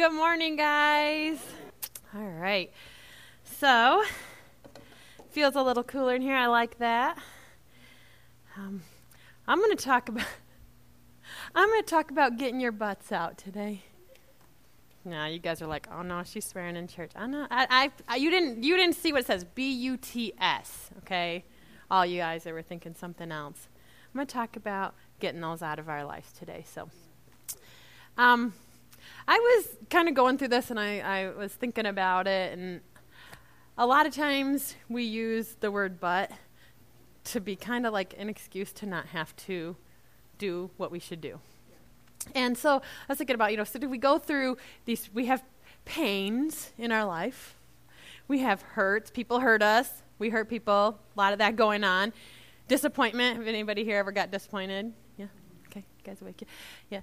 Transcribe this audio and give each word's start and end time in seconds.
Good 0.00 0.14
morning, 0.14 0.56
guys. 0.56 1.38
All 2.16 2.22
right. 2.22 2.72
So, 3.44 4.02
feels 5.28 5.56
a 5.56 5.62
little 5.62 5.82
cooler 5.84 6.14
in 6.14 6.22
here. 6.22 6.36
I 6.36 6.46
like 6.46 6.78
that. 6.78 7.18
Um, 8.56 8.80
I'm 9.46 9.58
going 9.58 9.76
to 9.76 9.84
talk 9.84 10.08
about 10.08 10.24
I'm 11.54 11.68
going 11.68 11.82
to 11.82 11.86
talk 11.86 12.10
about 12.10 12.38
getting 12.38 12.60
your 12.60 12.72
butts 12.72 13.12
out 13.12 13.36
today. 13.36 13.82
Now 15.04 15.26
you 15.26 15.38
guys 15.38 15.60
are 15.60 15.66
like, 15.66 15.86
"Oh 15.92 16.00
no, 16.00 16.22
she's 16.24 16.46
swearing 16.46 16.76
in 16.76 16.88
church." 16.88 17.10
I 17.14 17.26
know. 17.26 17.46
I, 17.50 17.66
I, 17.68 17.90
I 18.08 18.16
you 18.16 18.30
didn't 18.30 18.64
you 18.64 18.78
didn't 18.78 18.96
see 18.96 19.12
what 19.12 19.20
it 19.20 19.26
says 19.26 19.44
B 19.44 19.70
U 19.70 19.98
T 19.98 20.32
S, 20.40 20.88
okay? 21.00 21.44
All 21.90 22.06
you 22.06 22.20
guys 22.20 22.44
that 22.44 22.54
were 22.54 22.62
thinking 22.62 22.94
something 22.94 23.30
else. 23.30 23.68
I'm 24.06 24.16
going 24.16 24.26
to 24.26 24.32
talk 24.32 24.56
about 24.56 24.94
getting 25.18 25.42
those 25.42 25.60
out 25.60 25.78
of 25.78 25.90
our 25.90 26.06
lives 26.06 26.32
today. 26.32 26.64
So, 26.66 26.88
um, 28.16 28.54
I 29.28 29.38
was 29.38 29.76
kind 29.88 30.08
of 30.08 30.14
going 30.14 30.38
through 30.38 30.48
this 30.48 30.70
and 30.70 30.80
I, 30.80 31.00
I 31.00 31.30
was 31.30 31.52
thinking 31.52 31.86
about 31.86 32.26
it, 32.26 32.58
and 32.58 32.80
a 33.78 33.86
lot 33.86 34.06
of 34.06 34.14
times 34.14 34.74
we 34.88 35.04
use 35.04 35.56
the 35.60 35.70
word 35.70 36.00
but 36.00 36.30
to 37.24 37.40
be 37.40 37.56
kind 37.56 37.86
of 37.86 37.92
like 37.92 38.14
an 38.18 38.28
excuse 38.28 38.72
to 38.72 38.86
not 38.86 39.06
have 39.06 39.34
to 39.36 39.76
do 40.38 40.70
what 40.76 40.90
we 40.90 40.98
should 40.98 41.20
do. 41.20 41.38
And 42.34 42.56
so 42.56 42.76
I 42.76 42.80
was 43.08 43.18
thinking 43.18 43.34
about, 43.34 43.50
you 43.50 43.56
know, 43.56 43.64
so 43.64 43.78
do 43.78 43.88
we 43.88 43.98
go 43.98 44.18
through 44.18 44.56
these, 44.84 45.08
we 45.12 45.26
have 45.26 45.42
pains 45.84 46.72
in 46.78 46.92
our 46.92 47.04
life, 47.04 47.56
we 48.28 48.40
have 48.40 48.62
hurts, 48.62 49.10
people 49.10 49.40
hurt 49.40 49.62
us, 49.62 50.02
we 50.18 50.30
hurt 50.30 50.48
people, 50.48 50.98
a 51.16 51.18
lot 51.18 51.32
of 51.32 51.38
that 51.38 51.56
going 51.56 51.84
on. 51.84 52.12
Disappointment, 52.68 53.38
have 53.38 53.46
anybody 53.46 53.84
here 53.84 53.98
ever 53.98 54.12
got 54.12 54.30
disappointed? 54.30 54.92
Yeah? 55.16 55.26
Okay, 55.66 55.80
you 55.80 56.04
guys 56.04 56.20
awake? 56.20 56.46
Yeah. 56.90 57.00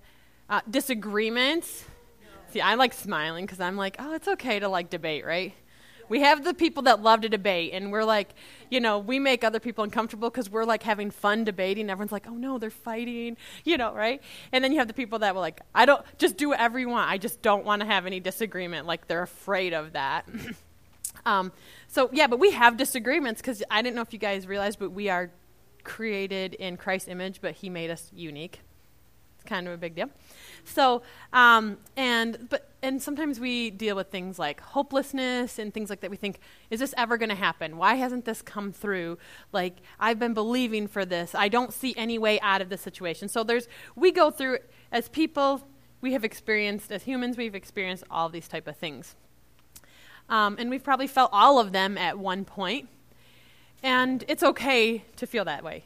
Uh, 0.49 0.61
disagreements. 0.69 1.85
See, 2.49 2.61
I 2.61 2.75
like 2.75 2.93
smiling 2.93 3.45
because 3.45 3.59
I'm 3.59 3.75
like, 3.77 3.97
oh, 3.99 4.13
it's 4.13 4.27
okay 4.27 4.59
to 4.59 4.69
like 4.69 4.89
debate, 4.89 5.25
right? 5.25 5.53
We 6.09 6.21
have 6.21 6.45
the 6.45 6.53
people 6.53 6.83
that 6.83 7.01
love 7.01 7.21
to 7.21 7.29
debate, 7.29 7.73
and 7.73 7.91
we're 7.91 8.05
like, 8.05 8.33
you 8.69 8.79
know, 8.79 8.97
we 8.97 9.19
make 9.19 9.43
other 9.43 9.59
people 9.59 9.83
uncomfortable 9.83 10.29
because 10.29 10.49
we're 10.49 10.63
like 10.63 10.83
having 10.83 11.11
fun 11.11 11.43
debating. 11.43 11.89
Everyone's 11.89 12.13
like, 12.13 12.27
oh 12.27 12.35
no, 12.35 12.57
they're 12.57 12.69
fighting, 12.69 13.35
you 13.65 13.77
know, 13.77 13.93
right? 13.93 14.21
And 14.53 14.63
then 14.63 14.71
you 14.71 14.79
have 14.79 14.87
the 14.87 14.93
people 14.93 15.19
that 15.19 15.35
were 15.35 15.41
like, 15.41 15.59
I 15.75 15.85
don't, 15.85 16.03
just 16.17 16.37
do 16.37 16.49
whatever 16.49 16.79
you 16.79 16.87
want. 16.87 17.09
I 17.09 17.17
just 17.17 17.41
don't 17.41 17.65
want 17.65 17.81
to 17.81 17.85
have 17.85 18.05
any 18.05 18.21
disagreement. 18.21 18.87
Like 18.87 19.07
they're 19.07 19.23
afraid 19.23 19.73
of 19.73 19.93
that. 19.93 20.25
um, 21.25 21.51
so, 21.89 22.09
yeah, 22.13 22.27
but 22.27 22.39
we 22.39 22.51
have 22.51 22.77
disagreements 22.77 23.41
because 23.41 23.61
I 23.69 23.81
didn't 23.81 23.95
know 23.95 24.01
if 24.01 24.13
you 24.13 24.19
guys 24.19 24.47
realized, 24.47 24.79
but 24.79 24.91
we 24.91 25.09
are 25.09 25.29
created 25.83 26.53
in 26.53 26.77
Christ's 26.77 27.09
image, 27.09 27.41
but 27.41 27.55
He 27.55 27.69
made 27.69 27.89
us 27.89 28.09
unique. 28.13 28.61
Kind 29.47 29.65
of 29.65 29.73
a 29.73 29.77
big 29.77 29.95
deal. 29.95 30.09
So, 30.65 31.01
um, 31.31 31.77
and 31.95 32.49
but 32.49 32.69
and 32.83 33.01
sometimes 33.01 33.39
we 33.39 33.69
deal 33.71 33.95
with 33.95 34.09
things 34.09 34.37
like 34.37 34.59
hopelessness 34.59 35.57
and 35.57 35.73
things 35.73 35.89
like 35.89 36.01
that. 36.01 36.11
We 36.11 36.17
think, 36.17 36.41
is 36.69 36.81
this 36.81 36.93
ever 36.97 37.17
going 37.17 37.29
to 37.29 37.35
happen? 37.35 37.77
Why 37.77 37.95
hasn't 37.95 38.25
this 38.25 38.41
come 38.41 38.73
through? 38.73 39.17
Like 39.53 39.77
I've 40.01 40.19
been 40.19 40.33
believing 40.33 40.85
for 40.85 41.05
this. 41.05 41.33
I 41.33 41.47
don't 41.47 41.71
see 41.71 41.93
any 41.95 42.17
way 42.17 42.41
out 42.41 42.61
of 42.61 42.67
this 42.67 42.81
situation. 42.81 43.29
So 43.29 43.45
there's 43.45 43.69
we 43.95 44.11
go 44.11 44.29
through 44.31 44.59
as 44.91 45.07
people. 45.07 45.65
We 46.01 46.11
have 46.11 46.25
experienced 46.25 46.91
as 46.91 47.03
humans. 47.03 47.37
We've 47.37 47.55
experienced 47.55 48.03
all 48.11 48.27
these 48.27 48.49
type 48.49 48.67
of 48.67 48.75
things, 48.75 49.15
um, 50.27 50.57
and 50.59 50.69
we've 50.69 50.83
probably 50.83 51.07
felt 51.07 51.29
all 51.31 51.57
of 51.57 51.71
them 51.71 51.97
at 51.97 52.19
one 52.19 52.43
point. 52.43 52.89
And 53.81 54.25
it's 54.27 54.43
okay 54.43 55.05
to 55.15 55.25
feel 55.25 55.45
that 55.45 55.63
way. 55.63 55.85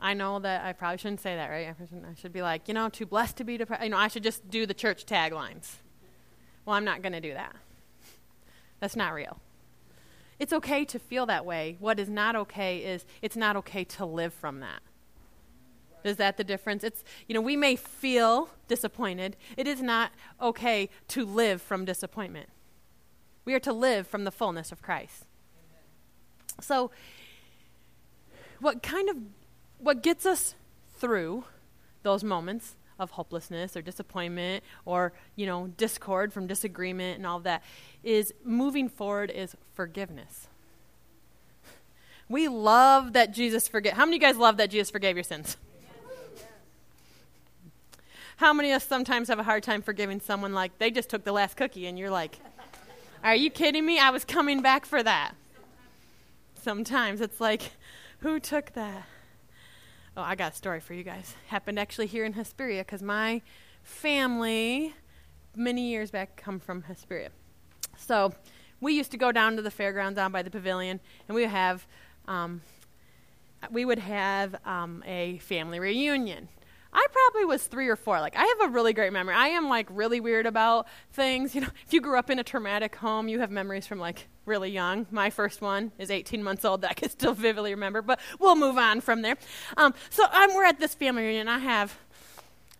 I 0.00 0.14
know 0.14 0.38
that 0.38 0.64
I 0.64 0.72
probably 0.72 0.98
shouldn't 0.98 1.20
say 1.20 1.34
that, 1.34 1.50
right? 1.50 1.68
I 1.68 2.14
should 2.14 2.32
be 2.32 2.42
like, 2.42 2.68
you 2.68 2.74
know, 2.74 2.88
too 2.88 3.06
blessed 3.06 3.36
to 3.38 3.44
be 3.44 3.56
depressed. 3.56 3.82
You 3.82 3.90
know, 3.90 3.96
I 3.96 4.08
should 4.08 4.22
just 4.22 4.48
do 4.48 4.64
the 4.64 4.74
church 4.74 5.06
taglines. 5.06 5.76
Well, 6.64 6.76
I'm 6.76 6.84
not 6.84 7.02
going 7.02 7.14
to 7.14 7.20
do 7.20 7.32
that. 7.34 7.56
That's 8.78 8.94
not 8.94 9.12
real. 9.12 9.40
It's 10.38 10.52
okay 10.52 10.84
to 10.84 10.98
feel 11.00 11.26
that 11.26 11.44
way. 11.44 11.76
What 11.80 11.98
is 11.98 12.08
not 12.08 12.36
okay 12.36 12.78
is 12.78 13.04
it's 13.22 13.36
not 13.36 13.56
okay 13.56 13.82
to 13.84 14.04
live 14.04 14.32
from 14.32 14.60
that. 14.60 14.82
Is 16.04 16.16
that 16.16 16.36
the 16.36 16.44
difference? 16.44 16.84
It's, 16.84 17.02
you 17.26 17.34
know, 17.34 17.40
we 17.40 17.56
may 17.56 17.74
feel 17.74 18.50
disappointed. 18.68 19.36
It 19.56 19.66
is 19.66 19.82
not 19.82 20.12
okay 20.40 20.90
to 21.08 21.24
live 21.24 21.60
from 21.60 21.84
disappointment. 21.84 22.48
We 23.44 23.54
are 23.54 23.60
to 23.60 23.72
live 23.72 24.06
from 24.06 24.24
the 24.24 24.30
fullness 24.30 24.70
of 24.70 24.80
Christ. 24.80 25.24
So, 26.60 26.90
what 28.60 28.82
kind 28.82 29.08
of 29.08 29.16
what 29.78 30.02
gets 30.02 30.26
us 30.26 30.54
through 30.98 31.44
those 32.02 32.24
moments 32.24 32.76
of 32.98 33.12
hopelessness 33.12 33.76
or 33.76 33.82
disappointment 33.82 34.64
or 34.84 35.12
you 35.36 35.46
know 35.46 35.68
discord 35.76 36.32
from 36.32 36.46
disagreement 36.46 37.16
and 37.16 37.26
all 37.26 37.38
that 37.38 37.62
is 38.02 38.34
moving 38.44 38.88
forward 38.88 39.30
is 39.30 39.56
forgiveness. 39.74 40.48
We 42.28 42.48
love 42.48 43.12
that 43.12 43.32
jesus 43.32 43.68
forget 43.68 43.94
how 43.94 44.04
many 44.04 44.16
of 44.16 44.22
you 44.22 44.28
guys 44.28 44.36
love 44.36 44.56
that 44.56 44.70
jesus 44.70 44.90
forgave 44.90 45.16
your 45.16 45.24
sins? 45.24 45.56
How 48.36 48.52
many 48.52 48.70
of 48.70 48.76
us 48.76 48.84
sometimes 48.84 49.28
have 49.28 49.40
a 49.40 49.42
hard 49.42 49.64
time 49.64 49.82
forgiving 49.82 50.20
someone 50.20 50.54
like 50.54 50.78
they 50.78 50.90
just 50.90 51.08
took 51.08 51.24
the 51.24 51.32
last 51.32 51.56
cookie 51.56 51.86
and 51.86 51.98
you're 51.98 52.10
like 52.10 52.38
are 53.22 53.34
you 53.34 53.50
kidding 53.50 53.84
me? 53.84 53.98
I 53.98 54.10
was 54.10 54.24
coming 54.24 54.62
back 54.62 54.86
for 54.86 55.02
that. 55.02 55.34
Sometimes 56.62 57.20
it's 57.20 57.40
like 57.40 57.72
who 58.20 58.38
took 58.38 58.72
that 58.74 59.06
Oh, 60.18 60.22
I 60.22 60.34
got 60.34 60.52
a 60.52 60.56
story 60.56 60.80
for 60.80 60.94
you 60.94 61.04
guys. 61.04 61.36
Happened 61.46 61.78
actually 61.78 62.08
here 62.08 62.24
in 62.24 62.32
Hesperia 62.32 62.80
because 62.80 63.04
my 63.04 63.40
family, 63.84 64.92
many 65.54 65.90
years 65.90 66.10
back, 66.10 66.34
come 66.34 66.58
from 66.58 66.82
Hesperia. 66.82 67.28
So 67.96 68.32
we 68.80 68.94
used 68.94 69.12
to 69.12 69.16
go 69.16 69.30
down 69.30 69.54
to 69.54 69.62
the 69.62 69.70
fairgrounds 69.70 70.16
down 70.16 70.32
by 70.32 70.42
the 70.42 70.50
pavilion, 70.50 70.98
and 71.28 71.36
we 71.36 71.42
would 71.42 71.50
have 71.50 71.86
um, 72.26 72.62
we 73.70 73.84
would 73.84 74.00
have 74.00 74.56
um, 74.66 75.04
a 75.06 75.38
family 75.38 75.78
reunion. 75.78 76.48
I 76.92 77.06
probably 77.12 77.44
was 77.44 77.64
three 77.64 77.88
or 77.88 77.96
four. 77.96 78.20
Like 78.20 78.36
I 78.36 78.44
have 78.44 78.70
a 78.70 78.72
really 78.72 78.92
great 78.92 79.12
memory. 79.12 79.34
I 79.34 79.48
am 79.48 79.68
like 79.68 79.86
really 79.90 80.20
weird 80.20 80.46
about 80.46 80.86
things. 81.12 81.54
You 81.58 81.62
know, 81.62 81.68
if 81.84 81.92
you 81.92 82.00
grew 82.00 82.16
up 82.16 82.30
in 82.30 82.38
a 82.38 82.44
traumatic 82.44 82.94
home, 82.96 83.28
you 83.28 83.40
have 83.40 83.50
memories 83.50 83.86
from 83.86 83.98
like 83.98 84.28
really 84.46 84.70
young. 84.70 85.06
My 85.10 85.28
first 85.28 85.60
one 85.60 85.90
is 85.98 86.08
18 86.10 86.42
months 86.42 86.64
old 86.64 86.82
that 86.82 86.90
I 86.92 86.94
can 86.94 87.10
still 87.10 87.34
vividly 87.34 87.72
remember, 87.72 88.00
but 88.00 88.20
we'll 88.38 88.54
move 88.54 88.78
on 88.78 89.00
from 89.00 89.22
there. 89.22 89.36
Um, 89.76 89.92
so 90.10 90.24
I'm, 90.30 90.54
we're 90.54 90.64
at 90.64 90.78
this 90.78 90.94
family 90.94 91.22
reunion. 91.22 91.48
I 91.48 91.58
have, 91.58 91.98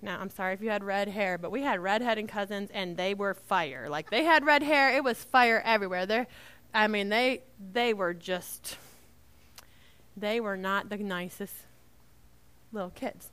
now 0.00 0.18
I'm 0.20 0.30
sorry 0.30 0.54
if 0.54 0.62
you 0.62 0.70
had 0.70 0.84
red 0.84 1.08
hair, 1.08 1.38
but 1.38 1.50
we 1.50 1.62
had 1.62 1.80
redheaded 1.80 2.28
cousins 2.28 2.70
and 2.72 2.97
they 2.97 3.14
were 3.14 3.34
fire. 3.34 3.88
Like 3.88 4.10
they 4.10 4.24
had 4.24 4.47
red 4.47 4.62
hair, 4.62 4.94
it 4.94 5.02
was 5.02 5.22
fire 5.24 5.60
everywhere. 5.64 6.06
They, 6.06 6.26
I 6.72 6.86
mean, 6.86 7.08
they 7.08 7.42
they 7.72 7.94
were 7.94 8.14
just, 8.14 8.76
they 10.16 10.41
were 10.41 10.56
not 10.56 10.88
the 10.88 10.98
nicest 10.98 11.54
little 12.72 12.91
kids. 12.91 13.30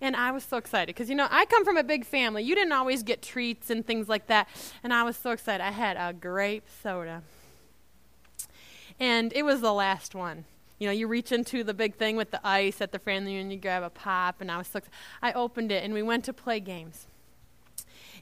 And 0.00 0.14
I 0.14 0.30
was 0.30 0.44
so 0.44 0.56
excited 0.56 0.94
because, 0.94 1.10
you 1.10 1.16
know, 1.16 1.26
I 1.30 1.44
come 1.46 1.64
from 1.64 1.76
a 1.76 1.82
big 1.82 2.04
family. 2.04 2.44
You 2.44 2.54
didn't 2.54 2.72
always 2.72 3.02
get 3.02 3.20
treats 3.20 3.68
and 3.68 3.84
things 3.84 4.08
like 4.08 4.28
that. 4.28 4.48
And 4.82 4.92
I 4.92 5.02
was 5.02 5.16
so 5.16 5.30
excited. 5.32 5.64
I 5.64 5.72
had 5.72 5.96
a 5.96 6.12
grape 6.12 6.64
soda 6.82 7.22
and 9.00 9.32
it 9.34 9.44
was 9.44 9.60
the 9.60 9.72
last 9.72 10.14
one. 10.14 10.44
You 10.78 10.86
know, 10.86 10.92
you 10.92 11.08
reach 11.08 11.32
into 11.32 11.64
the 11.64 11.74
big 11.74 11.96
thing 11.96 12.16
with 12.16 12.30
the 12.30 12.40
ice 12.46 12.80
at 12.80 12.92
the 12.92 12.98
family 12.98 13.36
and 13.36 13.52
you 13.52 13.58
grab 13.58 13.82
a 13.82 13.90
pop, 13.90 14.40
and 14.40 14.50
I 14.50 14.58
was 14.58 14.68
so 14.68 14.78
excited. 14.78 14.96
I 15.22 15.32
opened 15.32 15.72
it, 15.72 15.82
and 15.82 15.92
we 15.92 16.02
went 16.02 16.24
to 16.26 16.32
play 16.32 16.60
games. 16.60 17.06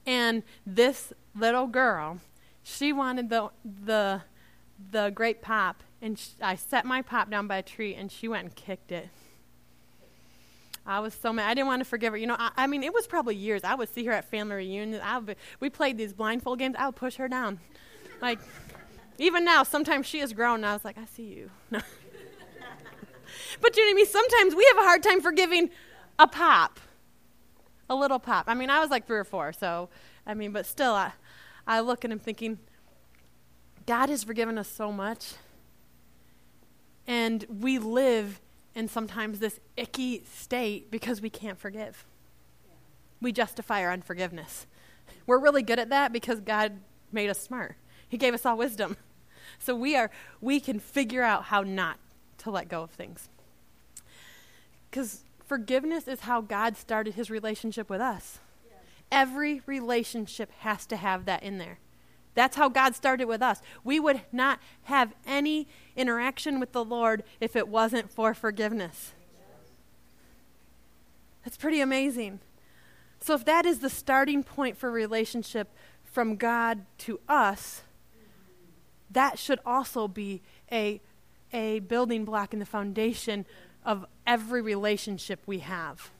And 0.07 0.43
this 0.67 1.13
little 1.35 1.67
girl, 1.67 2.21
she 2.63 2.93
wanted 2.93 3.29
the 3.29 3.51
the 3.65 4.23
the 4.91 5.11
grape 5.11 5.43
pop, 5.43 5.83
and 6.01 6.21
I 6.41 6.55
set 6.55 6.85
my 6.85 7.03
pop 7.03 7.31
down 7.31 7.47
by 7.47 7.59
a 7.59 7.63
tree, 7.63 7.95
and 7.95 8.11
she 8.11 8.29
went 8.29 8.45
and 8.45 8.55
kicked 8.55 8.93
it. 8.93 9.09
I 10.87 11.01
was 11.01 11.15
so 11.15 11.33
mad. 11.33 11.51
I 11.51 11.55
didn't 11.55 11.67
want 11.67 11.81
to 11.81 11.85
forgive 11.85 12.13
her. 12.13 12.17
You 12.17 12.29
know, 12.29 12.37
I, 12.39 12.51
I 12.57 12.67
mean, 12.67 12.83
it 12.83 12.95
was 12.95 13.07
probably 13.07 13.35
years. 13.35 13.65
I 13.65 13.75
would 13.75 13.93
see 13.93 14.05
her 14.05 14.13
at 14.13 14.31
family 14.31 14.57
reunions. 14.57 15.03
I 15.03 15.19
would 15.19 15.27
be, 15.27 15.35
we 15.61 15.69
played 15.71 15.99
these 15.99 16.13
blindfold 16.13 16.59
games. 16.59 16.77
I 16.79 16.87
would 16.87 16.97
push 16.97 17.16
her 17.16 17.28
down, 17.28 17.59
like. 18.21 18.39
Even 19.19 19.45
now, 19.45 19.63
sometimes 19.63 20.07
she 20.07 20.19
has 20.19 20.33
grown, 20.33 20.57
and 20.57 20.66
I 20.66 20.72
was 20.72 20.84
like, 20.84 20.99
I 20.99 21.07
see 21.07 21.22
you. 21.22 21.51
but 21.71 21.83
you 23.77 23.83
know 23.83 23.89
what 23.89 23.91
I 23.91 23.95
mean? 23.95 24.07
Sometimes 24.07 24.55
we 24.55 24.65
have 24.75 24.84
a 24.84 24.87
hard 24.87 25.03
time 25.03 25.21
forgiving 25.21 25.71
a 26.19 26.27
pop, 26.27 26.78
a 27.89 27.95
little 27.95 28.19
pop. 28.19 28.45
I 28.49 28.55
mean, 28.55 28.69
I 28.69 28.81
was 28.81 28.91
like 28.91 29.07
three 29.07 29.19
or 29.19 29.25
four, 29.25 29.53
so, 29.53 29.89
I 30.27 30.34
mean, 30.34 30.53
but 30.53 30.66
still, 30.66 30.93
I, 30.93 31.13
I 31.66 31.81
look 31.81 32.05
and 32.05 32.13
I'm 32.13 32.19
thinking, 32.19 32.59
God 33.87 34.10
has 34.10 34.25
forgiven 34.25 34.59
us 34.59 34.69
so 34.69 34.93
much. 34.93 35.34
And 37.07 37.47
we 37.49 37.78
live 37.78 38.41
in 38.77 38.87
sometimes 38.87 39.39
this 39.39 39.59
icky 39.77 40.23
state 40.25 40.91
because 40.91 41.23
we 41.23 41.31
can't 41.31 41.59
forgive. 41.59 42.05
We 43.23 43.33
justify 43.33 43.83
our 43.83 43.91
unforgiveness. 43.91 44.67
We're 45.27 45.39
really 45.39 45.63
good 45.63 45.78
at 45.78 45.89
that 45.89 46.13
because 46.13 46.41
God 46.41 46.78
made 47.11 47.31
us 47.31 47.41
smart. 47.41 47.77
He 48.07 48.19
gave 48.19 48.34
us 48.34 48.47
all 48.47 48.57
wisdom. 48.57 48.97
So 49.59 49.75
we 49.75 49.97
are 49.97 50.11
we 50.41 50.61
can 50.61 50.81
figure 50.81 51.23
out 51.23 51.45
how 51.45 51.63
not 51.63 51.99
to 52.39 52.51
let 52.51 52.69
go 52.69 52.83
of 52.83 52.91
things. 52.91 53.28
Cuz 54.91 55.25
forgiveness 55.45 56.07
is 56.07 56.21
how 56.21 56.41
God 56.41 56.77
started 56.77 57.15
his 57.15 57.31
relationship 57.31 57.89
with 57.89 58.01
us. 58.01 58.41
Every 59.11 59.63
relationship 59.65 60.51
has 60.59 60.84
to 60.87 60.97
have 60.97 61.25
that 61.25 61.43
in 61.43 61.59
there. 61.59 61.79
That's 62.34 62.57
how 62.57 62.69
God 62.69 62.95
started 62.95 63.27
with 63.27 63.41
us. 63.41 63.63
We 63.83 63.99
would 63.99 64.21
not 64.31 64.61
have 64.83 65.15
any 65.25 65.69
interaction 65.97 66.60
with 66.60 66.72
the 66.72 66.84
Lord 66.84 67.25
if 67.41 67.57
it 67.57 67.69
wasn't 67.69 68.10
for 68.10 68.34
forgiveness. 68.34 69.13
That's 71.45 71.57
pretty 71.57 71.81
amazing. 71.81 72.41
So, 73.21 73.34
if 73.34 73.45
that 73.45 73.65
is 73.66 73.78
the 73.78 73.91
starting 73.91 74.43
point 74.43 74.77
for 74.77 74.91
relationship 74.91 75.69
from 76.04 76.37
God 76.37 76.84
to 76.98 77.21
us, 77.28 77.83
that 79.10 79.39
should 79.39 79.60
also 79.65 80.09
be 80.09 80.43
a, 80.71 81.01
a 81.53 81.81
building 81.81 82.25
block 82.25 82.53
in 82.53 82.59
the 82.59 82.66
foundation 82.66 83.47
of 83.84 84.04
every 84.27 84.60
relationship 84.60 85.41
we 85.47 85.60
have. 85.60 86.10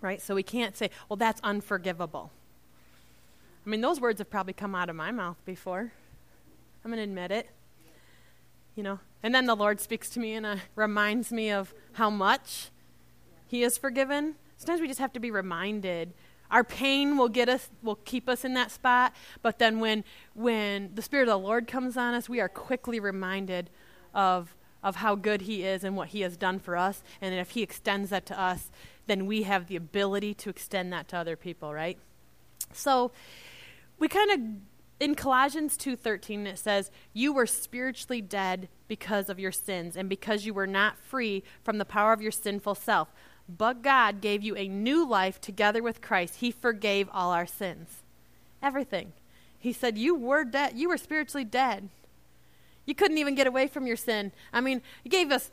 Right? 0.00 0.22
So 0.22 0.34
we 0.34 0.42
can't 0.42 0.76
say, 0.76 0.90
well, 1.08 1.16
that's 1.16 1.40
unforgivable. 1.42 2.30
I 3.66 3.70
mean, 3.70 3.80
those 3.80 4.00
words 4.00 4.18
have 4.18 4.30
probably 4.30 4.54
come 4.54 4.74
out 4.74 4.88
of 4.88 4.96
my 4.96 5.10
mouth 5.10 5.36
before. 5.44 5.92
I'm 6.84 6.90
going 6.90 6.98
to 6.98 7.02
admit 7.02 7.30
it. 7.30 7.50
You 8.78 8.84
know, 8.84 9.00
and 9.24 9.34
then 9.34 9.46
the 9.46 9.56
Lord 9.56 9.80
speaks 9.80 10.08
to 10.10 10.20
me 10.20 10.34
and 10.34 10.46
uh, 10.46 10.56
reminds 10.76 11.32
me 11.32 11.50
of 11.50 11.74
how 11.94 12.10
much 12.10 12.70
He 13.48 13.64
is 13.64 13.76
forgiven. 13.76 14.36
Sometimes 14.56 14.80
we 14.80 14.86
just 14.86 15.00
have 15.00 15.12
to 15.14 15.18
be 15.18 15.32
reminded. 15.32 16.14
Our 16.48 16.62
pain 16.62 17.16
will 17.16 17.28
get 17.28 17.48
us, 17.48 17.70
will 17.82 17.96
keep 17.96 18.28
us 18.28 18.44
in 18.44 18.54
that 18.54 18.70
spot. 18.70 19.16
But 19.42 19.58
then 19.58 19.80
when 19.80 20.04
when 20.32 20.92
the 20.94 21.02
Spirit 21.02 21.24
of 21.24 21.30
the 21.30 21.44
Lord 21.44 21.66
comes 21.66 21.96
on 21.96 22.14
us, 22.14 22.28
we 22.28 22.38
are 22.38 22.48
quickly 22.48 23.00
reminded 23.00 23.68
of 24.14 24.54
of 24.80 24.94
how 24.94 25.16
good 25.16 25.42
He 25.42 25.64
is 25.64 25.82
and 25.82 25.96
what 25.96 26.10
He 26.10 26.20
has 26.20 26.36
done 26.36 26.60
for 26.60 26.76
us. 26.76 27.02
And 27.20 27.34
if 27.34 27.50
He 27.50 27.62
extends 27.64 28.10
that 28.10 28.26
to 28.26 28.40
us, 28.40 28.70
then 29.08 29.26
we 29.26 29.42
have 29.42 29.66
the 29.66 29.74
ability 29.74 30.34
to 30.34 30.50
extend 30.50 30.92
that 30.92 31.08
to 31.08 31.16
other 31.16 31.34
people, 31.34 31.74
right? 31.74 31.98
So 32.72 33.10
we 33.98 34.06
kind 34.06 34.30
of 34.30 34.40
in 35.00 35.14
Colossians 35.14 35.76
2:13 35.76 36.46
it 36.46 36.58
says, 36.58 36.90
"You 37.12 37.32
were 37.32 37.46
spiritually 37.46 38.20
dead 38.20 38.68
because 38.88 39.28
of 39.28 39.38
your 39.38 39.52
sins 39.52 39.96
and 39.96 40.08
because 40.08 40.44
you 40.44 40.52
were 40.52 40.66
not 40.66 40.98
free 40.98 41.44
from 41.62 41.78
the 41.78 41.84
power 41.84 42.12
of 42.12 42.22
your 42.22 42.32
sinful 42.32 42.74
self. 42.74 43.12
But 43.48 43.82
God 43.82 44.20
gave 44.20 44.42
you 44.42 44.56
a 44.56 44.68
new 44.68 45.06
life 45.06 45.40
together 45.40 45.82
with 45.82 46.02
Christ. 46.02 46.36
He 46.36 46.50
forgave 46.50 47.08
all 47.12 47.32
our 47.32 47.46
sins." 47.46 48.02
Everything. 48.60 49.12
He 49.58 49.72
said, 49.72 49.96
"You 49.96 50.14
were 50.14 50.44
dead. 50.44 50.76
You 50.76 50.88
were 50.88 50.96
spiritually 50.96 51.44
dead. 51.44 51.90
You 52.84 52.94
couldn't 52.94 53.18
even 53.18 53.34
get 53.34 53.46
away 53.46 53.66
from 53.66 53.86
your 53.86 53.96
sin. 53.96 54.32
I 54.52 54.60
mean, 54.60 54.82
he 55.02 55.08
gave 55.08 55.30
us 55.30 55.50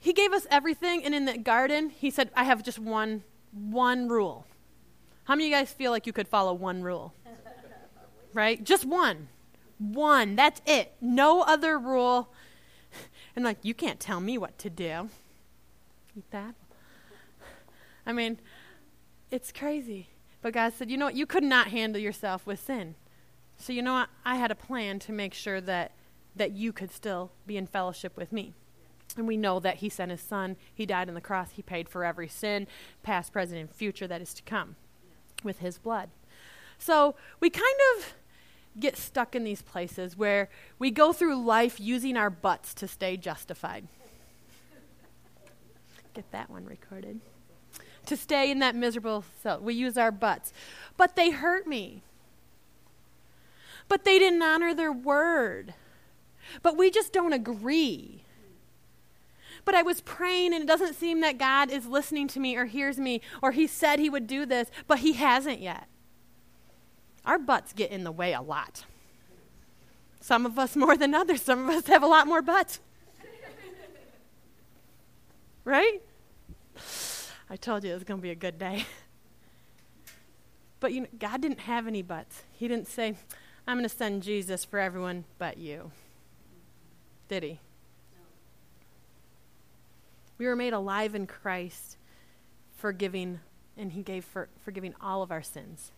he 0.00 0.12
gave 0.12 0.32
us 0.32 0.46
everything 0.48 1.04
and 1.04 1.12
in 1.12 1.24
the 1.24 1.36
garden, 1.36 1.90
he 1.90 2.10
said, 2.10 2.30
"I 2.36 2.44
have 2.44 2.62
just 2.62 2.78
one 2.78 3.24
one 3.52 4.08
rule." 4.08 4.46
How 5.24 5.34
many 5.34 5.46
of 5.46 5.50
you 5.50 5.56
guys 5.56 5.72
feel 5.72 5.90
like 5.90 6.06
you 6.06 6.12
could 6.12 6.28
follow 6.28 6.54
one 6.54 6.82
rule? 6.82 7.12
Right? 8.32 8.62
Just 8.62 8.84
one. 8.84 9.28
One. 9.78 10.36
That's 10.36 10.60
it. 10.66 10.94
No 11.00 11.42
other 11.42 11.78
rule. 11.78 12.32
And 13.36 13.44
like, 13.44 13.58
you 13.62 13.72
can't 13.72 14.00
tell 14.00 14.18
me 14.18 14.36
what 14.36 14.58
to 14.58 14.68
do. 14.68 15.10
Eat 16.16 16.28
that. 16.32 16.56
I 18.04 18.12
mean, 18.12 18.40
it's 19.30 19.52
crazy. 19.52 20.08
But 20.42 20.54
God 20.54 20.72
said, 20.72 20.90
you 20.90 20.96
know 20.96 21.04
what? 21.04 21.14
You 21.14 21.24
could 21.24 21.44
not 21.44 21.68
handle 21.68 22.02
yourself 22.02 22.46
with 22.46 22.58
sin. 22.58 22.96
So 23.56 23.72
you 23.72 23.82
know 23.82 23.92
what? 23.92 24.08
I 24.24 24.36
had 24.36 24.50
a 24.50 24.56
plan 24.56 24.98
to 25.00 25.12
make 25.12 25.34
sure 25.34 25.60
that 25.60 25.92
that 26.36 26.52
you 26.52 26.72
could 26.72 26.90
still 26.90 27.32
be 27.46 27.56
in 27.56 27.66
fellowship 27.66 28.16
with 28.16 28.32
me. 28.32 28.54
And 29.16 29.26
we 29.26 29.36
know 29.36 29.58
that 29.60 29.76
he 29.76 29.88
sent 29.88 30.10
his 30.10 30.20
son. 30.20 30.56
He 30.72 30.86
died 30.86 31.08
on 31.08 31.14
the 31.14 31.20
cross. 31.20 31.50
He 31.52 31.62
paid 31.62 31.88
for 31.88 32.04
every 32.04 32.28
sin, 32.28 32.66
past, 33.02 33.32
present, 33.32 33.60
and 33.60 33.70
future 33.70 34.06
that 34.06 34.22
is 34.22 34.32
to 34.34 34.42
come 34.42 34.76
with 35.42 35.58
his 35.58 35.78
blood. 35.78 36.10
So 36.78 37.16
we 37.40 37.50
kind 37.50 37.64
of 37.96 38.14
get 38.80 38.96
stuck 38.96 39.34
in 39.34 39.44
these 39.44 39.62
places 39.62 40.16
where 40.16 40.48
we 40.78 40.90
go 40.90 41.12
through 41.12 41.42
life 41.44 41.80
using 41.80 42.16
our 42.16 42.30
butts 42.30 42.74
to 42.74 42.88
stay 42.88 43.16
justified. 43.16 43.86
Get 46.14 46.30
that 46.32 46.50
one 46.50 46.64
recorded. 46.64 47.20
To 48.06 48.16
stay 48.16 48.50
in 48.50 48.58
that 48.60 48.74
miserable 48.74 49.24
cell. 49.42 49.60
We 49.60 49.74
use 49.74 49.96
our 49.96 50.10
butts. 50.10 50.52
But 50.96 51.14
they 51.14 51.30
hurt 51.30 51.66
me. 51.66 52.02
But 53.88 54.04
they 54.04 54.18
didn't 54.18 54.42
honor 54.42 54.74
their 54.74 54.92
word. 54.92 55.74
But 56.62 56.76
we 56.76 56.90
just 56.90 57.12
don't 57.12 57.32
agree. 57.32 58.24
But 59.64 59.74
I 59.74 59.82
was 59.82 60.00
praying 60.00 60.54
and 60.54 60.64
it 60.64 60.66
doesn't 60.66 60.94
seem 60.94 61.20
that 61.20 61.38
God 61.38 61.70
is 61.70 61.86
listening 61.86 62.26
to 62.28 62.40
me 62.40 62.56
or 62.56 62.64
hears 62.64 62.98
me 62.98 63.20
or 63.42 63.52
He 63.52 63.66
said 63.66 63.98
He 63.98 64.10
would 64.10 64.26
do 64.26 64.46
this, 64.46 64.70
but 64.86 65.00
He 65.00 65.12
hasn't 65.12 65.60
yet. 65.60 65.88
Our 67.28 67.38
butts 67.38 67.74
get 67.74 67.90
in 67.90 68.04
the 68.04 68.10
way 68.10 68.32
a 68.32 68.40
lot. 68.40 68.86
Some 70.18 70.46
of 70.46 70.58
us 70.58 70.74
more 70.74 70.96
than 70.96 71.14
others. 71.14 71.42
Some 71.42 71.68
of 71.68 71.74
us 71.74 71.86
have 71.86 72.02
a 72.02 72.06
lot 72.06 72.26
more 72.26 72.40
butts. 72.40 72.80
right? 75.64 76.00
I 77.50 77.56
told 77.56 77.84
you 77.84 77.90
it 77.90 77.94
was 77.94 78.04
going 78.04 78.18
to 78.18 78.22
be 78.22 78.30
a 78.30 78.34
good 78.34 78.58
day. 78.58 78.86
But 80.80 80.92
you 80.92 81.00
know, 81.00 81.08
God 81.18 81.40
didn't 81.40 81.58
have 81.58 81.88
any 81.88 82.02
buts. 82.02 82.44
He 82.52 82.68
didn't 82.68 82.86
say, 82.86 83.16
I'm 83.66 83.78
going 83.78 83.88
to 83.88 83.92
send 83.92 84.22
Jesus 84.22 84.64
for 84.64 84.78
everyone 84.78 85.24
but 85.36 85.58
you. 85.58 85.90
Did 87.28 87.42
he? 87.42 87.58
We 90.38 90.46
were 90.46 90.54
made 90.54 90.72
alive 90.72 91.16
in 91.16 91.26
Christ, 91.26 91.96
forgiving, 92.76 93.40
and 93.76 93.90
he 93.90 94.04
gave 94.04 94.24
for 94.24 94.48
forgiving 94.64 94.94
all 95.00 95.20
of 95.20 95.32
our 95.32 95.42
sins. 95.42 95.90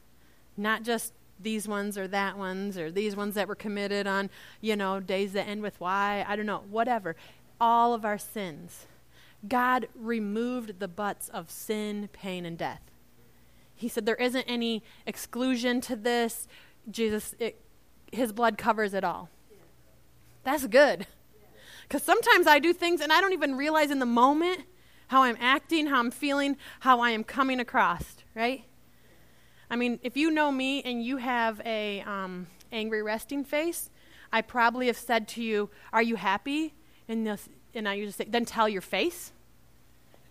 Not 0.57 0.83
just 0.83 1.13
these 1.43 1.67
ones 1.67 1.97
or 1.97 2.07
that 2.09 2.37
ones 2.37 2.77
or 2.77 2.91
these 2.91 3.17
ones 3.17 3.35
that 3.35 3.49
were 3.49 3.55
committed 3.55 4.07
on, 4.07 4.31
you 4.61 4.77
know, 4.77 5.01
days 5.01 5.33
that 5.33 5.49
end 5.49 5.63
with 5.63 5.79
Y, 5.81 6.25
I 6.27 6.37
don't 6.37 6.47
know, 6.47 6.65
whatever. 6.71 7.17
All 7.61 7.95
of 7.95 8.05
our 8.05 8.19
sins. 8.19 8.87
God 9.49 9.89
removed 9.95 10.81
the 10.81 10.89
butts 10.89 11.29
of 11.29 11.51
sin, 11.51 12.09
pain, 12.13 12.45
and 12.45 12.59
death. 12.59 12.83
He 13.75 13.89
said 13.89 14.05
there 14.05 14.17
isn't 14.17 14.45
any 14.47 14.83
exclusion 15.07 15.81
to 15.83 15.97
this. 15.97 16.47
Jesus, 16.91 17.35
it, 17.39 17.59
his 18.13 18.33
blood 18.33 18.59
covers 18.59 18.93
it 18.93 19.05
all. 19.05 19.31
That's 20.45 20.67
good. 20.67 21.07
Because 21.83 22.03
sometimes 22.03 22.47
I 22.47 22.59
do 22.59 22.73
things 22.73 23.01
and 23.01 23.13
I 23.13 23.21
don't 23.21 23.33
even 23.33 23.57
realize 23.57 23.91
in 23.91 23.99
the 23.99 24.07
moment 24.07 24.65
how 25.09 25.23
I'm 25.23 25.37
acting, 25.41 25.87
how 25.87 25.99
I'm 25.99 26.11
feeling, 26.11 26.57
how 26.81 27.01
I 27.01 27.11
am 27.11 27.25
coming 27.25 27.59
across, 27.59 28.17
right? 28.35 28.65
I 29.71 29.77
mean, 29.77 30.01
if 30.03 30.17
you 30.17 30.31
know 30.31 30.51
me 30.51 30.83
and 30.83 31.03
you 31.05 31.19
have 31.19 31.61
a 31.65 32.01
um, 32.03 32.49
angry 32.73 33.03
resting 33.03 33.45
face, 33.45 33.89
I 34.33 34.43
probably 34.43 34.89
have 34.89 34.97
said 34.97 35.29
to 35.29 35.43
you, 35.43 35.71
"Are 35.93 36.03
you 36.03 36.17
happy?" 36.17 36.75
And 37.09 37.27
this, 37.27 37.49
and 37.75 37.89
I 37.89 37.95
usually 37.95 38.13
say, 38.13 38.27
"Then 38.29 38.45
tell 38.45 38.69
your 38.69 38.83
face." 38.83 39.33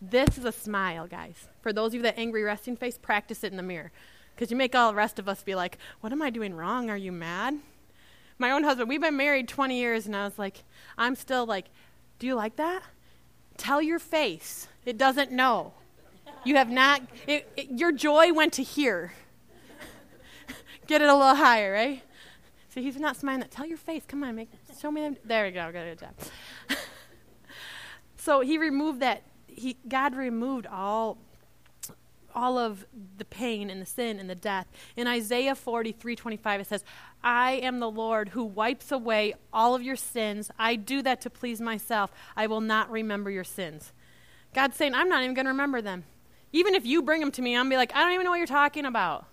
This 0.02 0.38
is 0.38 0.46
a 0.46 0.52
smile, 0.52 1.08
guys. 1.08 1.48
For 1.62 1.74
those 1.74 1.90
of 1.90 1.96
you 1.96 2.02
that 2.04 2.18
angry 2.18 2.44
resting 2.44 2.76
face, 2.76 2.98
practice 2.98 3.44
it 3.44 3.52
in 3.52 3.58
the 3.58 3.64
mirror, 3.64 3.92
because 4.36 4.52
you 4.52 4.58
make 4.58 4.76
all 4.76 4.92
the 4.92 4.96
rest 4.96 5.20
of 5.20 5.30
us 5.30 5.42
be 5.42 5.56
like, 5.56 5.78
"What 6.02 6.12
am 6.12 6.22
I 6.22 6.30
doing 6.30 6.54
wrong? 6.54 6.90
Are 6.90 6.98
you 6.98 7.12
mad?" 7.12 7.60
My 8.38 8.52
own 8.52 8.64
husband, 8.64 8.88
we've 8.88 9.02
been 9.02 9.18
married 9.18 9.50
20 9.50 9.78
years, 9.78 10.06
and 10.06 10.16
I 10.16 10.24
was 10.24 10.40
like, 10.40 10.64
I'm 10.98 11.16
still 11.16 11.46
like, 11.46 11.66
"Do 12.20 12.28
you 12.28 12.36
like 12.36 12.56
that?" 12.58 12.84
Tell 13.58 13.82
your 13.82 14.00
face. 14.00 14.70
It 14.86 14.98
doesn't 14.98 15.32
know. 15.32 15.74
You 16.46 16.56
have 16.56 16.70
not. 16.70 17.02
It, 17.28 17.52
it, 17.58 17.72
your 17.72 17.92
joy 17.92 18.32
went 18.34 18.54
to 18.54 18.64
here. 18.64 19.14
Get 20.90 21.04
it 21.04 21.08
a 21.08 21.16
little 21.16 21.36
higher, 21.36 21.72
right? 21.72 22.02
See, 22.70 22.82
he's 22.82 22.98
not 22.98 23.16
smiling. 23.16 23.42
That. 23.42 23.52
Tell 23.52 23.68
your 23.68 23.78
face. 23.78 24.02
Come 24.08 24.24
on, 24.24 24.36
make 24.36 24.50
show 24.82 24.90
me 24.90 25.02
them. 25.02 25.18
There 25.24 25.46
we 25.46 25.52
go. 25.52 25.72
Good 25.72 26.00
job. 26.00 26.16
so 28.18 28.42
he 28.42 28.58
removed 28.58 29.00
that. 29.02 29.22
He 29.46 29.78
God 29.88 30.16
removed 30.16 30.66
all 30.66 31.20
all 32.34 32.58
of 32.58 32.88
the 33.18 33.26
pain 33.26 33.70
and 33.70 33.80
the 33.80 33.86
sin 33.86 34.18
and 34.18 34.28
the 34.28 34.34
death. 34.34 34.66
In 34.98 35.06
Isaiah 35.06 35.54
43 35.54 36.16
25, 36.16 36.62
it 36.62 36.66
says, 36.66 36.84
I 37.24 37.52
am 37.52 37.80
the 37.80 37.92
Lord 37.92 38.30
who 38.30 38.44
wipes 38.44 38.92
away 38.92 39.36
all 39.54 39.76
of 39.76 39.84
your 39.84 39.96
sins. 39.96 40.50
I 40.58 40.76
do 40.76 41.04
that 41.04 41.22
to 41.22 41.30
please 41.30 41.62
myself. 41.62 42.12
I 42.36 42.48
will 42.48 42.62
not 42.62 42.90
remember 42.90 43.30
your 43.30 43.44
sins. 43.44 43.94
God's 44.56 44.76
saying, 44.76 44.96
I'm 44.96 45.08
not 45.08 45.22
even 45.22 45.36
going 45.36 45.46
to 45.46 45.52
remember 45.52 45.84
them. 45.84 46.06
Even 46.52 46.74
if 46.74 46.84
you 46.84 47.04
bring 47.04 47.20
them 47.20 47.32
to 47.34 47.44
me, 47.44 47.56
I'm 47.56 47.70
going 47.70 47.70
to 47.70 47.74
be 47.76 47.78
like, 47.78 47.96
I 47.96 48.00
don't 48.02 48.14
even 48.14 48.24
know 48.24 48.32
what 48.32 48.38
you're 48.38 48.48
talking 48.48 48.86
about. 48.86 49.28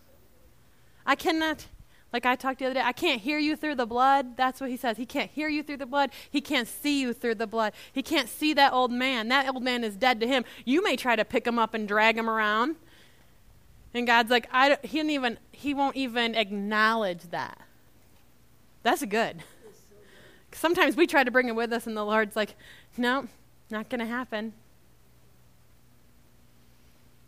I 1.07 1.15
cannot, 1.15 1.67
like 2.13 2.27
I 2.27 2.35
talked 2.35 2.59
the 2.59 2.67
other 2.67 2.75
day, 2.75 2.83
I 2.83 2.93
can't 2.93 3.21
hear 3.21 3.39
you 3.39 3.55
through 3.55 3.77
the 3.77 3.87
blood. 3.87 4.37
That's 4.37 4.61
what 4.61 4.69
he 4.69 4.77
says. 4.77 4.97
He 4.97 5.07
can't 5.07 5.31
hear 5.31 5.49
you 5.49 5.63
through 5.63 5.77
the 5.77 5.87
blood. 5.87 6.11
He 6.29 6.41
can't 6.41 6.67
see 6.67 7.01
you 7.01 7.13
through 7.13 7.37
the 7.37 7.47
blood. 7.47 7.73
He 7.93 8.03
can't 8.03 8.29
see 8.29 8.53
that 8.55 8.73
old 8.73 8.91
man. 8.91 9.29
That 9.29 9.49
old 9.49 9.63
man 9.63 9.85
is 9.85 9.95
dead 9.97 10.21
to 10.21 10.27
him. 10.27 10.45
You 10.65 10.83
may 10.83 10.97
try 10.97 11.15
to 11.15 11.25
pick 11.25 11.47
him 11.47 11.59
up 11.59 11.75
and 11.75 11.87
drag 11.87 12.19
him 12.19 12.29
around. 12.29 12.77
And 13.95 14.07
God's 14.07 14.31
like, 14.31 14.49
I, 14.53 14.77
he 14.83 14.99
didn't 14.99 15.11
even, 15.11 15.39
he 15.53 15.73
won't 15.73 15.97
even 15.97 16.35
acknowledge 16.35 17.31
that. 17.31 17.61
That's 18.83 19.05
good. 19.05 19.43
Sometimes 20.53 20.97
we 20.97 21.07
try 21.07 21.25
to 21.25 21.31
bring 21.31 21.49
it 21.49 21.55
with 21.55 21.73
us, 21.73 21.87
and 21.87 21.97
the 21.97 22.05
Lord's 22.05 22.37
like, 22.37 22.57
no, 22.97 23.29
not 23.71 23.89
going 23.89 24.01
to 24.01 24.07
happen. 24.07 24.53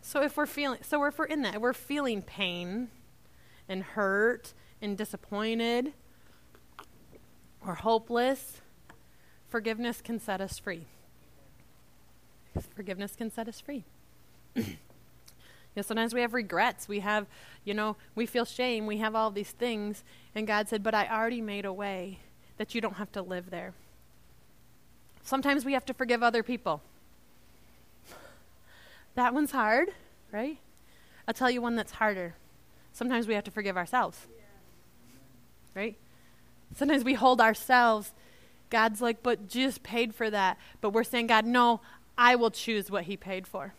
So 0.03 0.23
if 0.23 0.37
we're 0.37 0.47
feeling 0.47 0.79
so 0.83 1.05
if 1.05 1.19
we're 1.19 1.27
in 1.27 1.43
that, 1.43 1.61
we're 1.61 1.75
feeling 1.75 2.23
pain 2.23 2.89
and 3.69 3.83
hurt 3.83 4.55
and 4.81 4.97
disappointed 4.97 5.93
or 7.67 7.75
hopeless, 7.75 8.61
forgiveness 9.49 10.01
can 10.01 10.19
set 10.19 10.41
us 10.41 10.59
free. 10.59 10.87
Forgiveness 12.75 13.15
can 13.17 13.31
set 13.31 13.49
us 13.49 13.61
free. 13.61 13.85
you 14.55 14.65
know, 15.77 15.83
sometimes 15.83 16.15
we 16.15 16.21
have 16.21 16.35
regrets. 16.35 16.89
We 16.89 17.01
have, 17.01 17.27
you 17.65 17.75
know, 17.75 17.97
we 18.15 18.27
feel 18.27 18.45
shame. 18.45 18.87
We 18.87 18.99
have 18.99 19.15
all 19.15 19.31
these 19.31 19.51
things. 19.51 20.03
And 20.35 20.47
God 20.47 20.69
said, 20.69 20.83
But 20.83 20.95
I 20.95 21.07
already 21.09 21.41
made 21.41 21.65
a 21.65 21.73
way 21.73 22.21
that 22.57 22.75
you 22.75 22.81
don't 22.81 22.95
have 22.95 23.13
to 23.13 23.23
live 23.23 23.51
there. 23.51 23.75
Sometimes 25.23 25.65
we 25.65 25.75
have 25.75 25.85
to 25.87 25.95
forgive 25.95 26.23
other 26.23 26.43
people. 26.43 26.81
That 29.15 29.35
one's 29.35 29.51
hard, 29.51 29.91
right? 30.33 30.59
I'll 31.27 31.35
tell 31.35 31.51
you 31.51 31.61
one 31.61 31.77
that's 31.77 31.93
harder. 31.93 32.35
Sometimes 32.99 33.29
we 33.29 33.35
have 33.35 33.45
to 33.45 33.53
forgive 33.53 33.77
ourselves. 33.77 34.27
Right? 35.73 35.97
Sometimes 36.75 37.05
we 37.05 37.15
hold 37.15 37.41
ourselves. 37.41 38.13
God's 38.71 39.01
like, 39.01 39.23
but 39.23 39.49
Jesus 39.49 39.79
paid 39.79 40.17
for 40.17 40.29
that. 40.31 40.59
But 40.81 40.91
we're 40.91 41.05
saying, 41.05 41.29
God, 41.29 41.47
no, 41.47 41.81
I 42.19 42.35
will 42.35 42.51
choose 42.51 42.91
what 42.91 43.05
he 43.05 43.17
paid 43.17 43.47
for. 43.47 43.73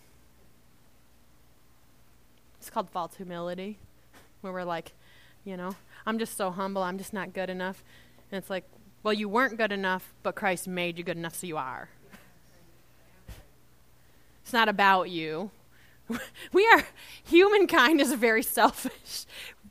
It's 2.59 2.69
called 2.69 2.89
false 2.89 3.15
humility, 3.15 3.77
where 4.39 4.53
we're 4.53 4.63
like, 4.63 4.93
you 5.43 5.57
know, 5.57 5.75
I'm 6.05 6.17
just 6.17 6.37
so 6.37 6.49
humble, 6.49 6.81
I'm 6.81 6.97
just 6.97 7.11
not 7.11 7.33
good 7.33 7.49
enough. 7.49 7.83
And 8.31 8.39
it's 8.39 8.49
like, 8.49 8.63
well, 9.03 9.13
you 9.13 9.27
weren't 9.27 9.57
good 9.57 9.73
enough, 9.73 10.13
but 10.23 10.35
Christ 10.35 10.65
made 10.65 10.97
you 10.97 11.03
good 11.03 11.17
enough, 11.17 11.35
so 11.35 11.45
you 11.45 11.57
are. 11.57 11.89
It's 14.43 14.53
not 14.53 14.69
about 14.69 15.09
you. 15.09 15.51
We 16.53 16.67
are, 16.67 16.83
humankind 17.23 18.01
is 18.01 18.13
very 18.13 18.43
selfish 18.43 19.25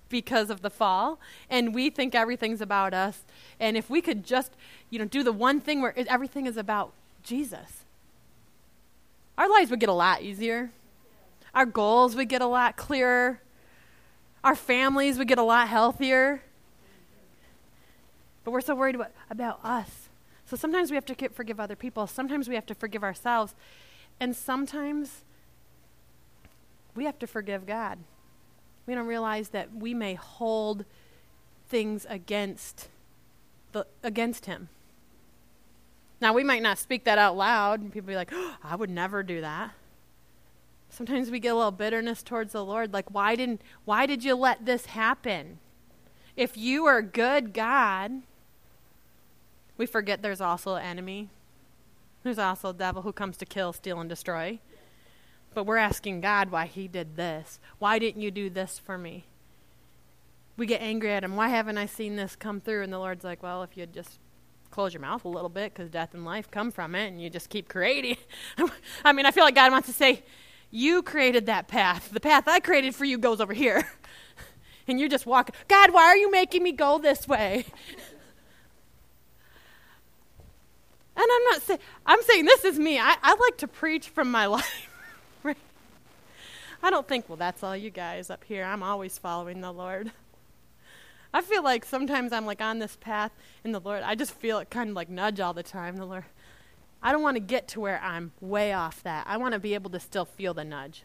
because 0.09 0.51
of 0.51 0.63
the 0.63 0.71
fall, 0.71 1.19
and 1.51 1.75
we 1.75 1.91
think 1.91 2.15
everything's 2.15 2.61
about 2.61 2.95
us. 2.95 3.23
And 3.61 3.77
if 3.77 3.91
we 3.91 4.01
could 4.01 4.25
just, 4.25 4.53
you 4.91 4.99
know, 4.99 5.05
do 5.05 5.23
the 5.23 5.33
one 5.33 5.61
thing 5.61 5.83
where 5.83 5.93
everything 6.09 6.47
is 6.47 6.57
about 6.57 6.93
Jesus, 7.23 7.85
our 9.37 9.49
lives 9.49 9.71
would 9.71 9.81
get 9.81 9.89
a 9.89 9.93
lot 9.95 10.23
easier. 10.23 10.71
Our 11.55 11.67
goals 11.67 12.15
would 12.17 12.29
get 12.29 12.43
a 12.43 12.47
lot 12.47 12.77
clearer. 12.77 13.41
Our 14.45 14.55
families 14.55 15.19
would 15.19 15.29
get 15.29 15.39
a 15.39 15.43
lot 15.43 15.69
healthier. 15.69 16.43
But 18.45 18.53
we're 18.53 18.61
so 18.61 18.75
worried 18.75 18.95
about, 18.95 19.11
about 19.31 19.61
us. 19.65 20.09
So 20.47 20.57
sometimes 20.57 20.91
we 20.91 20.95
have 20.95 21.05
to 21.07 21.29
forgive 21.29 21.61
other 21.61 21.77
people. 21.77 22.07
Sometimes 22.07 22.49
we 22.49 22.55
have 22.55 22.67
to 22.67 22.75
forgive 22.75 23.03
ourselves. 23.05 23.55
And 24.19 24.35
sometimes 24.35 25.23
we 26.99 27.05
have 27.05 27.19
to 27.21 27.29
forgive 27.29 27.65
God. 27.65 27.97
We 28.85 28.95
don't 28.97 29.07
realize 29.07 29.51
that 29.51 29.73
we 29.73 29.95
may 29.95 30.15
hold 30.15 30.85
things 31.69 32.05
against 32.09 32.89
the 33.71 33.87
against 34.03 34.47
him. 34.47 34.69
Now 36.21 36.33
we 36.33 36.43
might 36.43 36.61
not 36.61 36.77
speak 36.77 37.05
that 37.05 37.17
out 37.17 37.37
loud 37.37 37.81
and 37.81 37.93
people 37.93 38.09
be 38.09 38.17
like, 38.17 38.31
oh, 38.33 38.57
"I 38.65 38.75
would 38.75 38.91
never 38.91 39.23
do 39.23 39.41
that." 39.41 39.75
Sometimes 40.91 41.31
we 41.31 41.39
get 41.39 41.51
a 41.51 41.55
little 41.55 41.71
bitterness 41.71 42.25
towards 42.25 42.53
the 42.53 42.65
Lord 42.65 42.93
like, 42.93 43.15
"Why 43.15 43.37
didn't 43.37 43.63
why 43.85 44.05
did 44.05 44.25
you 44.25 44.35
let 44.35 44.67
this 44.67 44.87
happen?" 44.87 45.61
If 46.35 46.57
you 46.57 46.85
are 46.87 47.01
good 47.01 47.53
God, 47.55 48.23
we 49.77 49.87
forget 49.87 50.21
there's 50.21 50.41
also 50.41 50.75
an 50.75 50.83
enemy. 50.83 51.29
There's 52.25 52.41
also 52.41 52.71
a 52.71 52.75
devil 52.75 53.03
who 53.03 53.13
comes 53.13 53.37
to 53.37 53.47
kill, 53.47 53.73
steal, 53.73 54.01
and 54.01 54.11
destroy. 54.11 54.59
But 55.55 55.65
we're 55.65 55.77
asking 55.77 56.21
God 56.21 56.51
why 56.51 56.67
he 56.67 56.89
did 56.89 57.17
this. 57.17 57.59
Why 57.79 57.99
didn't 57.99 58.23
you 58.23 58.31
do 58.31 58.51
this 58.51 58.79
for 58.79 58.99
me? 58.99 59.25
We 60.57 60.67
get 60.67 60.81
angry 60.81 61.13
at 61.13 61.25
him. 61.25 61.37
Why 61.37 61.49
haven't 61.49 61.79
I 61.79 61.87
seen 61.87 62.17
this 62.17 62.37
come 62.37 62.61
through? 62.61 62.83
And 62.83 62.93
the 62.93 62.99
Lord's 62.99 63.25
like, 63.25 63.43
well, 63.43 63.63
if 63.63 63.77
you'd 63.77 63.93
just 63.93 64.19
close 64.71 64.93
your 64.93 65.01
mouth 65.01 65.25
a 65.25 65.29
little 65.29 65.49
bit 65.49 65.73
because 65.73 65.91
death 65.91 66.15
and 66.15 66.25
life 66.25 66.51
come 66.51 66.71
from 66.71 66.95
it 66.95 67.09
and 67.09 67.21
you 67.21 67.31
just 67.31 67.49
keep 67.49 67.69
creating. 67.69 68.17
I 69.05 69.13
mean, 69.13 69.27
I 69.27 69.31
feel 69.31 69.45
like 69.45 69.55
God 69.55 69.73
wants 69.73 69.89
to 69.89 69.95
say, 69.95 70.23
you 70.71 71.03
created 71.03 71.47
that 71.47 71.69
path. 71.69 72.11
The 72.11 72.21
path 72.21 72.47
I 72.47 72.61
created 72.61 72.95
for 72.95 73.05
you 73.05 73.19
goes 73.19 73.41
over 73.41 73.55
here. 73.55 73.89
and 74.89 75.01
you're 75.01 75.09
just 75.09 75.27
walking. 75.27 75.55
God, 75.69 75.93
why 75.93 76.05
are 76.05 76.17
you 76.17 76.31
making 76.31 76.63
me 76.63 76.73
go 76.73 76.99
this 76.99 77.27
way? 77.27 77.65
And 81.21 81.27
I'm 81.29 81.45
not 81.51 81.63
saying, 81.63 81.81
I'm 82.07 82.23
saying 82.23 82.45
this 82.45 82.65
is 82.65 82.79
me. 82.79 82.97
I, 82.97 83.17
I 83.21 83.35
like 83.35 83.59
to 83.59 83.67
preach 83.67 84.09
from 84.09 84.31
my 84.31 84.47
life. 84.47 84.88
I 86.83 86.91
don't 86.91 87.09
think, 87.09 87.29
well, 87.29 87.37
that's 87.37 87.63
all 87.63 87.77
you 87.77 87.91
guys 87.91 88.31
up 88.31 88.45
here. 88.45 88.65
I'm 88.65 88.83
always 88.83 89.19
following 89.19 89.61
the 89.61 89.73
Lord. 89.73 90.13
I 91.35 91.43
feel 91.43 91.63
like 91.63 91.85
sometimes 91.85 92.33
I'm 92.33 92.47
like 92.47 92.61
on 92.61 92.79
this 92.79 92.97
path 92.97 93.33
in 93.65 93.73
the 93.73 93.81
Lord. 93.81 94.03
I 94.03 94.15
just 94.15 94.33
feel 94.33 94.59
it 94.59 94.71
kind 94.71 94.91
of 94.91 94.97
like 94.97 95.11
nudge 95.11 95.41
all 95.41 95.53
the 95.53 95.63
time. 95.63 95.97
The 95.97 96.07
Lord, 96.07 96.25
I 97.03 97.13
don't 97.13 97.23
want 97.23 97.37
to 97.37 97.41
get 97.41 97.69
to 97.69 97.81
where 97.81 98.01
I'm 98.01 98.33
way 98.41 98.73
off 98.73 99.03
that. 99.03 99.27
I 99.27 99.37
want 99.37 99.53
to 99.53 99.59
be 99.59 99.75
able 99.75 99.91
to 99.91 100.01
still 100.01 100.25
feel 100.25 100.55
the 100.55 100.65
nudge. 100.65 101.03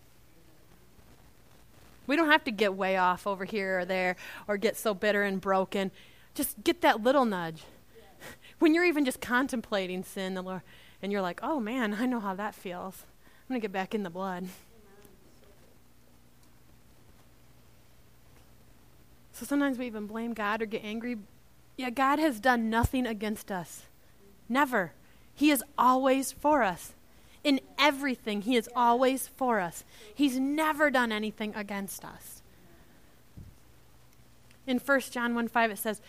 We 2.06 2.16
don't 2.16 2.30
have 2.30 2.44
to 2.46 2.52
get 2.52 2.74
way 2.74 2.98
off 2.98 3.26
over 3.26 3.46
here 3.46 3.80
or 3.80 3.86
there 3.86 4.16
or 4.48 4.58
get 4.58 4.78
so 4.78 4.94
bitter 4.94 5.24
and 5.24 5.40
broken. 5.42 5.92
Just 6.36 6.64
get 6.64 6.82
that 6.82 7.02
little 7.02 7.26
nudge 7.26 7.64
when 8.60 8.74
you're 8.74 8.86
even 8.86 9.06
just 9.06 9.22
contemplating 9.22 10.04
sin, 10.04 10.34
the 10.34 10.42
Lord, 10.42 10.62
and 11.02 11.12
you're 11.12 11.22
like, 11.22 11.40
oh 11.44 11.60
man, 11.60 11.96
I 12.00 12.06
know 12.06 12.20
how 12.20 12.36
that 12.36 12.56
feels. 12.56 13.06
I'm 13.44 13.54
going 13.54 13.62
to 13.62 13.68
get 13.68 13.72
back 13.74 13.94
in 13.94 14.04
the 14.04 14.10
blood. 14.10 14.48
So 19.34 19.46
sometimes 19.46 19.78
we 19.78 19.88
even 19.88 20.06
blame 20.06 20.34
God 20.34 20.62
or 20.62 20.66
get 20.66 20.84
angry. 20.84 21.18
Yeah, 21.76 21.90
God 21.90 22.20
has 22.20 22.40
done 22.40 22.70
nothing 22.70 23.06
against 23.06 23.52
us. 23.52 23.84
Never. 24.48 24.94
He 25.34 25.50
is 25.50 25.64
always 25.78 26.32
for 26.32 26.62
us. 26.62 26.94
In 27.44 27.60
everything, 27.78 28.44
He 28.44 28.56
is 28.56 28.70
always 28.76 29.28
for 29.28 29.60
us. 29.60 29.84
He's 30.14 30.40
never 30.40 30.92
done 30.92 31.12
anything 31.12 31.54
against 31.56 32.06
us. 32.06 32.42
In 34.66 34.78
1 34.78 35.02
John 35.12 35.36
1 35.36 35.48
5, 35.48 35.72
it 35.72 35.78
says, 35.78 36.00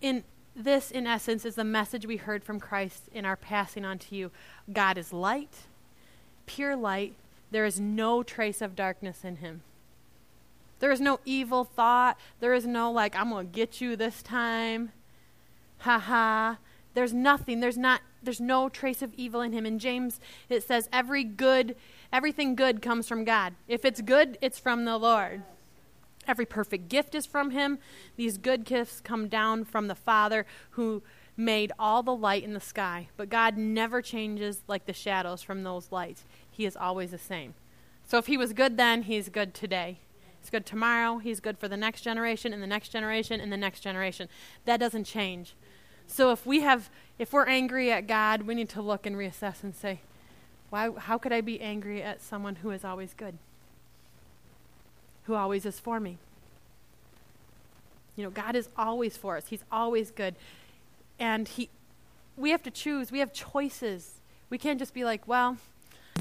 In 0.00 0.24
this, 0.54 0.90
in 0.90 1.06
essence, 1.06 1.46
is 1.46 1.54
the 1.54 1.64
message 1.64 2.04
we 2.04 2.18
heard 2.18 2.44
from 2.44 2.60
Christ 2.60 3.04
in 3.12 3.24
our 3.24 3.36
passing 3.36 3.84
on 3.84 3.98
to 4.00 4.14
you. 4.14 4.30
God 4.70 4.98
is 4.98 5.12
light, 5.12 5.54
pure 6.44 6.76
light. 6.76 7.14
There 7.50 7.64
is 7.64 7.78
no 7.80 8.22
trace 8.22 8.60
of 8.60 8.74
darkness 8.74 9.24
in 9.24 9.36
him. 9.36 9.62
There 10.82 10.90
is 10.90 11.00
no 11.00 11.20
evil 11.24 11.62
thought. 11.62 12.18
There 12.40 12.52
is 12.54 12.66
no, 12.66 12.90
like, 12.90 13.14
I'm 13.14 13.30
going 13.30 13.46
to 13.46 13.52
get 13.52 13.80
you 13.80 13.94
this 13.94 14.20
time. 14.20 14.90
Ha 15.78 15.96
ha. 15.96 16.58
There's 16.94 17.12
nothing. 17.12 17.60
There's 17.60 17.78
not. 17.78 18.00
There's 18.20 18.40
no 18.40 18.68
trace 18.68 19.00
of 19.00 19.14
evil 19.14 19.42
in 19.42 19.52
him. 19.52 19.64
In 19.64 19.78
James, 19.78 20.18
it 20.48 20.64
says 20.64 20.88
every 20.92 21.22
good, 21.22 21.76
everything 22.12 22.56
good 22.56 22.82
comes 22.82 23.06
from 23.06 23.22
God. 23.22 23.54
If 23.68 23.84
it's 23.84 24.00
good, 24.00 24.36
it's 24.40 24.58
from 24.58 24.84
the 24.84 24.98
Lord. 24.98 25.44
Every 26.26 26.46
perfect 26.46 26.88
gift 26.88 27.14
is 27.14 27.26
from 27.26 27.52
him. 27.52 27.78
These 28.16 28.36
good 28.36 28.64
gifts 28.64 29.00
come 29.00 29.28
down 29.28 29.64
from 29.64 29.86
the 29.86 29.94
Father 29.94 30.46
who 30.70 31.04
made 31.36 31.70
all 31.78 32.02
the 32.02 32.14
light 32.14 32.42
in 32.42 32.54
the 32.54 32.60
sky. 32.60 33.06
But 33.16 33.30
God 33.30 33.56
never 33.56 34.02
changes 34.02 34.62
like 34.66 34.86
the 34.86 34.92
shadows 34.92 35.42
from 35.42 35.62
those 35.62 35.92
lights. 35.92 36.24
He 36.50 36.64
is 36.64 36.76
always 36.76 37.12
the 37.12 37.18
same. 37.18 37.54
So 38.04 38.18
if 38.18 38.26
he 38.26 38.36
was 38.36 38.52
good 38.52 38.76
then, 38.76 39.02
he's 39.02 39.28
good 39.28 39.54
today. 39.54 40.00
He's 40.42 40.50
good 40.50 40.66
tomorrow. 40.66 41.18
He's 41.18 41.40
good 41.40 41.58
for 41.58 41.68
the 41.68 41.76
next 41.76 42.02
generation 42.02 42.52
and 42.52 42.62
the 42.62 42.66
next 42.66 42.90
generation 42.90 43.40
and 43.40 43.50
the 43.50 43.56
next 43.56 43.80
generation. 43.80 44.28
That 44.66 44.78
doesn't 44.78 45.04
change. 45.04 45.54
So 46.06 46.32
if 46.32 46.44
we 46.44 46.60
have 46.60 46.90
if 47.18 47.32
we're 47.32 47.46
angry 47.46 47.90
at 47.90 48.06
God, 48.06 48.42
we 48.42 48.54
need 48.54 48.68
to 48.70 48.82
look 48.82 49.06
and 49.06 49.16
reassess 49.16 49.62
and 49.62 49.74
say, 49.74 50.00
why 50.68 50.90
how 50.98 51.16
could 51.16 51.32
I 51.32 51.40
be 51.40 51.60
angry 51.60 52.02
at 52.02 52.20
someone 52.20 52.56
who 52.56 52.70
is 52.70 52.84
always 52.84 53.14
good? 53.14 53.38
who 55.24 55.34
always 55.34 55.64
is 55.64 55.78
for 55.78 56.00
me. 56.00 56.18
You 58.16 58.24
know, 58.24 58.30
God 58.30 58.56
is 58.56 58.68
always 58.76 59.16
for 59.16 59.36
us. 59.36 59.46
He's 59.48 59.64
always 59.70 60.10
good. 60.10 60.34
And 61.18 61.48
he 61.48 61.70
we 62.36 62.50
have 62.50 62.62
to 62.62 62.70
choose. 62.70 63.12
We 63.12 63.18
have 63.20 63.32
choices. 63.32 64.20
We 64.50 64.58
can't 64.58 64.78
just 64.78 64.94
be 64.94 65.04
like, 65.04 65.26
well, 65.28 65.56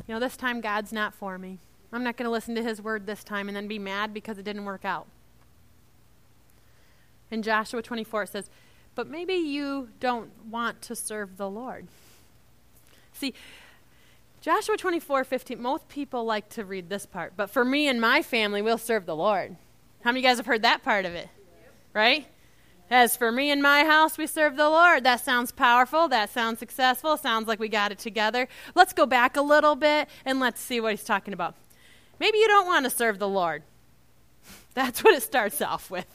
you 0.08 0.14
know, 0.14 0.20
this 0.20 0.38
time 0.38 0.62
God's 0.62 0.94
not 0.94 1.14
for 1.14 1.38
me. 1.38 1.60
I'm 1.94 2.04
not 2.04 2.18
going 2.18 2.26
to 2.26 2.32
listen 2.32 2.56
to 2.56 2.64
his 2.64 2.82
word 2.82 3.06
this 3.06 3.24
time 3.24 3.48
and 3.48 3.56
then 3.56 3.68
be 3.68 3.80
mad 3.80 4.14
because 4.14 4.38
it 4.38 4.44
didn't 4.44 4.66
work 4.66 4.86
out. 4.86 5.08
In 7.30 7.42
Joshua 7.42 7.82
24 7.82 8.24
it 8.24 8.30
says, 8.30 8.50
"But 8.96 9.08
maybe 9.08 9.34
you 9.34 9.90
don't 10.00 10.32
want 10.46 10.82
to 10.84 10.96
serve 10.96 11.38
the 11.38 11.50
Lord." 11.50 11.88
See, 13.14 13.34
Joshua 14.42 14.76
24, 14.76 15.24
15. 15.24 15.62
Most 15.62 15.88
people 15.88 16.26
like 16.26 16.50
to 16.50 16.66
read 16.66 16.90
this 16.90 17.06
part, 17.06 17.34
but 17.38 17.52
for 17.52 17.64
me 17.64 17.88
and 17.88 18.02
my 18.02 18.24
family, 18.24 18.62
we'll 18.62 18.80
serve 18.80 19.06
the 19.06 19.16
Lord. 19.16 19.56
How 20.04 20.10
many 20.10 20.20
of 20.20 20.24
you 20.24 20.30
guys 20.30 20.38
have 20.38 20.48
heard 20.48 20.64
that 20.64 20.82
part 20.82 21.06
of 21.06 21.14
it? 21.14 21.30
Right? 21.94 22.28
As 22.90 23.16
for 23.16 23.32
me 23.32 23.52
and 23.52 23.62
my 23.62 23.86
house, 23.86 24.18
we 24.18 24.26
serve 24.26 24.58
the 24.58 24.70
Lord. 24.70 25.04
That 25.04 25.22
sounds 25.22 25.52
powerful. 25.52 26.08
That 26.08 26.30
sounds 26.30 26.60
successful. 26.60 27.16
Sounds 27.18 27.48
like 27.48 27.60
we 27.60 27.70
got 27.70 27.92
it 27.92 28.00
together. 28.00 28.48
Let's 28.74 28.94
go 28.94 29.06
back 29.06 29.38
a 29.38 29.42
little 29.42 29.76
bit 29.76 30.10
and 30.26 30.40
let's 30.40 30.60
see 30.60 30.82
what 30.82 30.92
he's 30.92 31.04
talking 31.04 31.34
about. 31.34 31.56
Maybe 32.22 32.38
you 32.38 32.48
don't 32.48 32.68
want 32.68 32.86
to 32.86 32.92
serve 32.92 33.18
the 33.18 33.28
Lord. 33.28 33.64
That's 34.76 35.04
what 35.04 35.16
it 35.16 35.24
starts 35.24 35.60
off 35.60 35.90
with. 35.90 36.06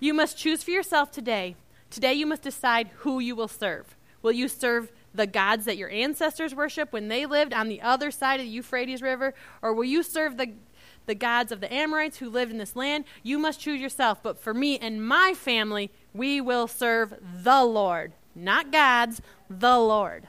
You 0.00 0.14
must 0.14 0.38
choose 0.38 0.62
for 0.62 0.70
yourself 0.70 1.12
today. 1.12 1.54
Today, 1.90 2.14
you 2.14 2.24
must 2.26 2.40
decide 2.40 2.88
who 3.00 3.20
you 3.20 3.36
will 3.36 3.46
serve. 3.46 3.94
Will 4.22 4.32
you 4.32 4.48
serve 4.48 4.90
the 5.14 5.26
gods 5.26 5.66
that 5.66 5.76
your 5.76 5.90
ancestors 5.90 6.54
worshiped 6.54 6.94
when 6.94 7.08
they 7.08 7.26
lived 7.26 7.52
on 7.52 7.68
the 7.68 7.82
other 7.82 8.10
side 8.10 8.40
of 8.40 8.46
the 8.46 8.52
Euphrates 8.52 9.02
River? 9.02 9.34
Or 9.60 9.74
will 9.74 9.84
you 9.84 10.02
serve 10.02 10.38
the, 10.38 10.52
the 11.04 11.14
gods 11.14 11.52
of 11.52 11.60
the 11.60 11.72
Amorites 11.72 12.16
who 12.16 12.30
lived 12.30 12.50
in 12.50 12.56
this 12.56 12.74
land? 12.74 13.04
You 13.22 13.38
must 13.38 13.60
choose 13.60 13.80
yourself. 13.80 14.22
But 14.22 14.40
for 14.40 14.54
me 14.54 14.78
and 14.78 15.06
my 15.06 15.34
family, 15.34 15.90
we 16.14 16.40
will 16.40 16.66
serve 16.66 17.14
the 17.20 17.62
Lord. 17.62 18.14
Not 18.34 18.72
gods, 18.72 19.20
the 19.50 19.78
Lord. 19.78 20.26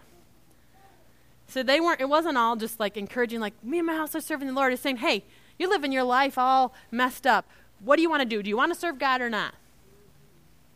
So 1.47 1.61
they 1.63 1.79
weren't, 1.79 2.01
it 2.01 2.09
wasn't 2.09 2.37
all 2.37 2.55
just 2.55 2.79
like 2.79 2.97
encouraging, 2.97 3.39
like, 3.39 3.53
me 3.63 3.79
and 3.79 3.87
my 3.87 3.95
house 3.95 4.15
are 4.15 4.21
serving 4.21 4.47
the 4.47 4.53
Lord. 4.53 4.73
It's 4.73 4.81
saying, 4.81 4.97
hey, 4.97 5.23
you're 5.59 5.69
living 5.69 5.91
your 5.91 6.03
life 6.03 6.37
all 6.37 6.73
messed 6.91 7.27
up. 7.27 7.45
What 7.79 7.97
do 7.97 8.01
you 8.01 8.09
want 8.09 8.21
to 8.21 8.27
do? 8.27 8.41
Do 8.41 8.49
you 8.49 8.57
want 8.57 8.73
to 8.73 8.79
serve 8.79 8.97
God 8.97 9.21
or 9.21 9.29
not? 9.29 9.53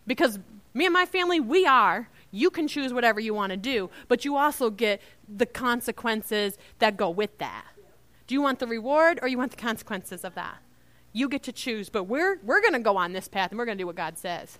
Because 0.06 0.40
me 0.74 0.86
and 0.86 0.94
my 0.94 1.06
family, 1.06 1.40
we 1.40 1.66
are. 1.66 2.10
You 2.32 2.50
can 2.50 2.68
choose 2.68 2.94
whatever 2.94 3.20
you 3.20 3.34
want 3.34 3.52
to 3.52 3.58
do, 3.58 3.90
but 4.08 4.26
you 4.26 4.36
also 4.36 4.70
get 4.70 5.02
the 5.34 5.46
consequences 5.46 6.58
that 6.80 6.98
go 6.98 7.10
with 7.10 7.38
that. 7.38 7.66
Do 8.28 8.36
you 8.36 8.42
want 8.42 8.60
the 8.60 8.68
reward 8.68 9.20
or 9.22 9.28
you 9.28 9.38
want 9.38 9.52
the 9.52 9.58
consequences 9.58 10.24
of 10.24 10.36
that? 10.36 10.58
You 11.14 11.30
get 11.30 11.42
to 11.44 11.52
choose, 11.54 11.90
but 11.90 12.04
we're 12.04 12.38
we're 12.44 12.62
going 12.62 12.74
to 12.74 12.80
go 12.80 12.98
on 12.98 13.14
this 13.14 13.28
path 13.28 13.52
and 13.52 13.58
we're 13.58 13.66
going 13.66 13.78
to 13.78 13.82
do 13.82 13.88
what 13.88 13.96
God 13.96 14.18
says 14.18 14.60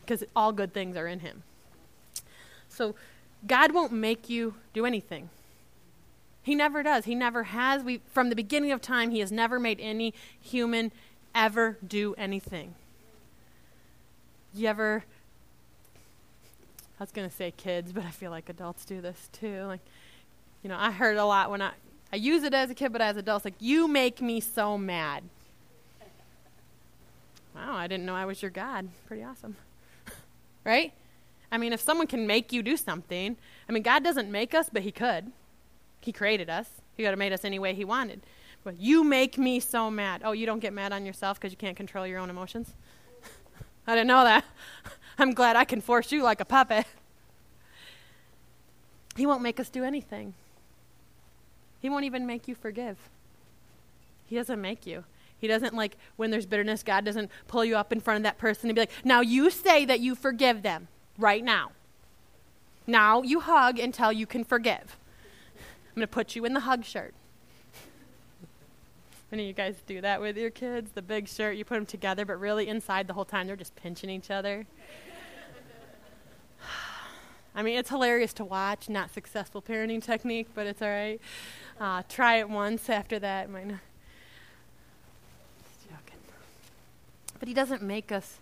because 0.00 0.24
all 0.34 0.52
good 0.52 0.72
things 0.72 0.96
are 0.96 1.06
in 1.06 1.20
him. 1.20 1.42
So 2.68 2.94
God 3.46 3.72
won't 3.72 3.92
make 3.92 4.30
you 4.30 4.54
do 4.72 4.86
anything. 4.86 5.28
He 6.42 6.54
never 6.54 6.82
does. 6.82 7.04
He 7.04 7.14
never 7.14 7.44
has. 7.44 7.82
We 7.82 8.00
from 8.10 8.28
the 8.28 8.36
beginning 8.36 8.72
of 8.72 8.80
time 8.80 9.10
he 9.10 9.20
has 9.20 9.30
never 9.30 9.60
made 9.60 9.78
any 9.80 10.12
human 10.40 10.92
ever 11.34 11.78
do 11.86 12.14
anything. 12.18 12.74
You 14.54 14.68
ever 14.68 15.04
I 17.02 17.04
was 17.04 17.10
going 17.10 17.28
to 17.28 17.34
say 17.34 17.52
kids, 17.56 17.92
but 17.92 18.04
I 18.04 18.10
feel 18.10 18.30
like 18.30 18.48
adults 18.48 18.84
do 18.84 19.00
this 19.00 19.28
too. 19.32 19.64
Like, 19.64 19.80
you 20.62 20.68
know, 20.68 20.76
I 20.78 20.92
heard 20.92 21.16
a 21.16 21.24
lot 21.24 21.50
when 21.50 21.60
I, 21.60 21.72
I 22.12 22.16
use 22.16 22.44
it 22.44 22.54
as 22.54 22.70
a 22.70 22.74
kid, 22.74 22.92
but 22.92 23.00
as 23.00 23.16
adults, 23.16 23.44
like, 23.44 23.56
you 23.58 23.88
make 23.88 24.22
me 24.22 24.38
so 24.38 24.78
mad. 24.78 25.24
Wow, 27.56 27.74
I 27.74 27.88
didn't 27.88 28.06
know 28.06 28.14
I 28.14 28.24
was 28.24 28.40
your 28.40 28.52
God. 28.52 28.88
Pretty 29.08 29.24
awesome. 29.24 29.56
right? 30.64 30.92
I 31.50 31.58
mean, 31.58 31.72
if 31.72 31.80
someone 31.80 32.06
can 32.06 32.24
make 32.24 32.52
you 32.52 32.62
do 32.62 32.76
something, 32.76 33.36
I 33.68 33.72
mean, 33.72 33.82
God 33.82 34.04
doesn't 34.04 34.30
make 34.30 34.54
us, 34.54 34.70
but 34.72 34.82
He 34.82 34.92
could. 34.92 35.32
He 36.04 36.12
created 36.12 36.50
us. 36.50 36.68
He 36.96 37.02
could 37.02 37.10
have 37.10 37.18
made 37.18 37.32
us 37.32 37.44
any 37.44 37.58
way 37.58 37.74
He 37.74 37.84
wanted. 37.84 38.20
But 38.64 38.78
you 38.78 39.02
make 39.02 39.38
me 39.38 39.60
so 39.60 39.90
mad. 39.90 40.22
Oh, 40.24 40.32
you 40.32 40.46
don't 40.46 40.60
get 40.60 40.72
mad 40.72 40.92
on 40.92 41.04
yourself 41.04 41.38
because 41.38 41.52
you 41.52 41.56
can't 41.56 41.76
control 41.76 42.06
your 42.06 42.18
own 42.18 42.30
emotions? 42.30 42.74
I 43.86 43.94
didn't 43.94 44.08
know 44.08 44.24
that. 44.24 44.44
I'm 45.18 45.32
glad 45.32 45.56
I 45.56 45.64
can 45.64 45.80
force 45.80 46.12
you 46.12 46.22
like 46.22 46.40
a 46.40 46.44
puppet. 46.44 46.86
He 49.16 49.26
won't 49.26 49.42
make 49.42 49.60
us 49.60 49.68
do 49.68 49.84
anything. 49.84 50.34
He 51.80 51.90
won't 51.90 52.04
even 52.04 52.26
make 52.26 52.48
you 52.48 52.54
forgive. 52.54 52.96
He 54.26 54.36
doesn't 54.36 54.60
make 54.60 54.86
you. 54.86 55.04
He 55.38 55.48
doesn't 55.48 55.74
like 55.74 55.96
when 56.16 56.30
there's 56.30 56.46
bitterness, 56.46 56.84
God 56.84 57.04
doesn't 57.04 57.30
pull 57.48 57.64
you 57.64 57.76
up 57.76 57.92
in 57.92 58.00
front 58.00 58.18
of 58.18 58.22
that 58.22 58.38
person 58.38 58.70
and 58.70 58.76
be 58.76 58.82
like, 58.82 58.92
now 59.04 59.20
you 59.20 59.50
say 59.50 59.84
that 59.84 59.98
you 59.98 60.14
forgive 60.14 60.62
them 60.62 60.86
right 61.18 61.42
now. 61.42 61.72
Now 62.86 63.22
you 63.22 63.40
hug 63.40 63.78
until 63.78 64.12
you 64.12 64.24
can 64.24 64.44
forgive. 64.44 64.96
I'm 65.92 66.00
going 66.00 66.08
to 66.08 66.12
put 66.12 66.34
you 66.34 66.46
in 66.46 66.54
the 66.54 66.60
hug 66.60 66.86
shirt. 66.86 67.12
Any 69.30 69.42
of 69.42 69.48
you 69.48 69.52
guys 69.52 69.76
do 69.86 70.00
that 70.00 70.22
with 70.22 70.38
your 70.38 70.48
kids? 70.48 70.90
The 70.92 71.02
big 71.02 71.28
shirt, 71.28 71.56
you 71.56 71.66
put 71.66 71.74
them 71.74 71.84
together, 71.84 72.24
but 72.24 72.40
really 72.40 72.66
inside 72.68 73.06
the 73.06 73.12
whole 73.12 73.26
time 73.26 73.46
they're 73.46 73.56
just 73.56 73.76
pinching 73.76 74.08
each 74.08 74.30
other. 74.30 74.66
I 77.54 77.62
mean, 77.62 77.78
it's 77.78 77.90
hilarious 77.90 78.32
to 78.34 78.44
watch, 78.44 78.88
not 78.88 79.12
successful 79.12 79.60
parenting 79.60 80.02
technique, 80.02 80.48
but 80.54 80.66
it's 80.66 80.80
all 80.80 80.88
right. 80.88 81.20
Uh, 81.78 82.02
try 82.08 82.36
it 82.36 82.48
once 82.48 82.88
after 82.88 83.18
that. 83.18 83.50
Might 83.50 83.66
not. 83.66 83.80
Just 85.68 85.90
joking. 85.90 86.20
But 87.38 87.48
he 87.48 87.54
doesn't 87.54 87.82
make 87.82 88.10
us 88.10 88.38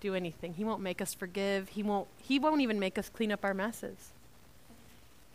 do 0.00 0.14
anything. 0.14 0.54
He 0.54 0.62
won't 0.62 0.82
make 0.82 1.00
us 1.00 1.14
forgive. 1.14 1.70
He 1.70 1.82
won't, 1.82 2.06
he 2.18 2.38
won't 2.38 2.60
even 2.60 2.78
make 2.78 2.96
us 2.96 3.08
clean 3.08 3.32
up 3.32 3.44
our 3.44 3.54
messes. 3.54 4.11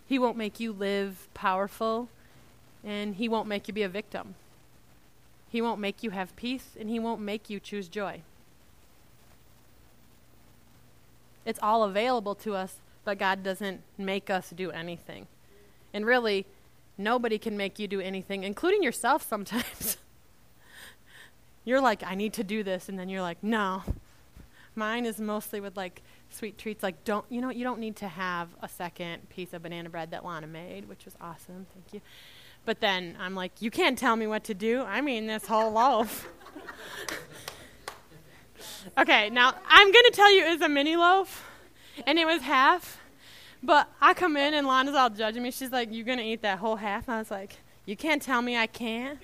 He 0.08 0.18
won't 0.18 0.38
make 0.38 0.60
you 0.60 0.72
live 0.72 1.28
powerful, 1.34 2.10
and 2.84 3.16
he 3.16 3.28
won't 3.28 3.48
make 3.48 3.68
you 3.68 3.74
be 3.74 3.84
a 3.84 3.90
victim. 3.90 4.36
He 5.50 5.62
won't 5.62 5.80
make 5.80 6.02
you 6.02 6.12
have 6.12 6.36
peace, 6.36 6.76
and 6.80 6.90
he 6.90 7.00
won't 7.00 7.22
make 7.22 7.50
you 7.50 7.60
choose 7.60 7.88
joy. 7.88 8.22
It's 11.46 11.60
all 11.62 11.84
available 11.84 12.36
to 12.36 12.56
us 12.56 12.78
but 13.08 13.18
God 13.18 13.42
doesn't 13.42 13.80
make 13.98 14.30
us 14.30 14.50
do 14.50 14.70
anything. 14.70 15.28
And 15.94 16.06
really, 16.06 16.46
nobody 16.98 17.38
can 17.38 17.56
make 17.56 17.80
you 17.80 17.88
do 17.88 18.02
anything, 18.02 18.44
including 18.44 18.84
yourself 18.84 19.26
sometimes. 19.26 19.96
you're 21.64 21.80
like, 21.80 22.04
I 22.04 22.16
need 22.16 22.34
to 22.34 22.44
do 22.44 22.64
this, 22.64 22.90
and 22.90 23.00
then 23.00 23.08
you're 23.08 23.22
like, 23.22 23.42
no. 23.42 23.84
Mine 24.76 25.06
is 25.06 25.22
mostly 25.22 25.62
with 25.62 25.78
like 25.78 26.02
sweet 26.30 26.58
treats, 26.58 26.84
like 26.84 27.04
don't 27.04 27.26
you 27.30 27.42
know 27.42 27.50
you 27.50 27.64
don't 27.64 27.80
need 27.80 27.96
to 27.98 28.08
have 28.08 28.50
a 28.62 28.70
second 28.70 29.30
piece 29.30 29.54
of 29.54 29.64
banana 29.64 29.90
bread 29.90 30.12
that 30.12 30.26
Lana 30.26 30.48
made, 30.48 30.88
which 30.88 31.06
was 31.06 31.16
awesome, 31.22 31.66
thank 31.74 31.94
you. 31.94 32.02
But 32.66 32.82
then 32.82 33.16
I'm 33.20 33.36
like, 33.36 33.62
you 33.62 33.72
can't 33.72 33.98
tell 33.98 34.16
me 34.16 34.28
what 34.28 34.44
to 34.46 34.54
do. 34.54 34.82
I 34.82 35.02
mean 35.02 35.28
this 35.28 35.46
whole 35.46 35.72
loaf. 35.72 36.28
okay, 38.98 39.30
now 39.30 39.54
I'm 39.68 39.92
gonna 39.92 40.12
tell 40.12 40.32
you 40.32 40.44
it's 40.46 40.62
a 40.62 40.70
mini 40.70 40.96
loaf 40.96 41.46
and 42.06 42.20
it 42.20 42.26
was 42.26 42.42
half. 42.42 43.00
But 43.64 43.90
I 44.00 44.14
come 44.14 44.38
in 44.38 44.54
and 44.54 44.68
Lana's 44.68 44.96
all 44.96 45.10
judging 45.10 45.42
me. 45.42 45.52
She's 45.52 45.72
like, 45.72 45.90
you're 45.92 46.06
gonna 46.06 46.22
eat 46.22 46.42
that 46.44 46.60
whole 46.60 46.76
half?" 46.76 47.08
And 47.08 47.16
I 47.16 47.20
was 47.20 47.32
like, 47.32 47.58
"You 47.86 47.96
can't 47.96 48.22
tell 48.22 48.42
me 48.42 48.56
I 48.56 48.68
can't." 48.68 49.20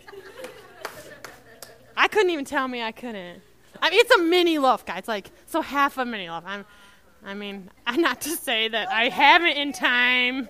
I 1.95 2.07
couldn't 2.07 2.31
even 2.31 2.45
tell 2.45 2.67
me 2.67 2.81
I 2.81 2.91
couldn't. 2.91 3.41
I 3.81 3.89
mean, 3.89 3.99
it's 3.99 4.15
a 4.15 4.19
mini 4.19 4.57
loaf, 4.57 4.85
guys. 4.85 5.07
Like, 5.07 5.29
so 5.45 5.61
half 5.61 5.97
a 5.97 6.05
mini 6.05 6.29
loaf. 6.29 6.43
I'm, 6.45 6.65
I 7.25 7.33
mean, 7.33 7.69
not 7.95 8.21
to 8.21 8.29
say 8.29 8.67
that 8.67 8.89
I 8.89 9.09
haven't 9.09 9.57
in 9.57 9.71
time. 9.71 10.49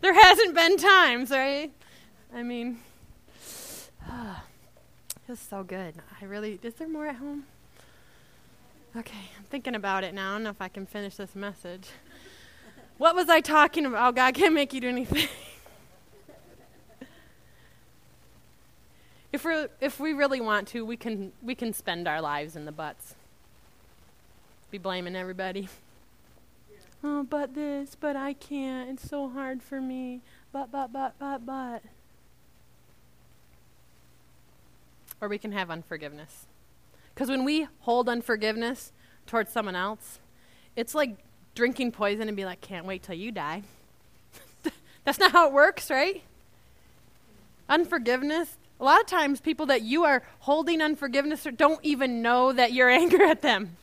There 0.00 0.14
hasn't 0.14 0.54
been 0.54 0.76
times, 0.76 1.30
right? 1.30 1.72
I 2.32 2.42
mean, 2.42 2.78
it 4.08 5.28
was 5.28 5.40
so 5.40 5.62
good. 5.62 5.94
I 6.20 6.24
really. 6.24 6.58
Is 6.62 6.74
there 6.74 6.88
more 6.88 7.06
at 7.06 7.16
home? 7.16 7.44
Okay, 8.96 9.18
I'm 9.36 9.44
thinking 9.44 9.74
about 9.74 10.02
it 10.04 10.14
now. 10.14 10.30
I 10.30 10.34
don't 10.34 10.44
know 10.44 10.50
if 10.50 10.62
I 10.62 10.68
can 10.68 10.86
finish 10.86 11.16
this 11.16 11.34
message. 11.34 11.88
What 12.96 13.14
was 13.14 13.28
I 13.28 13.40
talking 13.40 13.86
about? 13.86 14.08
Oh, 14.08 14.12
God 14.12 14.34
can't 14.34 14.54
make 14.54 14.72
you 14.72 14.80
do 14.80 14.88
anything. 14.88 15.28
if 19.32 19.44
we 19.44 19.66
if 19.80 20.00
we 20.00 20.12
really 20.14 20.40
want 20.40 20.68
to, 20.68 20.84
we 20.84 20.96
can 20.96 21.32
we 21.42 21.54
can 21.54 21.72
spend 21.72 22.08
our 22.08 22.20
lives 22.20 22.56
in 22.56 22.64
the 22.64 22.72
butts. 22.72 23.14
Be 24.70 24.78
blaming 24.78 25.16
everybody. 25.16 25.68
Oh, 27.04 27.22
but 27.22 27.54
this, 27.54 27.94
but 27.94 28.16
I 28.16 28.32
can't. 28.32 28.90
It's 28.90 29.08
so 29.08 29.28
hard 29.28 29.62
for 29.62 29.80
me. 29.80 30.20
But 30.50 30.72
but 30.72 30.92
but 30.92 31.14
but 31.18 31.46
but. 31.46 31.82
Or 35.20 35.28
we 35.28 35.38
can 35.38 35.52
have 35.52 35.70
unforgiveness. 35.70 36.46
Because 37.14 37.28
when 37.28 37.44
we 37.44 37.68
hold 37.80 38.08
unforgiveness 38.08 38.92
towards 39.26 39.52
someone 39.52 39.76
else, 39.76 40.18
it's 40.74 40.94
like 40.94 41.18
drinking 41.54 41.92
poison 41.92 42.28
and 42.28 42.36
be 42.36 42.44
like, 42.44 42.60
can't 42.60 42.86
wait 42.86 43.02
till 43.02 43.16
you 43.16 43.32
die. 43.32 43.62
That's 45.04 45.18
not 45.18 45.32
how 45.32 45.46
it 45.48 45.52
works, 45.52 45.90
right? 45.90 46.22
Unforgiveness. 47.68 48.56
A 48.80 48.84
lot 48.84 49.00
of 49.00 49.06
times, 49.06 49.40
people 49.40 49.66
that 49.66 49.82
you 49.82 50.04
are 50.04 50.22
holding 50.40 50.80
unforgiveness 50.80 51.46
don't 51.56 51.84
even 51.84 52.22
know 52.22 52.52
that 52.52 52.72
you're 52.72 52.88
angry 53.02 53.28
at 53.28 53.42
them. 53.42 53.76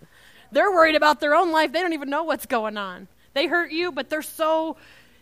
They're 0.55 0.71
worried 0.71 0.95
about 0.95 1.19
their 1.19 1.35
own 1.35 1.51
life. 1.51 1.73
They 1.73 1.81
don't 1.81 1.91
even 1.91 2.09
know 2.09 2.23
what's 2.23 2.45
going 2.45 2.77
on. 2.77 3.09
They 3.33 3.47
hurt 3.47 3.73
you, 3.73 3.91
but 3.91 4.09
they're 4.09 4.21
so, 4.21 4.77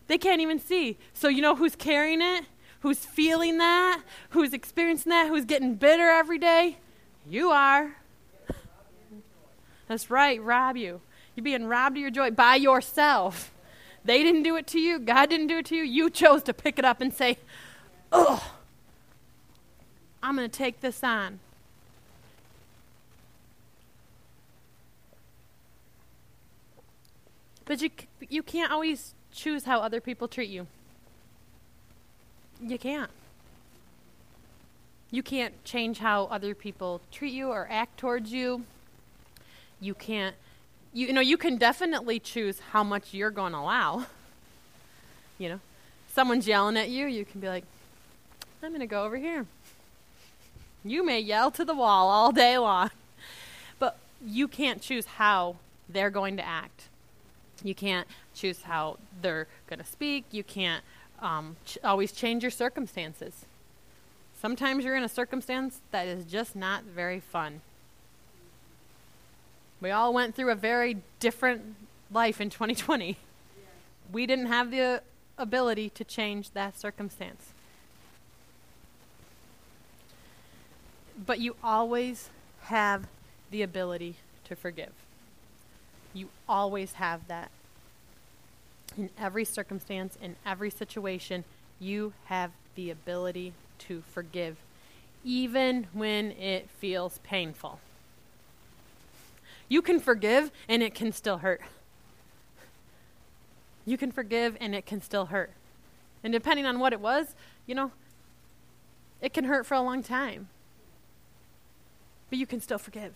they 0.06 0.19
can't 0.19 0.41
even 0.41 0.60
see. 0.60 1.00
So, 1.15 1.28
you 1.28 1.41
know 1.41 1.56
who's 1.56 1.76
carrying 1.76 2.22
it? 2.22 2.46
Who's 2.82 3.00
feeling 3.00 3.58
that? 3.58 4.04
Who's 4.30 4.54
experiencing 4.54 5.10
that? 5.10 5.30
Who's 5.30 5.46
getting 5.46 5.74
bitter 5.74 6.08
every 6.08 6.38
day? 6.38 6.78
You 7.28 7.50
are. 7.50 7.96
That's 9.88 10.12
right, 10.12 10.39
rob 10.39 10.78
you. 10.78 11.02
You're 11.36 11.43
being 11.43 11.65
robbed 11.65 11.98
of 11.98 12.02
your 12.02 12.12
joy 12.12 12.30
by 12.30 12.58
yourself. 12.58 13.52
They 14.06 14.22
didn't 14.22 14.43
do 14.43 14.56
it 14.56 14.67
to 14.67 14.80
you. 14.80 15.00
God 15.00 15.32
didn't 15.32 15.48
do 15.48 15.58
it 15.58 15.65
to 15.65 15.76
you. 15.76 15.82
You 15.82 16.12
chose 16.12 16.43
to 16.43 16.54
pick 16.54 16.78
it 16.78 16.86
up 16.86 17.02
and 17.02 17.12
say, 17.12 17.39
Oh, 18.12 18.54
I'm 20.22 20.36
going 20.36 20.48
to 20.48 20.56
take 20.56 20.82
this 20.82 21.04
on. 21.04 21.39
But 27.65 27.82
you, 27.82 27.89
you 28.30 28.43
can't 28.43 28.71
always 28.71 29.13
choose 29.32 29.65
how 29.65 29.80
other 29.80 30.02
people 30.02 30.28
treat 30.28 30.49
you. 30.49 30.67
You 32.62 32.78
can't. 32.78 33.10
You 35.12 35.21
can't 35.21 35.63
change 35.63 35.99
how 35.99 36.26
other 36.26 36.56
people 36.56 37.02
treat 37.12 37.34
you 37.34 37.49
or 37.49 37.67
act 37.69 37.97
towards 37.97 38.32
you. 38.32 38.63
You 39.80 39.93
can't, 39.93 40.36
you, 40.93 41.08
you 41.08 41.13
know, 41.13 41.21
you 41.21 41.38
can 41.38 41.58
definitely 41.58 42.19
choose 42.19 42.60
how 42.71 42.84
much 42.84 43.13
you're 43.13 43.32
going 43.32 43.54
to 43.54 43.60
allow. 43.60 44.06
You 45.39 45.49
know, 45.49 45.60
someone's 46.13 46.47
yelling 46.47 46.78
at 46.78 46.89
you, 46.89 47.08
you 47.08 47.26
can 47.26 47.41
be 47.41 47.49
like, 47.49 47.65
I'm 48.62 48.69
going 48.69 48.82
to 48.82 48.88
go 48.88 49.04
over 49.04 49.17
here. 49.17 49.47
You 50.86 51.04
may 51.04 51.19
yell 51.19 51.49
to 51.52 51.65
the 51.65 51.73
wall 51.73 52.08
all 52.08 52.32
day 52.32 52.58
long, 52.58 52.91
but 53.80 53.97
you 54.23 54.47
can't 54.47 54.80
choose 54.80 55.06
how 55.06 55.56
they're 55.89 56.12
going 56.12 56.38
to 56.38 56.45
act. 56.45 56.84
You 57.63 57.73
can't 57.73 58.08
choose 58.36 58.63
how 58.63 58.97
they're 59.21 59.47
going 59.67 59.80
to 59.80 59.86
speak. 59.86 60.26
You 60.32 60.43
can't 60.43 60.84
um, 61.19 61.56
ch- 61.65 61.78
always 61.84 62.12
change 62.12 62.43
your 62.43 62.52
circumstances. 62.52 63.45
Sometimes 64.39 64.84
you're 64.84 64.97
in 64.97 65.04
a 65.04 65.10
circumstance 65.10 65.80
that 65.91 66.06
is 66.06 66.26
just 66.26 66.56
not 66.56 66.84
very 66.84 67.21
fun. 67.21 67.62
We 69.80 69.89
all 69.91 70.13
went 70.13 70.36
through 70.36 70.52
a 70.52 70.56
very 70.56 70.97
different 71.19 71.76
life 72.12 72.41
in 72.41 72.49
2020. 72.49 73.08
Yeah. 73.08 73.15
We 74.12 74.26
didn't 74.26 74.47
have 74.47 74.69
the 74.69 75.02
ability 75.38 75.89
to 75.91 76.04
change 76.04 76.52
that 76.52 76.78
circumstance. 76.78 77.52
But 81.26 81.39
you 81.39 81.56
always 81.63 82.30
have 82.63 83.08
the 83.52 83.62
ability 83.62 84.15
to 84.45 84.56
forgive. 84.56 84.91
You 86.13 86.30
always 86.47 86.93
have 86.93 87.28
that. 87.28 87.49
In 88.97 89.10
every 89.17 89.45
circumstance, 89.45 90.17
in 90.21 90.36
every 90.45 90.69
situation, 90.69 91.43
you 91.80 92.13
have 92.26 92.52
the 92.76 92.91
ability 92.91 93.54
to 93.80 94.04
forgive, 94.12 94.58
even 95.23 95.88
when 95.93 96.32
it 96.34 96.69
feels 96.69 97.19
painful. 97.23 97.80
You 99.67 99.82
can 99.82 99.99
forgive 99.99 100.52
and 100.69 100.84
it 100.84 100.93
can 100.93 101.12
still 101.12 101.39
hurt. 101.39 101.62
You 103.86 103.97
can 103.97 104.12
forgive 104.12 104.56
and 104.62 104.76
it 104.76 104.86
can 104.86 105.02
still 105.02 105.28
hurt. 105.28 105.52
And 106.23 106.32
depending 106.32 106.65
on 106.65 106.80
what 106.80 106.93
it 106.93 106.99
was, 106.99 107.36
you 107.65 107.76
know, 107.76 107.91
it 109.21 109.34
can 109.34 109.45
hurt 109.45 109.65
for 109.65 109.73
a 109.76 109.82
long 109.82 110.04
time. 110.04 110.49
But 112.30 112.38
you 112.38 112.45
can 112.45 112.62
still 112.62 112.78
forgive. 112.78 113.13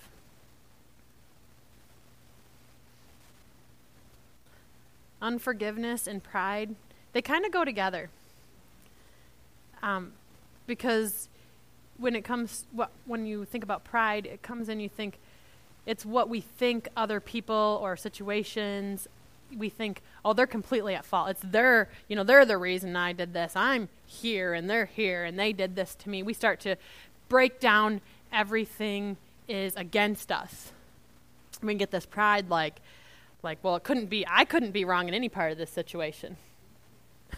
Unforgiveness 5.21 6.07
and 6.07 6.23
pride, 6.23 6.75
they 7.13 7.21
kind 7.21 7.45
of 7.45 7.51
go 7.51 7.65
together. 7.65 8.09
Um, 9.81 10.13
because 10.65 11.29
when 11.97 12.15
it 12.15 12.23
comes, 12.23 12.65
when 13.05 13.25
you 13.25 13.45
think 13.45 13.63
about 13.63 13.83
pride, 13.83 14.25
it 14.25 14.41
comes 14.41 14.69
in, 14.69 14.79
you 14.79 14.89
think 14.89 15.17
it's 15.85 16.05
what 16.05 16.29
we 16.29 16.41
think 16.41 16.89
other 16.95 17.19
people 17.19 17.79
or 17.81 17.95
situations, 17.95 19.07
we 19.55 19.69
think, 19.69 20.01
oh, 20.25 20.33
they're 20.33 20.45
completely 20.45 20.93
at 20.93 21.05
fault. 21.05 21.29
It's 21.29 21.41
their, 21.41 21.89
you 22.07 22.15
know, 22.15 22.23
they're 22.23 22.45
the 22.45 22.57
reason 22.57 22.95
I 22.95 23.13
did 23.13 23.33
this. 23.33 23.55
I'm 23.55 23.87
here 24.05 24.53
and 24.53 24.69
they're 24.69 24.87
here 24.87 25.23
and 25.23 25.39
they 25.39 25.53
did 25.53 25.75
this 25.75 25.95
to 25.95 26.09
me. 26.09 26.23
We 26.23 26.33
start 26.33 26.59
to 26.61 26.75
break 27.29 27.59
down 27.59 28.01
everything 28.31 29.17
is 29.47 29.75
against 29.75 30.31
us. 30.31 30.73
We 31.63 31.73
get 31.75 31.91
this 31.91 32.05
pride 32.05 32.49
like, 32.49 32.81
like, 33.47 33.63
well, 33.63 33.77
it 33.77 33.83
couldn't 33.83 34.07
be, 34.07 34.25
I 34.29 34.43
couldn't 34.43 34.71
be 34.71 34.83
wrong 34.83 35.07
in 35.07 35.13
any 35.13 35.29
part 35.29 35.53
of 35.53 35.57
this 35.57 35.69
situation. 35.69 36.35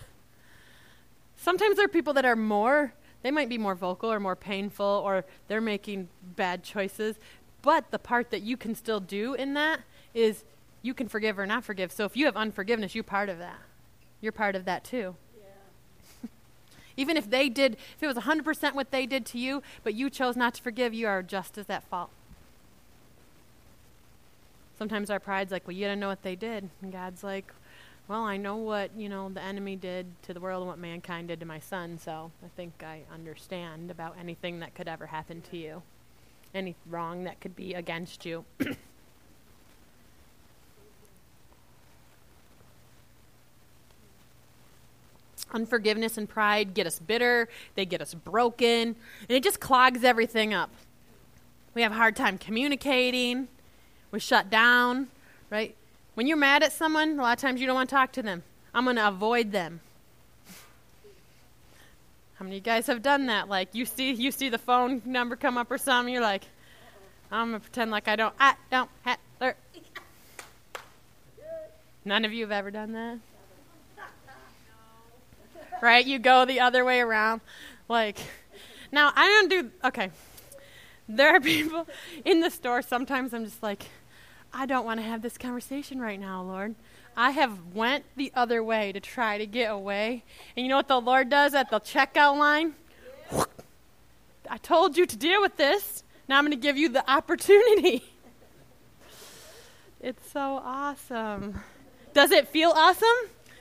Sometimes 1.38 1.76
there 1.76 1.86
are 1.86 1.90
people 1.90 2.14
that 2.14 2.26
are 2.26 2.36
more, 2.36 2.94
they 3.22 3.30
might 3.30 3.48
be 3.48 3.60
more 3.60 3.76
vocal 3.76 4.12
or 4.12 4.20
more 4.20 4.36
painful 4.36 5.04
or 5.06 5.24
they're 5.48 5.62
making 5.62 6.10
bad 6.36 6.64
choices. 6.64 7.18
But 7.62 7.92
the 7.92 8.00
part 8.00 8.32
that 8.32 8.42
you 8.42 8.58
can 8.58 8.74
still 8.74 9.00
do 9.00 9.36
in 9.36 9.54
that 9.54 9.82
is 10.16 10.46
you 10.82 10.96
can 10.96 11.08
forgive 11.08 11.38
or 11.38 11.46
not 11.46 11.64
forgive. 11.64 11.92
So 11.92 12.06
if 12.06 12.18
you 12.18 12.26
have 12.26 12.36
unforgiveness, 12.36 12.96
you're 12.96 13.04
part 13.04 13.30
of 13.30 13.38
that. 13.38 13.60
You're 14.20 14.32
part 14.32 14.56
of 14.56 14.66
that 14.66 14.84
too. 14.84 15.16
Yeah. 15.38 16.30
Even 16.98 17.18
if 17.18 17.30
they 17.30 17.50
did, 17.50 17.74
if 17.96 18.02
it 18.02 18.08
was 18.08 18.18
100% 18.18 18.74
what 18.74 18.92
they 18.92 19.06
did 19.06 19.26
to 19.28 19.38
you, 19.38 19.62
but 19.84 19.94
you 19.94 20.10
chose 20.10 20.36
not 20.36 20.56
to 20.56 20.64
forgive, 20.64 20.94
you 20.94 21.08
are 21.08 21.22
just 21.22 21.58
as 21.58 21.70
at 21.70 21.84
fault. 21.84 22.10
Sometimes 24.80 25.10
our 25.10 25.20
pride's 25.20 25.52
like, 25.52 25.68
well, 25.68 25.76
you 25.76 25.86
don't 25.86 26.00
know 26.00 26.08
what 26.08 26.24
they 26.24 26.38
did. 26.38 26.70
And 26.82 26.90
God's 26.90 27.22
like, 27.22 27.54
well, 28.08 28.24
I 28.24 28.38
know 28.38 28.56
what, 28.56 28.92
you 28.98 29.10
know, 29.10 29.28
the 29.28 29.44
enemy 29.44 29.76
did 29.76 30.08
to 30.24 30.34
the 30.34 30.40
world 30.40 30.62
and 30.62 30.70
what 30.70 30.80
mankind 30.80 31.28
did 31.28 31.42
to 31.42 31.46
my 31.46 31.60
son, 31.60 32.00
so 32.00 32.32
I 32.44 32.48
think 32.56 32.82
I 32.82 33.02
understand 33.14 33.92
about 33.92 34.16
anything 34.18 34.62
that 34.62 34.74
could 34.76 34.88
ever 34.88 35.08
happen 35.08 35.42
to 35.52 35.58
you. 35.58 35.82
Any 36.56 36.76
wrong 36.90 37.26
that 37.26 37.42
could 37.42 37.58
be 37.58 37.74
against 37.74 38.26
you. 38.26 38.46
Unforgiveness 45.54 46.18
and 46.18 46.30
pride 46.30 46.74
get 46.74 46.88
us 46.88 47.00
bitter, 47.00 47.50
they 47.76 47.86
get 47.86 48.02
us 48.02 48.14
broken, 48.14 48.96
and 49.28 49.30
it 49.30 49.44
just 49.44 49.60
clogs 49.60 50.06
everything 50.06 50.54
up. 50.54 50.72
We 51.76 51.82
have 51.82 51.92
a 51.92 51.96
hard 51.96 52.16
time 52.16 52.38
communicating 52.38 53.50
we 54.12 54.20
shut 54.20 54.50
down, 54.50 55.08
right? 55.50 55.76
When 56.16 56.28
you're 56.28 56.38
mad 56.38 56.64
at 56.64 56.72
someone, 56.72 57.20
a 57.20 57.22
lot 57.22 57.38
of 57.38 57.42
times 57.42 57.62
you 57.62 57.68
don't 57.68 57.76
want 57.76 57.90
to 57.90 57.96
talk 57.96 58.12
to 58.14 58.22
them. 58.22 58.44
I'm 58.74 58.84
going 58.84 58.96
to 58.98 59.08
avoid 59.08 59.52
them. 59.52 59.82
How 62.40 62.46
many 62.46 62.56
of 62.56 62.62
you 62.62 62.72
guys 62.72 62.88
have 62.88 63.02
done 63.02 63.26
that? 63.26 63.50
Like 63.50 63.76
you 63.76 63.84
see 63.84 64.14
you 64.14 64.32
see 64.32 64.48
the 64.48 64.58
phone 64.58 65.02
number 65.04 65.36
come 65.36 65.58
up 65.58 65.70
or 65.70 65.78
something, 65.78 66.14
you're 66.14 66.24
like, 66.24 66.46
I'm 67.30 67.48
gonna 67.48 67.60
pretend 67.60 67.92
like 67.92 68.08
I 68.08 68.16
don't 68.16 68.34
I 68.40 68.56
don't 68.72 68.90
have 69.02 69.18
er. 69.42 69.56
None 72.06 72.24
of 72.24 72.32
you 72.32 72.46
have 72.46 72.52
ever 72.52 72.72
done 72.72 72.94
that? 72.94 73.20
Right? 75.82 76.06
You 76.06 76.18
go 76.18 76.46
the 76.46 76.62
other 76.62 76.86
way 76.86 77.02
around. 77.02 77.42
Like 77.90 78.18
now 78.90 79.12
I 79.14 79.28
don't 79.28 79.50
do 79.50 79.72
okay. 79.84 80.10
There 81.10 81.36
are 81.36 81.42
people 81.42 81.88
in 82.24 82.40
the 82.40 82.50
store 82.50 82.82
sometimes 82.82 83.34
I'm 83.34 83.44
just 83.44 83.62
like 83.62 83.88
I 84.54 84.66
don't 84.66 84.86
want 84.86 85.00
to 85.00 85.06
have 85.06 85.22
this 85.22 85.38
conversation 85.38 86.00
right 86.00 86.20
now, 86.20 86.42
Lord. 86.42 86.76
I 87.16 87.32
have 87.32 87.74
went 87.74 88.06
the 88.16 88.32
other 88.36 88.64
way 88.64 88.92
to 88.92 89.00
try 89.00 89.38
to 89.38 89.46
get 89.46 89.72
away. 89.72 90.24
And 90.56 90.66
you 90.66 90.70
know 90.70 90.78
what 90.78 90.88
the 90.88 91.02
Lord 91.02 91.30
does 91.30 91.54
at 91.54 91.70
the 91.70 91.80
checkout 91.80 92.38
line? 92.38 92.76
I 94.50 94.58
told 94.58 94.98
you 94.98 95.06
to 95.06 95.18
deal 95.18 95.42
with 95.42 95.58
this. 95.58 96.04
Now 96.28 96.38
I'm 96.38 96.46
going 96.46 96.58
to 96.58 96.62
give 96.62 96.78
you 96.78 96.90
the 96.90 97.10
opportunity. 97.10 98.04
It's 100.02 100.32
so 100.32 100.62
awesome. 100.64 101.60
Does 102.14 102.32
it 102.32 102.48
feel 102.48 102.70
awesome? 102.70 103.08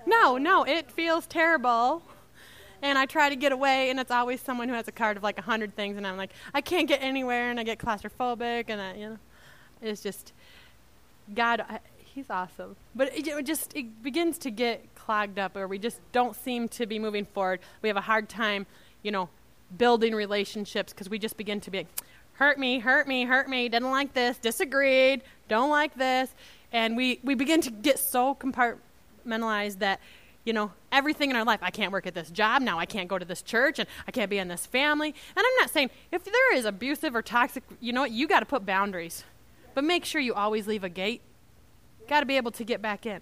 No, 0.07 0.39
no, 0.39 0.63
it 0.63 0.89
feels 0.89 1.27
terrible. 1.27 2.01
And 2.81 2.97
I 2.97 3.07
try 3.07 3.29
to 3.29 3.35
get 3.35 3.51
away, 3.51 3.91
and 3.91 3.99
it's 3.99 4.13
always 4.13 4.41
someone 4.41 4.69
who 4.69 4.75
has 4.77 4.87
a 4.87 4.93
card 4.93 5.17
of 5.17 5.25
like 5.25 5.37
a 5.39 5.43
hundred 5.43 5.75
things, 5.75 5.97
and 5.97 6.07
I'm 6.07 6.17
like, 6.17 6.31
I 6.55 6.61
can't 6.61 6.87
get 6.87 7.03
anywhere, 7.03 7.51
and 7.51 7.59
I 7.59 7.65
get 7.65 7.79
claustrophobic, 7.79 8.67
and 8.69 8.81
I, 8.81 8.95
you 8.95 9.09
know, 9.09 9.19
it's 9.83 10.01
just 10.01 10.33
God, 11.35 11.65
He's 11.99 12.31
awesome. 12.31 12.75
But 12.95 13.17
it, 13.17 13.29
it, 13.29 13.47
just 13.47 13.77
it 13.77 14.03
begins 14.03 14.39
to 14.39 14.51
get 14.51 14.95
clogged 14.95 15.39
up, 15.39 15.57
or 15.57 15.69
we 15.69 15.79
just 15.79 16.01
don't 16.13 16.35
seem 16.35 16.69
to 16.71 16.87
be 16.87 16.99
moving 16.99 17.25
forward. 17.25 17.61
We 17.81 17.89
have 17.89 17.97
a 17.97 18.03
hard 18.03 18.29
time, 18.29 18.67
you 19.03 19.13
know, 19.13 19.29
building 19.77 20.15
relationships 20.15 20.93
because 20.93 21.09
we 21.09 21.19
just 21.19 21.37
begin 21.37 21.61
to 21.61 21.71
be, 21.71 21.87
hurt 22.33 22.59
me, 22.59 22.81
hurt 22.81 23.07
me, 23.07 23.25
hurt 23.25 23.49
me, 23.49 23.69
didn't 23.69 23.91
like 23.91 24.15
this, 24.15 24.39
disagreed, 24.39 25.23
don't 25.49 25.71
like 25.71 25.95
this, 25.95 26.35
and 26.73 26.97
we 26.97 27.21
we 27.23 27.35
begin 27.35 27.61
to 27.61 27.71
get 27.71 27.99
so 27.99 28.35
compartmentalized 28.35 29.79
that 29.79 30.01
you 30.45 30.55
know, 30.55 30.73
everything 30.91 31.29
in 31.29 31.37
our 31.37 31.45
life. 31.45 31.61
I 31.63 31.71
can't 31.71 31.93
work 31.93 32.07
at 32.07 32.15
this 32.15 32.31
job 32.31 32.63
now. 32.63 32.79
I 32.79 32.87
can't 32.87 33.07
go 33.07 33.19
to 33.19 33.25
this 33.27 33.43
church 33.43 33.79
and 33.79 33.87
I 34.07 34.13
can't 34.13 34.31
be 34.31 34.39
in 34.39 34.49
this 34.49 34.65
family. 34.65 35.09
And 35.09 35.47
I'm 35.47 35.55
not 35.61 35.69
saying 35.69 35.91
if 36.11 36.25
there 36.25 36.55
is 36.55 36.65
abusive 36.65 37.15
or 37.15 37.21
toxic, 37.21 37.63
you 37.81 37.93
know 37.93 38.01
what, 38.01 38.13
you 38.13 38.27
got 38.27 38.41
to 38.41 38.47
put 38.47 38.65
boundaries. 38.65 39.25
But 39.75 39.85
make 39.85 40.05
sure 40.05 40.21
you 40.21 40.35
always 40.35 40.67
leave 40.67 40.85
a 40.85 40.89
gate. 40.89 41.23
Got 42.09 42.21
to 42.21 42.27
be 42.27 42.37
able 42.37 42.51
to 42.53 42.65
get 42.65 42.81
back 42.83 43.07
in. 43.07 43.21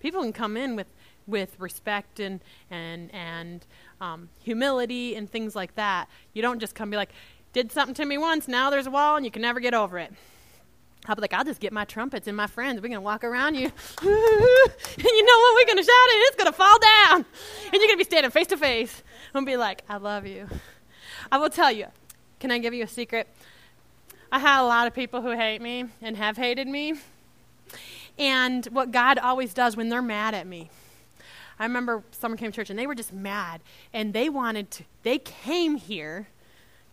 People 0.00 0.22
can 0.22 0.32
come 0.32 0.56
in 0.56 0.76
with 0.76 0.88
with 1.26 1.58
respect 1.58 2.20
and 2.20 2.40
and 2.70 3.12
and 3.12 3.66
um, 4.00 4.28
humility 4.42 5.14
and 5.14 5.30
things 5.30 5.56
like 5.56 5.74
that. 5.74 6.08
You 6.32 6.42
don't 6.42 6.60
just 6.60 6.74
come 6.74 6.90
be 6.90 6.96
like, 6.96 7.10
did 7.52 7.72
something 7.72 7.94
to 7.94 8.04
me 8.04 8.18
once, 8.18 8.48
now 8.48 8.70
there's 8.70 8.86
a 8.86 8.90
wall 8.90 9.16
and 9.16 9.24
you 9.24 9.30
can 9.30 9.42
never 9.42 9.60
get 9.60 9.74
over 9.74 9.98
it. 9.98 10.12
I'll 11.06 11.14
be 11.14 11.20
like, 11.20 11.32
I'll 11.32 11.44
just 11.44 11.60
get 11.60 11.72
my 11.72 11.84
trumpets 11.84 12.26
and 12.26 12.36
my 12.36 12.46
friends. 12.48 12.82
We're 12.82 12.88
gonna 12.88 13.00
walk 13.00 13.24
around 13.24 13.54
you, 13.54 13.66
and 13.66 13.72
you 14.02 15.24
know 15.24 15.38
what? 15.38 15.54
We're 15.54 15.66
gonna 15.66 15.82
shout 15.82 15.88
it. 15.88 16.26
It's 16.28 16.36
gonna 16.36 16.52
fall 16.52 16.78
down, 16.78 17.24
and 17.64 17.72
you're 17.74 17.86
gonna 17.86 17.96
be 17.96 18.04
standing 18.04 18.30
face 18.30 18.48
to 18.48 18.56
face 18.56 19.02
and 19.32 19.46
be 19.46 19.56
like, 19.56 19.82
I 19.88 19.96
love 19.98 20.26
you. 20.26 20.48
I 21.30 21.38
will 21.38 21.50
tell 21.50 21.72
you. 21.72 21.86
Can 22.40 22.50
I 22.50 22.58
give 22.58 22.74
you 22.74 22.84
a 22.84 22.88
secret? 22.88 23.28
I 24.30 24.38
had 24.38 24.60
a 24.60 24.66
lot 24.66 24.86
of 24.86 24.94
people 24.94 25.22
who 25.22 25.30
hate 25.30 25.62
me 25.62 25.84
and 26.02 26.16
have 26.16 26.36
hated 26.36 26.66
me. 26.66 26.94
And 28.18 28.64
what 28.66 28.92
God 28.92 29.18
always 29.18 29.54
does 29.54 29.76
when 29.76 29.88
they're 29.88 30.02
mad 30.02 30.34
at 30.34 30.46
me, 30.46 30.70
I 31.58 31.64
remember 31.64 32.02
someone 32.10 32.38
came 32.38 32.50
to 32.50 32.56
church 32.56 32.70
and 32.70 32.78
they 32.78 32.86
were 32.86 32.94
just 32.94 33.12
mad 33.12 33.60
and 33.92 34.12
they 34.12 34.28
wanted 34.28 34.70
to, 34.72 34.84
they 35.02 35.18
came 35.18 35.76
here 35.76 36.28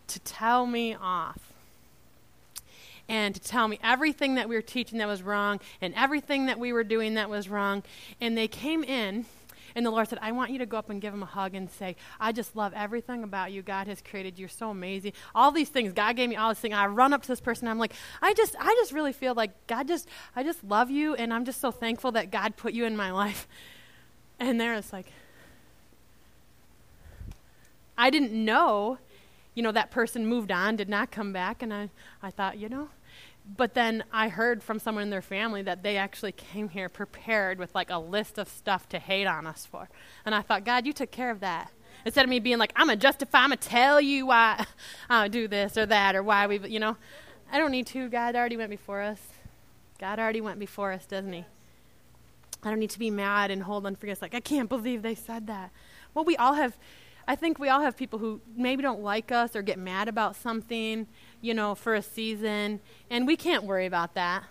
to 0.06 0.20
tell 0.20 0.66
me 0.66 0.94
off 0.94 1.52
and 3.08 3.34
to 3.34 3.40
tell 3.40 3.68
me 3.68 3.78
everything 3.82 4.36
that 4.36 4.48
we 4.48 4.54
were 4.54 4.62
teaching 4.62 4.98
that 4.98 5.08
was 5.08 5.22
wrong 5.22 5.60
and 5.80 5.92
everything 5.94 6.46
that 6.46 6.58
we 6.58 6.72
were 6.72 6.84
doing 6.84 7.14
that 7.14 7.28
was 7.28 7.48
wrong. 7.48 7.82
And 8.20 8.36
they 8.36 8.48
came 8.48 8.82
in, 8.82 9.26
and 9.74 9.84
the 9.84 9.90
Lord 9.90 10.08
said, 10.08 10.18
I 10.22 10.32
want 10.32 10.50
you 10.50 10.58
to 10.58 10.66
go 10.66 10.76
up 10.76 10.90
and 10.90 11.00
give 11.00 11.12
him 11.12 11.22
a 11.22 11.26
hug 11.26 11.54
and 11.54 11.70
say, 11.70 11.96
I 12.20 12.32
just 12.32 12.54
love 12.54 12.72
everything 12.74 13.24
about 13.24 13.52
you. 13.52 13.62
God 13.62 13.88
has 13.88 14.00
created 14.00 14.38
you. 14.38 14.42
You're 14.42 14.48
so 14.48 14.70
amazing. 14.70 15.12
All 15.34 15.50
these 15.50 15.68
things. 15.68 15.92
God 15.92 16.16
gave 16.16 16.28
me 16.28 16.36
all 16.36 16.50
these 16.50 16.60
things. 16.60 16.74
I 16.74 16.86
run 16.86 17.12
up 17.12 17.22
to 17.22 17.28
this 17.28 17.40
person. 17.40 17.66
I'm 17.66 17.78
like, 17.78 17.92
I 18.22 18.34
just, 18.34 18.54
I 18.60 18.74
just 18.78 18.92
really 18.92 19.12
feel 19.12 19.34
like 19.34 19.66
God 19.66 19.88
just, 19.88 20.08
I 20.36 20.42
just 20.42 20.62
love 20.64 20.90
you. 20.90 21.14
And 21.14 21.32
I'm 21.32 21.44
just 21.44 21.60
so 21.60 21.70
thankful 21.70 22.12
that 22.12 22.30
God 22.30 22.56
put 22.56 22.72
you 22.72 22.84
in 22.84 22.96
my 22.96 23.10
life. 23.10 23.48
And 24.40 24.60
there 24.60 24.74
it's 24.74 24.92
like, 24.92 25.06
I 27.96 28.10
didn't 28.10 28.32
know 28.32 28.98
you 29.54 29.62
know, 29.62 29.72
that 29.72 29.90
person 29.90 30.26
moved 30.26 30.50
on, 30.50 30.76
did 30.76 30.88
not 30.88 31.10
come 31.10 31.32
back, 31.32 31.62
and 31.62 31.72
I, 31.72 31.90
I 32.22 32.30
thought, 32.30 32.58
you 32.58 32.68
know, 32.68 32.88
but 33.46 33.74
then 33.74 34.04
I 34.10 34.28
heard 34.28 34.62
from 34.62 34.78
someone 34.78 35.02
in 35.02 35.10
their 35.10 35.22
family 35.22 35.62
that 35.62 35.82
they 35.82 35.96
actually 35.96 36.32
came 36.32 36.70
here 36.70 36.88
prepared 36.88 37.58
with 37.58 37.74
like 37.74 37.90
a 37.90 37.98
list 37.98 38.38
of 38.38 38.48
stuff 38.48 38.88
to 38.88 38.98
hate 38.98 39.26
on 39.26 39.46
us 39.46 39.66
for. 39.66 39.88
And 40.24 40.34
I 40.34 40.40
thought, 40.40 40.64
God, 40.64 40.86
you 40.86 40.92
took 40.92 41.10
care 41.10 41.30
of 41.30 41.40
that. 41.40 41.70
Instead 42.06 42.24
of 42.24 42.30
me 42.30 42.40
being 42.40 42.58
like, 42.58 42.72
I'm 42.74 42.86
going 42.86 42.98
to 42.98 43.02
justify, 43.02 43.40
I'm 43.40 43.50
going 43.50 43.58
to 43.58 43.68
tell 43.68 44.00
you 44.00 44.26
why 44.26 44.64
I 45.10 45.28
do 45.28 45.46
this 45.46 45.76
or 45.76 45.86
that 45.86 46.16
or 46.16 46.22
why 46.22 46.46
we, 46.46 46.58
you 46.68 46.80
know, 46.80 46.96
I 47.52 47.58
don't 47.58 47.70
need 47.70 47.86
to. 47.88 48.08
God 48.08 48.34
already 48.34 48.56
went 48.56 48.70
before 48.70 49.02
us. 49.02 49.20
God 49.98 50.18
already 50.18 50.40
went 50.40 50.58
before 50.58 50.92
us, 50.92 51.04
doesn't 51.04 51.32
he? 51.32 51.44
I 52.62 52.70
don't 52.70 52.80
need 52.80 52.90
to 52.90 52.98
be 52.98 53.10
mad 53.10 53.50
and 53.50 53.62
hold 53.62 53.84
on 53.84 53.94
for 53.94 54.06
unforgiveness. 54.06 54.22
Like, 54.22 54.34
I 54.34 54.40
can't 54.40 54.70
believe 54.70 55.02
they 55.02 55.14
said 55.14 55.46
that. 55.48 55.70
Well, 56.14 56.24
we 56.24 56.36
all 56.36 56.54
have 56.54 56.78
I 57.26 57.36
think 57.36 57.58
we 57.58 57.68
all 57.68 57.80
have 57.80 57.96
people 57.96 58.18
who 58.18 58.40
maybe 58.56 58.82
don't 58.82 59.02
like 59.02 59.32
us 59.32 59.56
or 59.56 59.62
get 59.62 59.78
mad 59.78 60.08
about 60.08 60.36
something, 60.36 61.06
you 61.44 61.52
know, 61.52 61.74
for 61.74 61.94
a 61.94 62.00
season, 62.00 62.80
and 63.10 63.26
we 63.26 63.36
can't 63.36 63.64
worry 63.64 63.84
about 63.84 64.14
that. 64.14 64.44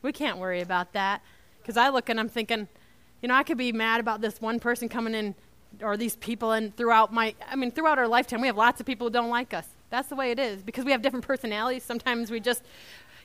We 0.00 0.12
can't 0.12 0.38
worry 0.38 0.62
about 0.62 0.94
that 0.94 1.20
because 1.60 1.76
I 1.76 1.90
look 1.90 2.08
and 2.08 2.18
I'm 2.18 2.30
thinking, 2.30 2.68
you 3.20 3.28
know, 3.28 3.34
I 3.34 3.42
could 3.42 3.58
be 3.58 3.70
mad 3.70 4.00
about 4.00 4.22
this 4.22 4.40
one 4.40 4.58
person 4.58 4.88
coming 4.88 5.14
in 5.14 5.34
or 5.82 5.98
these 5.98 6.16
people 6.16 6.52
and 6.52 6.74
throughout 6.74 7.12
my 7.12 7.34
I 7.50 7.54
mean 7.56 7.70
throughout 7.70 7.98
our 7.98 8.08
lifetime 8.08 8.40
we 8.40 8.46
have 8.46 8.56
lots 8.56 8.80
of 8.80 8.86
people 8.86 9.08
who 9.08 9.12
don't 9.12 9.28
like 9.28 9.52
us. 9.52 9.68
That's 9.90 10.08
the 10.08 10.16
way 10.16 10.30
it 10.30 10.38
is 10.38 10.62
because 10.62 10.86
we 10.86 10.92
have 10.92 11.02
different 11.02 11.26
personalities. 11.26 11.82
Sometimes 11.82 12.30
we 12.30 12.40
just, 12.40 12.62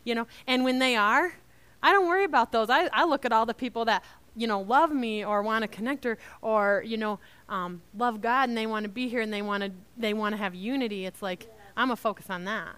you 0.03 0.13
know, 0.13 0.27
and 0.45 0.65
when 0.65 0.79
they 0.79 0.97
are, 0.97 1.35
I 1.81 1.93
don't 1.93 2.07
worry 2.07 2.25
about 2.25 2.51
those. 2.51 2.69
I, 2.69 2.89
I 2.91 3.05
look 3.05 3.23
at 3.23 3.31
all 3.31 3.45
the 3.45 3.53
people 3.53 3.85
that 3.85 4.03
you 4.35 4.47
know 4.47 4.59
love 4.59 4.91
me 4.91 5.23
or 5.23 5.41
want 5.43 5.61
to 5.61 5.69
connect 5.69 6.05
or 6.05 6.17
or 6.41 6.83
you 6.85 6.97
know 6.97 7.19
um, 7.47 7.81
love 7.97 8.21
God 8.21 8.49
and 8.49 8.57
they 8.57 8.67
want 8.67 8.83
to 8.83 8.89
be 8.89 9.07
here 9.07 9.21
and 9.21 9.31
they 9.31 9.41
want 9.41 9.63
to 9.63 9.71
they 9.97 10.13
want 10.13 10.33
to 10.33 10.37
have 10.37 10.53
unity, 10.53 11.05
it's 11.05 11.21
like 11.21 11.47
I'm 11.75 11.87
gonna 11.87 11.95
focus 11.95 12.29
on 12.29 12.45
that. 12.45 12.75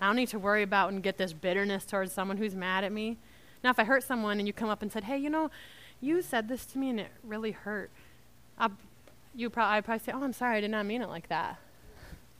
I 0.00 0.06
don't 0.06 0.16
need 0.16 0.28
to 0.28 0.38
worry 0.38 0.62
about 0.62 0.92
and 0.92 1.02
get 1.02 1.18
this 1.18 1.32
bitterness 1.32 1.84
towards 1.84 2.12
someone 2.12 2.36
who's 2.36 2.54
mad 2.54 2.84
at 2.84 2.92
me. 2.92 3.18
Now, 3.64 3.70
if 3.70 3.78
I 3.78 3.84
hurt 3.84 4.04
someone 4.04 4.38
and 4.38 4.46
you 4.46 4.52
come 4.52 4.68
up 4.68 4.82
and 4.82 4.92
said, 4.92 5.04
"Hey, 5.04 5.18
you 5.18 5.30
know, 5.30 5.50
you 6.00 6.22
said 6.22 6.48
this 6.48 6.64
to 6.66 6.78
me 6.78 6.90
and 6.90 7.00
it 7.00 7.10
really 7.24 7.52
hurt," 7.52 7.90
I'll, 8.58 8.72
you 9.34 9.50
probably 9.50 9.76
I'd 9.76 9.84
probably 9.84 10.04
say, 10.04 10.12
"Oh, 10.12 10.22
I'm 10.22 10.32
sorry, 10.32 10.58
I 10.58 10.60
did 10.60 10.70
not 10.70 10.86
mean 10.86 11.02
it 11.02 11.08
like 11.08 11.28
that," 11.28 11.58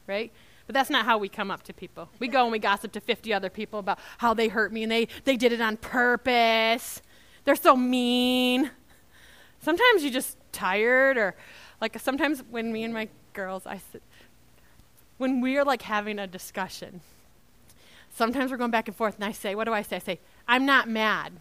right? 0.07 0.33
But 0.69 0.75
that's 0.75 0.91
not 0.91 1.07
how 1.07 1.17
we 1.17 1.31
come 1.31 1.51
up 1.51 1.63
to 1.63 1.73
people. 1.73 2.11
We 2.19 2.29
go 2.29 2.43
and 2.43 2.53
we 2.53 2.59
gossip 2.59 2.93
to 2.93 3.01
50 3.01 3.33
other 3.33 3.49
people 3.49 3.79
about 3.79 3.99
how 4.19 4.35
they 4.35 4.49
hurt 4.49 4.71
me 4.71 4.83
and 4.83 4.93
they, 4.93 5.09
they 5.25 5.35
did 5.35 5.51
it 5.51 5.63
on 5.63 5.79
purpose. 5.79 7.01
They're 7.45 7.57
so 7.57 7.75
mean. 7.75 8.71
Sometimes 9.61 10.05
you 10.05 10.11
just 10.11 10.37
tired 10.53 11.17
or 11.17 11.35
like 11.81 11.99
sometimes 11.99 12.45
when 12.51 12.71
me 12.71 12.85
and 12.85 12.93
my 12.93 13.09
girls 13.33 13.67
I 13.67 13.79
sit 13.79 14.03
when 15.19 15.41
we're 15.41 15.65
like 15.65 15.83
having 15.83 16.19
a 16.19 16.27
discussion 16.27 17.01
sometimes 18.15 18.51
we're 18.51 18.57
going 18.57 18.71
back 18.71 18.89
and 18.89 18.97
forth 18.97 19.17
and 19.17 19.25
I 19.25 19.33
say 19.33 19.55
what 19.55 19.65
do 19.65 19.73
I 19.73 19.83
say 19.83 19.97
I 19.97 20.01
say 20.01 20.21
I'm 20.47 20.65
not 20.65 20.89
mad 20.89 21.35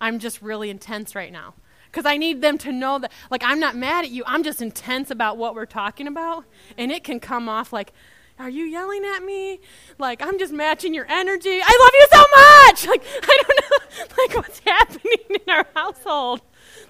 I'm 0.00 0.18
just 0.18 0.40
really 0.40 0.70
intense 0.70 1.14
right 1.14 1.32
now 1.32 1.54
because 1.90 2.06
I 2.06 2.16
need 2.16 2.42
them 2.42 2.58
to 2.58 2.72
know 2.72 2.98
that 2.98 3.12
like 3.30 3.42
I'm 3.44 3.58
not 3.58 3.76
mad 3.76 4.04
at 4.04 4.10
you 4.10 4.22
I'm 4.26 4.42
just 4.42 4.62
intense 4.62 5.10
about 5.10 5.36
what 5.36 5.54
we're 5.54 5.66
talking 5.66 6.06
about 6.06 6.44
and 6.78 6.92
it 6.92 7.04
can 7.04 7.20
come 7.20 7.48
off 7.48 7.72
like 7.72 7.92
are 8.38 8.50
you 8.50 8.64
yelling 8.64 9.02
at 9.04 9.24
me? 9.24 9.60
Like, 9.98 10.20
I'm 10.20 10.38
just 10.38 10.52
matching 10.52 10.92
your 10.92 11.06
energy. 11.08 11.58
I 11.62 11.78
love 11.80 11.92
you 11.94 12.06
so 12.12 12.24
much. 12.36 12.86
Like, 12.86 13.02
I 13.22 13.42
don't 13.42 13.60
know, 13.60 14.14
like, 14.18 14.36
what's 14.36 14.60
happening 14.60 15.18
in 15.30 15.52
our 15.52 15.66
household. 15.74 16.42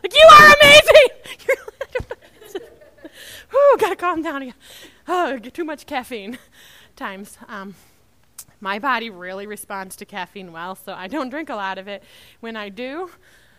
Like, 0.02 0.12
you 0.12 0.28
are 0.32 0.54
amazing. 0.60 1.08
Whew, 3.50 3.76
gotta 3.78 3.96
calm 3.96 4.22
down 4.22 4.42
again. 4.42 4.54
Oh, 5.08 5.38
get 5.38 5.54
too 5.54 5.64
much 5.64 5.86
caffeine 5.86 6.38
times. 6.96 7.38
Um, 7.48 7.74
my 8.60 8.78
body 8.78 9.10
really 9.10 9.46
responds 9.46 9.96
to 9.96 10.04
caffeine 10.04 10.52
well, 10.52 10.74
so 10.74 10.92
I 10.92 11.08
don't 11.08 11.28
drink 11.28 11.48
a 11.48 11.54
lot 11.54 11.78
of 11.78 11.88
it. 11.88 12.02
When 12.40 12.56
I 12.56 12.68
do, 12.68 13.10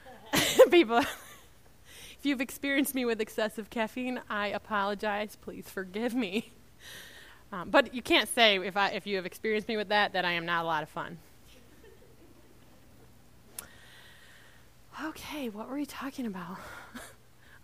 people, 0.72 0.98
if 1.00 2.24
you've 2.24 2.42
experienced 2.42 2.96
me 2.96 3.06
with 3.06 3.22
excessive 3.22 3.70
caffeine, 3.70 4.22
I 4.30 4.48
apologize. 4.48 5.38
Please 5.40 5.70
forgive 5.70 6.16
me. 6.16 6.52
Um, 7.52 7.70
but 7.70 7.94
you 7.94 8.02
can't 8.02 8.28
say 8.28 8.58
if 8.58 8.76
I 8.76 8.90
if 8.90 9.08
you 9.08 9.16
have 9.16 9.26
experienced 9.26 9.70
me 9.70 9.78
with 9.78 9.90
that 9.90 10.14
that 10.14 10.26
I 10.26 10.34
am 10.34 10.46
not 10.46 10.64
a 10.64 10.68
lot 10.68 10.84
of 10.84 10.90
fun. 10.90 11.18
Okay, 15.06 15.48
what 15.50 15.70
were 15.70 15.76
we 15.76 15.86
talking 15.86 16.26
about? 16.26 16.58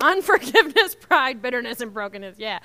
Unforgiveness, 0.04 0.96
pride, 1.00 1.42
bitterness, 1.42 1.80
and 1.80 1.94
brokenness. 1.94 2.38
Yeah. 2.38 2.60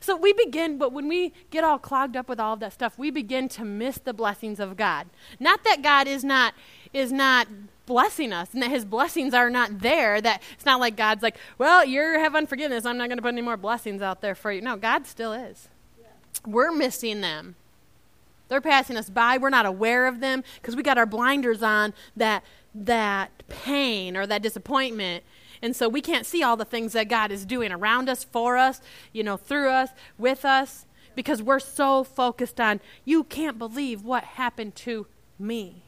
So 0.00 0.16
we 0.16 0.32
begin, 0.32 0.78
but 0.78 0.90
when 0.90 1.06
we 1.06 1.34
get 1.50 1.62
all 1.62 1.78
clogged 1.78 2.16
up 2.16 2.30
with 2.30 2.40
all 2.40 2.54
of 2.54 2.60
that 2.60 2.72
stuff, 2.72 2.98
we 2.98 3.10
begin 3.10 3.48
to 3.50 3.64
miss 3.64 3.98
the 3.98 4.14
blessings 4.14 4.58
of 4.58 4.74
God. 4.76 5.06
Not 5.38 5.64
that 5.64 5.82
God 5.82 6.08
is 6.08 6.24
not 6.24 6.54
is 6.94 7.12
not 7.12 7.46
blessing 7.84 8.32
us 8.32 8.54
and 8.54 8.62
that 8.62 8.70
his 8.70 8.84
blessings 8.84 9.34
are 9.34 9.48
not 9.48 9.80
there 9.80 10.20
that 10.20 10.42
it's 10.52 10.66
not 10.66 10.78
like 10.78 10.94
god's 10.94 11.22
like 11.22 11.38
well 11.56 11.82
you 11.82 12.00
have 12.00 12.34
unforgiveness 12.34 12.84
i'm 12.84 12.98
not 12.98 13.08
going 13.08 13.16
to 13.16 13.22
put 13.22 13.32
any 13.32 13.40
more 13.40 13.56
blessings 13.56 14.02
out 14.02 14.20
there 14.20 14.34
for 14.34 14.52
you 14.52 14.60
no 14.60 14.76
god 14.76 15.06
still 15.06 15.32
is 15.32 15.70
yeah. 15.98 16.06
we're 16.46 16.70
missing 16.70 17.22
them 17.22 17.56
they're 18.48 18.60
passing 18.60 18.98
us 18.98 19.08
by 19.08 19.38
we're 19.38 19.48
not 19.48 19.64
aware 19.64 20.06
of 20.06 20.20
them 20.20 20.44
because 20.56 20.76
we 20.76 20.82
got 20.82 20.98
our 20.98 21.06
blinders 21.06 21.62
on 21.62 21.94
that 22.14 22.44
that 22.74 23.30
pain 23.48 24.16
or 24.16 24.26
that 24.26 24.42
disappointment. 24.42 25.24
And 25.62 25.74
so 25.74 25.88
we 25.88 26.00
can't 26.00 26.26
see 26.26 26.42
all 26.42 26.56
the 26.56 26.64
things 26.64 26.92
that 26.92 27.08
God 27.08 27.30
is 27.30 27.44
doing 27.44 27.72
around 27.72 28.08
us, 28.08 28.24
for 28.24 28.56
us, 28.56 28.80
you 29.12 29.22
know, 29.22 29.36
through 29.36 29.70
us, 29.70 29.90
with 30.16 30.44
us, 30.44 30.86
because 31.14 31.42
we're 31.42 31.58
so 31.58 32.04
focused 32.04 32.60
on, 32.60 32.80
you 33.04 33.24
can't 33.24 33.58
believe 33.58 34.02
what 34.02 34.24
happened 34.24 34.74
to 34.76 35.06
me. 35.38 35.82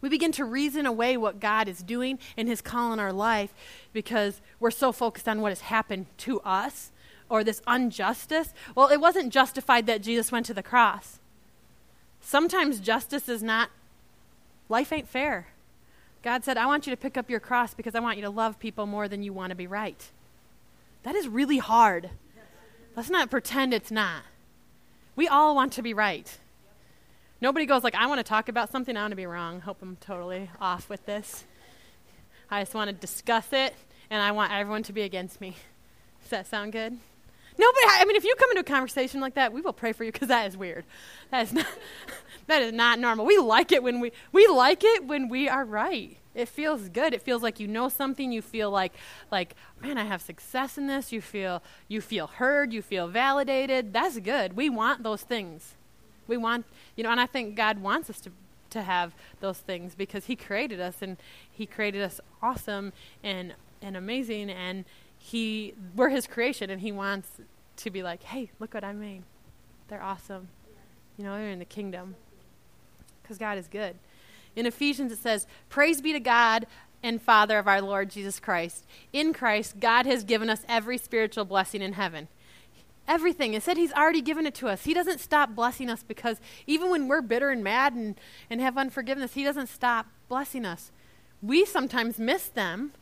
We 0.00 0.08
begin 0.08 0.32
to 0.32 0.44
reason 0.44 0.84
away 0.84 1.16
what 1.16 1.38
God 1.38 1.68
is 1.68 1.80
doing 1.80 2.18
in 2.36 2.48
His 2.48 2.60
call 2.60 2.92
in 2.92 2.98
our 2.98 3.12
life 3.12 3.54
because 3.92 4.40
we're 4.58 4.72
so 4.72 4.90
focused 4.90 5.28
on 5.28 5.40
what 5.40 5.50
has 5.50 5.60
happened 5.60 6.06
to 6.18 6.40
us 6.40 6.90
or 7.28 7.44
this 7.44 7.62
injustice. 7.72 8.52
Well, 8.74 8.88
it 8.88 9.00
wasn't 9.00 9.32
justified 9.32 9.86
that 9.86 10.02
Jesus 10.02 10.32
went 10.32 10.46
to 10.46 10.54
the 10.54 10.62
cross. 10.62 11.20
Sometimes 12.20 12.80
justice 12.80 13.28
is 13.28 13.44
not 13.44 13.70
Life 14.72 14.90
ain't 14.90 15.06
fair. 15.06 15.48
God 16.22 16.44
said, 16.44 16.56
I 16.56 16.66
want 16.66 16.86
you 16.86 16.92
to 16.92 16.96
pick 16.96 17.16
up 17.16 17.28
your 17.28 17.40
cross 17.40 17.74
because 17.74 17.94
I 17.94 18.00
want 18.00 18.16
you 18.16 18.22
to 18.22 18.30
love 18.30 18.58
people 18.58 18.86
more 18.86 19.08
than 19.08 19.22
you 19.22 19.32
want 19.32 19.50
to 19.50 19.56
be 19.56 19.66
right. 19.66 20.10
That 21.02 21.14
is 21.14 21.26
really 21.26 21.58
hard. 21.58 22.10
Let's 22.96 23.10
not 23.10 23.30
pretend 23.30 23.74
it's 23.74 23.90
not. 23.90 24.22
We 25.16 25.26
all 25.28 25.54
want 25.54 25.72
to 25.74 25.82
be 25.82 25.94
right. 25.94 26.38
Nobody 27.40 27.66
goes 27.66 27.82
like, 27.82 27.96
I 27.96 28.06
want 28.06 28.18
to 28.18 28.24
talk 28.24 28.48
about 28.48 28.70
something, 28.70 28.96
I 28.96 29.00
want 29.00 29.10
to 29.12 29.16
be 29.16 29.26
wrong. 29.26 29.60
Hope 29.60 29.78
I'm 29.82 29.96
totally 29.96 30.48
off 30.60 30.88
with 30.88 31.04
this. 31.06 31.44
I 32.50 32.60
just 32.60 32.74
want 32.74 32.88
to 32.88 32.94
discuss 32.94 33.48
it, 33.52 33.74
and 34.10 34.22
I 34.22 34.30
want 34.30 34.52
everyone 34.52 34.84
to 34.84 34.92
be 34.92 35.02
against 35.02 35.40
me. 35.40 35.56
Does 36.20 36.30
that 36.30 36.46
sound 36.46 36.72
good? 36.72 36.96
Nobody, 37.58 37.86
I 37.88 38.04
mean, 38.06 38.16
if 38.16 38.24
you 38.24 38.34
come 38.38 38.50
into 38.50 38.60
a 38.60 38.64
conversation 38.64 39.20
like 39.20 39.34
that, 39.34 39.52
we 39.52 39.60
will 39.60 39.72
pray 39.72 39.92
for 39.92 40.04
you 40.04 40.12
because 40.12 40.28
that 40.28 40.46
is 40.46 40.56
weird. 40.56 40.84
That 41.30 41.46
is 41.46 41.52
not, 41.52 41.66
that 42.46 42.62
is 42.62 42.72
not 42.72 42.98
normal. 42.98 43.26
We 43.26 43.38
like 43.38 43.72
it 43.72 43.82
when 43.82 44.00
we, 44.00 44.12
we 44.32 44.46
like 44.46 44.82
it 44.84 45.06
when 45.06 45.28
we 45.28 45.48
are 45.48 45.64
right. 45.64 46.16
It 46.34 46.48
feels 46.48 46.88
good. 46.88 47.12
It 47.12 47.20
feels 47.20 47.42
like 47.42 47.60
you 47.60 47.68
know 47.68 47.88
something. 47.88 48.32
You 48.32 48.40
feel 48.40 48.70
like, 48.70 48.94
like, 49.30 49.54
man, 49.80 49.98
I 49.98 50.04
have 50.04 50.22
success 50.22 50.78
in 50.78 50.86
this. 50.86 51.12
You 51.12 51.20
feel, 51.20 51.62
you 51.88 52.00
feel 52.00 52.26
heard. 52.26 52.72
You 52.72 52.80
feel 52.80 53.06
validated. 53.06 53.92
That's 53.92 54.18
good. 54.18 54.56
We 54.56 54.70
want 54.70 55.02
those 55.02 55.22
things. 55.22 55.74
We 56.26 56.38
want, 56.38 56.64
you 56.96 57.04
know, 57.04 57.10
and 57.10 57.20
I 57.20 57.26
think 57.26 57.54
God 57.54 57.82
wants 57.82 58.08
us 58.08 58.20
to, 58.22 58.30
to 58.70 58.82
have 58.82 59.14
those 59.40 59.58
things 59.58 59.94
because 59.94 60.26
He 60.26 60.36
created 60.36 60.80
us 60.80 61.02
and 61.02 61.18
He 61.50 61.66
created 61.66 62.00
us 62.00 62.20
awesome 62.40 62.94
and, 63.22 63.54
and 63.82 63.96
amazing 63.96 64.48
and 64.48 64.84
he 65.22 65.74
we're 65.94 66.08
his 66.08 66.26
creation 66.26 66.68
and 66.68 66.80
he 66.80 66.90
wants 66.90 67.28
to 67.76 67.90
be 67.90 68.02
like 68.02 68.22
hey 68.24 68.50
look 68.58 68.74
what 68.74 68.82
i 68.82 68.92
made 68.92 69.22
they're 69.88 70.02
awesome 70.02 70.48
you 71.16 71.24
know 71.24 71.36
they're 71.36 71.50
in 71.50 71.60
the 71.60 71.64
kingdom 71.64 72.16
because 73.32 73.38
god 73.38 73.58
is 73.58 73.68
good 73.68 73.96
in 74.54 74.66
ephesians 74.66 75.10
it 75.10 75.18
says 75.18 75.46
praise 75.68 76.00
be 76.00 76.12
to 76.12 76.20
god 76.20 76.66
and 77.02 77.22
father 77.22 77.58
of 77.58 77.66
our 77.66 77.80
lord 77.80 78.10
jesus 78.10 78.38
christ 78.38 78.84
in 79.12 79.32
christ 79.32 79.80
god 79.80 80.04
has 80.04 80.22
given 80.22 80.50
us 80.50 80.64
every 80.68 80.98
spiritual 80.98 81.44
blessing 81.44 81.80
in 81.80 81.94
heaven 81.94 82.28
Everything. 83.08 83.54
It 83.54 83.62
said 83.62 83.76
He's 83.76 83.92
already 83.92 84.22
given 84.22 84.46
it 84.46 84.54
to 84.56 84.68
us. 84.68 84.84
He 84.84 84.94
doesn't 84.94 85.18
stop 85.18 85.54
blessing 85.54 85.90
us 85.90 86.04
because 86.04 86.40
even 86.66 86.90
when 86.90 87.08
we're 87.08 87.20
bitter 87.20 87.50
and 87.50 87.62
mad 87.64 87.94
and, 87.94 88.14
and 88.48 88.60
have 88.60 88.78
unforgiveness, 88.78 89.34
He 89.34 89.42
doesn't 89.42 89.68
stop 89.68 90.06
blessing 90.28 90.64
us. 90.64 90.92
We 91.42 91.64
sometimes 91.64 92.18
miss 92.18 92.46
them. 92.46 92.92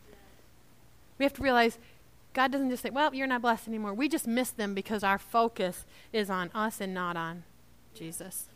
We 1.19 1.25
have 1.25 1.35
to 1.35 1.43
realize 1.43 1.79
God 2.33 2.51
doesn't 2.51 2.71
just 2.71 2.83
say, 2.83 2.91
Well, 2.91 3.15
you're 3.15 3.27
not 3.27 3.43
blessed 3.43 3.69
anymore. 3.69 3.93
We 3.93 4.09
just 4.09 4.27
miss 4.27 4.51
them 4.51 4.73
because 4.73 5.05
our 5.05 5.19
focus 5.19 5.85
is 6.13 6.31
on 6.31 6.51
us 6.55 6.81
and 6.81 6.95
not 6.95 7.17
on 7.17 7.45
Jesus. 7.95 8.47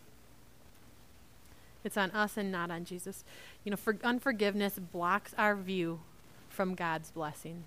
It's 1.84 1.98
on 1.98 2.10
us 2.12 2.36
and 2.36 2.50
not 2.50 2.70
on 2.70 2.84
Jesus. 2.84 3.24
You 3.62 3.70
know, 3.70 3.76
for 3.76 3.96
unforgiveness 4.02 4.78
blocks 4.78 5.34
our 5.36 5.54
view 5.54 6.00
from 6.48 6.74
God's 6.74 7.10
blessing. 7.10 7.64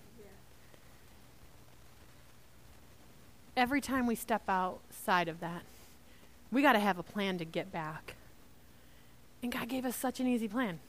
Every 3.56 3.82
time 3.82 4.06
we 4.06 4.16
step 4.16 4.44
outside 4.48 5.28
of 5.28 5.40
that, 5.40 5.64
we 6.52 6.62
got 6.62 6.74
to 6.74 6.80
have 6.80 7.00
a 7.00 7.04
plan 7.04 7.38
to 7.40 7.46
get 7.46 7.72
back. 7.72 8.16
And 9.42 9.52
God 9.52 9.68
gave 9.68 9.86
us 9.86 9.96
such 9.96 10.20
an 10.20 10.28
easy 10.28 10.48
plan. 10.48 10.80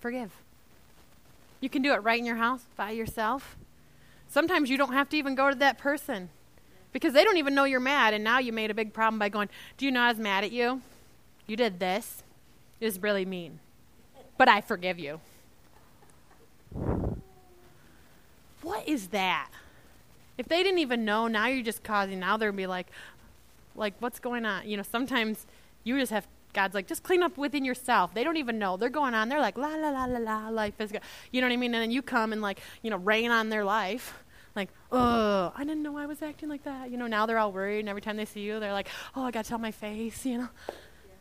Forgive. 0.00 0.32
You 1.60 1.68
can 1.68 1.82
do 1.82 1.92
it 1.92 2.02
right 2.02 2.18
in 2.18 2.26
your 2.26 2.36
house 2.36 2.64
by 2.76 2.90
yourself. 2.90 3.56
Sometimes 4.28 4.70
you 4.70 4.76
don't 4.76 4.92
have 4.92 5.08
to 5.10 5.16
even 5.16 5.34
go 5.34 5.50
to 5.50 5.56
that 5.56 5.78
person 5.78 6.30
because 6.92 7.12
they 7.12 7.24
don't 7.24 7.36
even 7.36 7.54
know 7.54 7.64
you're 7.64 7.80
mad, 7.80 8.14
and 8.14 8.24
now 8.24 8.38
you 8.38 8.52
made 8.52 8.70
a 8.70 8.74
big 8.74 8.92
problem 8.92 9.18
by 9.18 9.28
going, 9.28 9.48
Do 9.76 9.84
you 9.84 9.92
know 9.92 10.00
I 10.00 10.08
was 10.08 10.18
mad 10.18 10.44
at 10.44 10.52
you? 10.52 10.80
You 11.46 11.56
did 11.56 11.78
this. 11.78 12.22
It 12.80 12.86
was 12.86 13.00
really 13.00 13.24
mean. 13.24 13.60
But 14.36 14.48
I 14.48 14.60
forgive 14.60 14.98
you. 14.98 15.20
What 18.62 18.88
is 18.88 19.08
that? 19.08 19.50
If 20.36 20.48
they 20.48 20.62
didn't 20.62 20.80
even 20.80 21.04
know, 21.04 21.28
now 21.28 21.46
you're 21.46 21.62
just 21.62 21.84
causing, 21.84 22.18
now 22.18 22.36
they'll 22.36 22.50
be 22.50 22.66
like, 22.66 22.88
like, 23.76 23.94
what's 24.00 24.18
going 24.18 24.44
on? 24.44 24.68
You 24.68 24.76
know, 24.76 24.82
sometimes 24.82 25.46
you 25.84 25.98
just 25.98 26.10
have, 26.10 26.26
God's 26.52 26.74
like, 26.74 26.86
just 26.86 27.02
clean 27.02 27.22
up 27.22 27.36
within 27.36 27.64
yourself. 27.64 28.14
They 28.14 28.24
don't 28.24 28.36
even 28.36 28.58
know. 28.58 28.76
They're 28.76 28.88
going 28.88 29.14
on. 29.14 29.28
They're 29.28 29.40
like, 29.40 29.58
la, 29.58 29.68
la, 29.68 29.90
la, 29.90 30.06
la, 30.06 30.18
la, 30.18 30.48
life 30.48 30.80
is 30.80 30.90
good. 30.90 31.02
You 31.30 31.40
know 31.40 31.48
what 31.48 31.52
I 31.52 31.56
mean? 31.56 31.74
And 31.74 31.82
then 31.82 31.90
you 31.90 32.02
come 32.02 32.32
and, 32.32 32.40
like, 32.40 32.60
you 32.82 32.90
know, 32.90 32.96
rain 32.96 33.30
on 33.30 33.48
their 33.48 33.64
life. 33.64 34.14
Like, 34.56 34.70
oh, 34.92 35.52
I 35.56 35.64
didn't 35.64 35.82
know 35.82 35.98
I 35.98 36.06
was 36.06 36.22
acting 36.22 36.48
like 36.48 36.64
that. 36.64 36.90
You 36.90 36.96
know, 36.96 37.08
now 37.08 37.26
they're 37.26 37.38
all 37.38 37.52
worried. 37.52 37.80
And 37.80 37.88
every 37.88 38.02
time 38.02 38.16
they 38.16 38.24
see 38.24 38.40
you, 38.40 38.60
they're 38.60 38.72
like, 38.72 38.88
oh, 39.16 39.24
I 39.24 39.30
got 39.30 39.44
to 39.44 39.48
tell 39.48 39.58
my 39.58 39.72
face, 39.72 40.24
you 40.24 40.38
know. 40.38 40.48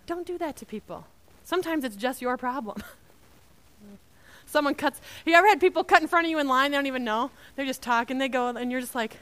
Don't 0.05 0.27
do 0.27 0.37
that 0.37 0.55
to 0.57 0.65
people. 0.65 1.05
Sometimes 1.43 1.83
it's 1.83 1.95
just 1.95 2.21
your 2.21 2.37
problem. 2.37 2.81
Someone 4.45 4.75
cuts. 4.75 5.01
You 5.25 5.33
ever 5.33 5.47
had 5.47 5.59
people 5.59 5.83
cut 5.83 6.01
in 6.01 6.07
front 6.07 6.25
of 6.25 6.31
you 6.31 6.39
in 6.39 6.47
line? 6.47 6.71
They 6.71 6.77
don't 6.77 6.85
even 6.85 7.03
know. 7.03 7.31
They're 7.55 7.65
just 7.65 7.81
talking. 7.81 8.17
They 8.17 8.29
go, 8.29 8.49
and 8.49 8.71
you're 8.71 8.81
just 8.81 8.95
like, 8.95 9.17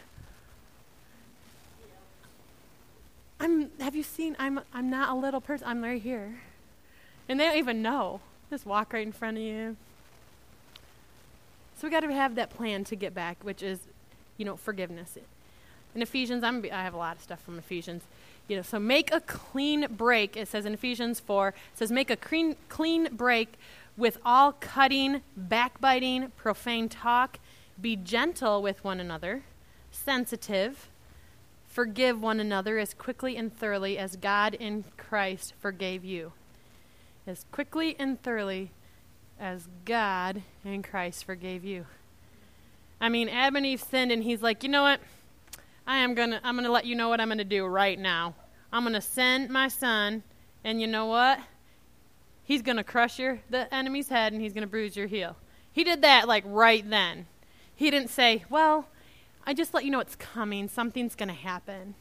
I'm. 3.40 3.72
Have 3.80 3.96
you 3.96 4.04
seen? 4.04 4.36
I'm. 4.40 4.62
I'm 4.74 4.90
not 4.90 5.10
a 5.10 5.16
little 5.16 5.42
person. 5.42 5.68
I'm 5.68 5.84
right 5.84 6.02
here, 6.02 6.42
and 7.30 7.40
they 7.40 7.46
don't 7.46 7.58
even 7.58 7.82
know. 7.82 8.20
Just 8.50 8.66
walk 8.66 8.94
right 8.94 9.06
in 9.06 9.14
front 9.14 9.38
of 9.38 9.44
you. 9.44 9.78
So 11.78 11.88
we 11.88 11.92
got 11.92 12.02
to 12.02 12.14
have 12.14 12.36
that 12.36 12.50
plan 12.50 12.84
to 12.86 12.96
get 12.96 13.16
back, 13.16 13.38
which 13.42 13.64
is, 13.64 13.80
you 14.38 14.46
know, 14.46 14.56
forgiveness. 14.56 15.18
In 15.96 16.02
Ephesians, 16.02 16.44
I'm. 16.44 16.64
I 16.66 16.84
have 16.84 16.94
a 16.94 16.98
lot 16.98 17.16
of 17.16 17.24
stuff 17.24 17.42
from 17.42 17.58
Ephesians. 17.58 18.04
You 18.48 18.58
know, 18.58 18.62
so 18.62 18.80
make 18.80 19.14
a 19.14 19.22
clean 19.22 19.88
break. 19.90 20.36
It 20.36 20.48
says 20.48 20.66
in 20.66 20.74
Ephesians 20.74 21.20
4, 21.20 21.50
it 21.50 21.56
says 21.74 21.92
make 21.92 22.10
a 22.10 22.16
clean 22.16 22.56
clean 22.70 23.10
break 23.16 23.54
with 23.98 24.18
all 24.26 24.54
cutting, 24.54 25.22
backbiting, 25.38 26.32
profane 26.36 26.90
talk. 26.90 27.40
Be 27.80 27.96
gentle 27.96 28.62
with 28.62 28.84
one 28.84 29.00
another, 29.00 29.44
sensitive. 29.92 30.90
Forgive 31.68 32.22
one 32.22 32.40
another 32.40 32.78
as 32.78 32.94
quickly 32.94 33.38
and 33.38 33.56
thoroughly 33.56 33.98
as 33.98 34.18
God 34.18 34.54
in 34.56 34.84
Christ 34.98 35.54
forgave 35.60 36.04
you. 36.04 36.34
As 37.26 37.46
quickly 37.52 37.96
and 37.98 38.22
thoroughly 38.22 38.72
as 39.40 39.68
God 39.86 40.44
in 40.66 40.84
Christ 40.84 41.24
forgave 41.24 41.64
you. 41.64 41.86
I 43.00 43.10
mean, 43.10 43.30
Adam 43.30 43.56
and 43.58 43.66
Eve 43.66 43.82
sinned, 43.82 44.12
and 44.12 44.24
he's 44.24 44.42
like, 44.44 44.64
you 44.64 44.70
know 44.70 44.84
what? 44.84 45.00
I 45.86 45.98
am 45.98 46.14
gonna 46.14 46.40
I'm 46.44 46.56
gonna 46.56 46.72
let 46.72 46.86
you 46.86 46.96
know 46.96 47.10
what 47.10 47.20
I'm 47.20 47.28
gonna 47.28 47.44
do 47.44 47.66
right 47.66 47.98
now. 47.98 48.36
I'm 48.72 48.84
gonna 48.84 49.02
send 49.02 49.50
my 49.50 49.68
son, 49.68 50.24
and 50.64 50.80
you 50.80 50.88
know 50.88 51.06
what? 51.06 51.40
He's 52.44 52.62
gonna 52.62 52.84
crush 52.84 53.20
your 53.20 53.40
the 53.50 53.74
enemy's 53.74 54.10
head 54.10 54.34
and 54.34 54.42
he's 54.42 54.54
gonna 54.54 54.68
bruise 54.68 54.96
your 54.96 55.08
heel. 55.08 55.36
He 55.72 55.84
did 55.84 56.02
that 56.02 56.28
like 56.28 56.44
right 56.46 56.88
then. 56.90 57.28
He 57.76 57.90
didn't 57.90 58.10
say, 58.10 58.44
Well, 58.50 58.88
I 59.46 59.54
just 59.54 59.74
let 59.74 59.86
you 59.86 59.92
know 59.92 60.00
it's 60.00 60.16
coming, 60.16 60.68
something's 60.68 61.16
gonna 61.16 61.34
happen. 61.34 61.96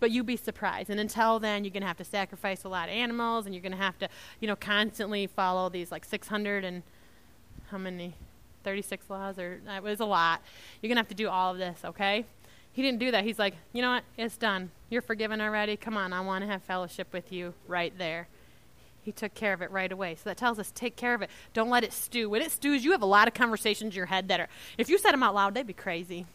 But 0.00 0.12
you'd 0.12 0.26
be 0.26 0.36
surprised. 0.36 0.90
And 0.90 1.00
until 1.00 1.40
then 1.40 1.64
you're 1.64 1.72
gonna 1.72 1.86
have 1.86 1.96
to 1.96 2.04
sacrifice 2.04 2.64
a 2.64 2.68
lot 2.68 2.88
of 2.88 2.94
animals 2.94 3.46
and 3.46 3.54
you're 3.54 3.62
gonna 3.62 3.76
have 3.76 3.98
to, 3.98 4.08
you 4.40 4.46
know, 4.46 4.56
constantly 4.56 5.26
follow 5.26 5.68
these 5.68 5.90
like 5.90 6.04
six 6.04 6.28
hundred 6.28 6.64
and 6.64 6.82
how 7.70 7.78
many? 7.78 8.14
36 8.64 9.08
laws 9.08 9.38
or 9.38 9.60
that 9.64 9.82
was 9.82 10.00
a 10.00 10.04
lot. 10.04 10.42
You're 10.82 10.88
going 10.88 10.96
to 10.96 11.00
have 11.00 11.08
to 11.08 11.14
do 11.14 11.28
all 11.28 11.52
of 11.52 11.58
this, 11.58 11.80
okay? 11.84 12.26
He 12.72 12.82
didn't 12.82 13.00
do 13.00 13.10
that. 13.10 13.24
He's 13.24 13.38
like, 13.38 13.54
you 13.72 13.82
know 13.82 13.90
what? 13.90 14.04
It's 14.16 14.36
done. 14.36 14.70
You're 14.90 15.02
forgiven 15.02 15.40
already. 15.40 15.76
Come 15.76 15.96
on, 15.96 16.12
I 16.12 16.20
want 16.20 16.44
to 16.44 16.50
have 16.50 16.62
fellowship 16.62 17.12
with 17.12 17.32
you 17.32 17.54
right 17.66 17.96
there. 17.98 18.28
He 19.02 19.12
took 19.12 19.34
care 19.34 19.52
of 19.52 19.62
it 19.62 19.70
right 19.70 19.90
away. 19.90 20.16
So 20.16 20.22
that 20.24 20.36
tells 20.36 20.58
us 20.58 20.70
take 20.74 20.94
care 20.94 21.14
of 21.14 21.22
it. 21.22 21.30
Don't 21.54 21.70
let 21.70 21.82
it 21.82 21.92
stew. 21.92 22.28
When 22.28 22.42
it 22.42 22.50
stews, 22.50 22.84
you 22.84 22.92
have 22.92 23.02
a 23.02 23.06
lot 23.06 23.26
of 23.26 23.34
conversations 23.34 23.94
in 23.94 23.96
your 23.96 24.06
head 24.06 24.28
that 24.28 24.38
are, 24.38 24.48
if 24.76 24.88
you 24.88 24.98
said 24.98 25.12
them 25.12 25.22
out 25.22 25.34
loud, 25.34 25.54
they'd 25.54 25.66
be 25.66 25.72
crazy. 25.72 26.26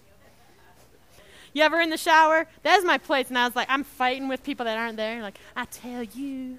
You 1.53 1.61
ever 1.61 1.79
in 1.79 1.91
the 1.91 1.97
shower? 1.97 2.47
That's 2.63 2.83
my 2.83 2.97
place. 2.97 3.29
And 3.29 3.37
I 3.37 3.45
was 3.45 3.55
like, 3.55 3.67
I'm 3.69 3.83
fighting 3.83 4.27
with 4.27 4.43
people 4.43 4.65
that 4.65 4.75
aren't 4.75 4.97
there. 4.97 5.21
Like, 5.21 5.37
I 5.55 5.65
tell 5.65 6.01
you. 6.01 6.57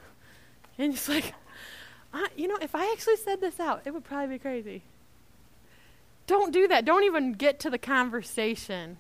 And 0.78 0.94
it's 0.94 1.08
like, 1.08 1.34
I, 2.12 2.28
you 2.36 2.46
know, 2.46 2.58
if 2.62 2.76
I 2.76 2.92
actually 2.92 3.16
said 3.16 3.40
this 3.40 3.58
out, 3.58 3.82
it 3.84 3.92
would 3.92 4.04
probably 4.04 4.36
be 4.36 4.38
crazy. 4.38 4.82
Don't 6.28 6.52
do 6.52 6.68
that. 6.68 6.84
Don't 6.84 7.02
even 7.02 7.32
get 7.32 7.58
to 7.60 7.70
the 7.70 7.78
conversation. 7.78 8.98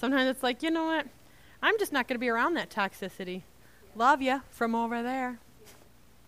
Sometimes 0.00 0.30
it's 0.30 0.42
like, 0.42 0.62
you 0.62 0.70
know 0.70 0.86
what? 0.86 1.06
I'm 1.60 1.78
just 1.78 1.92
not 1.92 2.08
going 2.08 2.14
to 2.14 2.18
be 2.20 2.30
around 2.30 2.54
that 2.54 2.70
toxicity. 2.70 3.42
Love 3.94 4.22
you 4.22 4.40
from 4.48 4.74
over 4.74 5.02
there. 5.02 5.38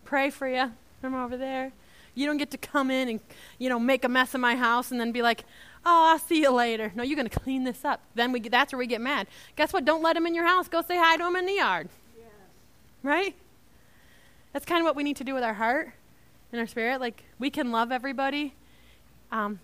Pray 0.05 0.29
for 0.29 0.47
you 0.47 0.73
from 1.01 1.15
over 1.15 1.39
there. 1.39 1.73
You 2.15 2.27
don't 2.27 2.37
get 2.37 2.51
to 2.51 2.59
come 2.59 2.91
in 2.91 3.09
and, 3.09 3.21
you 3.59 3.71
know, 3.71 3.79
make 3.79 4.05
a 4.05 4.11
mess 4.11 4.35
of 4.35 4.43
my 4.43 4.57
house 4.57 4.91
and 4.91 5.01
then 5.01 5.11
be 5.11 5.23
like, 5.23 5.47
oh, 5.87 6.11
I'll 6.13 6.19
see 6.19 6.43
you 6.43 6.51
later. 6.51 6.93
No, 6.95 7.03
you're 7.03 7.17
going 7.17 7.31
to 7.31 7.41
clean 7.41 7.65
this 7.65 7.83
up. 7.83 8.03
Then 8.15 8.31
we, 8.31 8.41
that's 8.41 8.75
where 8.75 8.79
we 8.79 8.87
get 8.87 9.01
mad. 9.01 9.27
Guess 9.57 9.73
what? 9.73 9.87
Don't 9.87 10.03
let 10.03 10.19
him 10.19 10.27
in 10.27 10.35
your 10.35 10.47
house. 10.47 10.69
Go 10.69 10.83
say 10.83 10.99
hi 10.99 11.17
to 11.17 11.27
him 11.27 11.37
in 11.37 11.47
the 11.47 11.55
yard. 11.55 11.89
Yes. 12.19 12.29
Right? 13.03 13.35
That's 14.53 14.67
kind 14.67 14.83
of 14.83 14.85
what 14.85 14.97
we 14.97 15.03
need 15.03 15.17
to 15.17 15.25
do 15.25 15.33
with 15.33 15.45
our 15.45 15.55
heart 15.55 15.93
and 16.53 16.61
our 16.61 16.67
spirit. 16.67 17.01
Like, 17.01 17.25
we 17.39 17.49
can 17.49 17.73
love 17.73 17.91
everybody, 17.91 18.53
um, 19.31 19.61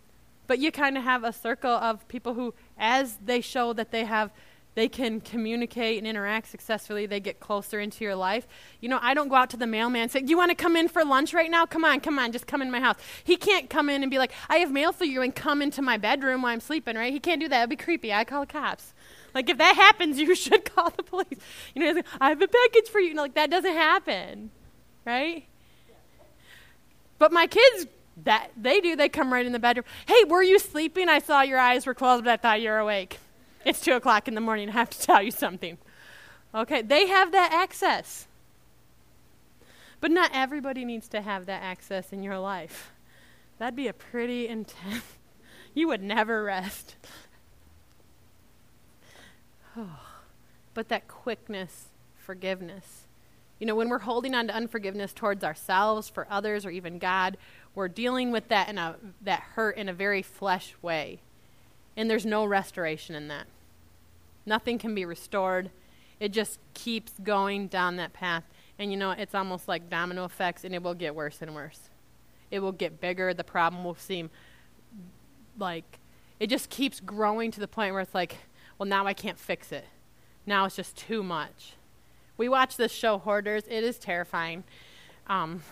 but 0.49 0.59
you 0.59 0.73
kind 0.73 0.99
of 0.99 1.05
have 1.05 1.23
a 1.23 1.33
circle 1.33 1.71
of 1.71 2.09
people 2.09 2.35
who, 2.35 2.53
as 2.77 3.19
they 3.25 3.41
show 3.41 3.73
that 3.75 3.93
they 3.93 4.05
have 4.05 4.33
they 4.79 4.89
can 4.89 5.21
communicate 5.21 5.99
and 5.99 6.07
interact 6.07 6.47
successfully. 6.47 7.05
They 7.05 7.19
get 7.19 7.41
closer 7.41 7.81
into 7.81 8.05
your 8.05 8.15
life. 8.15 8.47
You 8.81 8.89
know, 8.89 9.01
I 9.03 9.13
don't 9.13 9.27
go 9.27 9.35
out 9.35 9.51
to 9.51 9.57
the 9.57 9.67
mailman 9.67 10.03
and 10.03 10.11
say, 10.13 10.23
You 10.25 10.37
want 10.37 10.51
to 10.51 10.55
come 10.55 10.77
in 10.77 10.87
for 10.87 11.05
lunch 11.05 11.35
right 11.35 11.51
now? 11.51 11.67
Come 11.67 11.85
on, 11.85 11.99
come 11.99 12.17
on, 12.17 12.31
just 12.31 12.47
come 12.47 12.63
in 12.63 12.71
my 12.71 12.79
house. 12.79 12.95
He 13.25 13.37
can't 13.37 13.69
come 13.69 13.89
in 13.91 14.03
and 14.05 14.11
be 14.11 14.19
like, 14.19 14.31
I 14.49 14.59
have 14.59 14.71
mail 14.71 14.93
for 14.93 15.05
you 15.05 15.21
and 15.21 15.35
come 15.35 15.63
into 15.63 15.83
my 15.83 15.97
bedroom 15.97 16.43
while 16.43 16.53
I'm 16.53 16.61
sleeping, 16.61 16.95
right? 16.95 17.13
He 17.13 17.19
can't 17.19 17.41
do 17.41 17.49
that. 17.49 17.59
It'd 17.59 17.71
be 17.71 17.77
creepy. 17.77 18.13
I 18.13 18.23
call 18.23 18.43
the 18.43 18.53
cops. 18.53 18.95
Like, 19.35 19.51
if 19.51 19.59
that 19.59 19.75
happens, 19.75 20.17
you 20.21 20.33
should 20.37 20.73
call 20.73 20.91
the 20.91 21.03
police. 21.03 21.41
You 21.75 21.85
know, 21.85 21.93
like, 21.95 22.07
I 22.21 22.29
have 22.29 22.41
a 22.41 22.47
package 22.47 22.89
for 22.89 23.01
you. 23.01 23.09
you 23.09 23.15
know, 23.15 23.23
like, 23.23 23.35
that 23.35 23.51
doesn't 23.51 23.75
happen, 23.75 24.53
right? 25.05 25.45
But 27.19 27.33
my 27.33 27.49
kids 27.49 27.87
that 28.25 28.51
they 28.57 28.81
do. 28.81 28.97
They 28.97 29.09
come 29.09 29.33
right 29.33 29.45
in 29.45 29.53
the 29.53 29.59
bedroom. 29.59 29.85
Hey, 30.07 30.25
were 30.25 30.43
you 30.43 30.59
sleeping? 30.59 31.09
I 31.09 31.19
saw 31.19 31.43
your 31.43 31.59
eyes 31.59 31.87
were 31.87 31.95
closed, 31.95 32.25
but 32.25 32.33
I 32.33 32.37
thought 32.37 32.61
you 32.61 32.71
were 32.71 32.79
awake. 32.79 33.19
It's 33.65 33.81
two 33.81 33.95
o'clock 33.95 34.29
in 34.29 34.35
the 34.35 34.41
morning. 34.41 34.69
I 34.69 34.73
have 34.73 34.91
to 34.91 35.01
tell 35.07 35.23
you 35.23 35.31
something. 35.31 35.79
Okay, 36.55 36.83
they 36.83 37.07
have 37.07 37.33
that 37.33 37.53
access. 37.53 38.27
But 40.01 40.11
not 40.11 40.31
everybody 40.33 40.85
needs 40.85 41.09
to 41.09 41.21
have 41.21 41.47
that 41.47 41.63
access 41.63 42.13
in 42.13 42.23
your 42.23 42.39
life. 42.39 42.93
That'd 43.59 43.77
be 43.77 43.89
a 43.89 43.93
pretty 43.93 44.49
intense. 44.49 45.05
You 45.75 45.89
would 45.89 46.03
never 46.03 46.45
rest. 46.45 46.97
Oh, 49.77 50.01
but 50.75 50.89
that 50.89 51.07
quickness, 51.07 51.91
forgiveness. 52.17 53.07
You 53.61 53.67
know, 53.67 53.77
when 53.77 53.89
we're 53.89 54.01
holding 54.01 54.35
on 54.35 54.49
to 54.49 54.55
unforgiveness 54.55 55.13
towards 55.13 55.45
ourselves, 55.45 56.09
for 56.09 56.27
others, 56.29 56.67
or 56.67 56.71
even 56.71 56.99
God, 56.99 57.37
we're 57.75 57.89
dealing 57.89 58.33
with 58.33 58.49
that 58.49 58.69
in 58.69 58.79
a 58.79 58.97
that 59.23 59.41
hurt 59.55 59.77
in 59.77 59.89
a 59.89 59.93
very 59.93 60.23
flesh 60.23 60.75
way. 60.83 61.21
And 61.97 62.11
there's 62.11 62.27
no 62.27 62.45
restoration 62.45 63.15
in 63.15 63.29
that. 63.29 63.47
Nothing 64.47 64.79
can 64.79 64.95
be 64.95 65.05
restored. 65.05 65.71
It 66.21 66.33
just 66.33 66.59
keeps 66.75 67.13
going 67.23 67.69
down 67.69 67.97
that 67.97 68.13
path. 68.13 68.45
And 68.79 68.91
you 68.91 68.97
know, 68.97 69.11
it's 69.11 69.35
almost 69.35 69.69
like 69.69 69.91
domino 69.91 70.25
effects 70.25 70.65
and 70.65 70.75
it 70.75 70.83
will 70.83 70.95
get 70.95 71.15
worse 71.15 71.43
and 71.43 71.55
worse. 71.55 71.91
It 72.51 72.61
will 72.61 72.73
get 72.73 73.01
bigger. 73.01 73.35
The 73.35 73.45
problem 73.45 73.85
will 73.85 73.95
seem 73.95 74.31
like 75.59 75.99
it 76.41 76.49
just 76.49 76.71
keeps 76.71 77.01
growing 77.01 77.51
to 77.51 77.61
the 77.61 77.69
point 77.69 77.93
where 77.93 78.03
it's 78.03 78.15
like, 78.15 78.37
well, 78.79 78.89
now 78.89 79.07
I 79.07 79.13
can't 79.13 79.39
fix 79.39 79.73
it. 79.73 79.85
Now 80.47 80.65
it's 80.65 80.77
just 80.77 80.97
too 80.97 81.23
much. 81.23 81.75
We 82.37 82.49
watch 82.49 82.77
this 82.77 82.93
show, 82.93 83.19
Hoarders. 83.19 83.65
It 83.69 83.83
is 83.83 83.99
terrifying. 83.99 84.65
Um, 85.27 85.63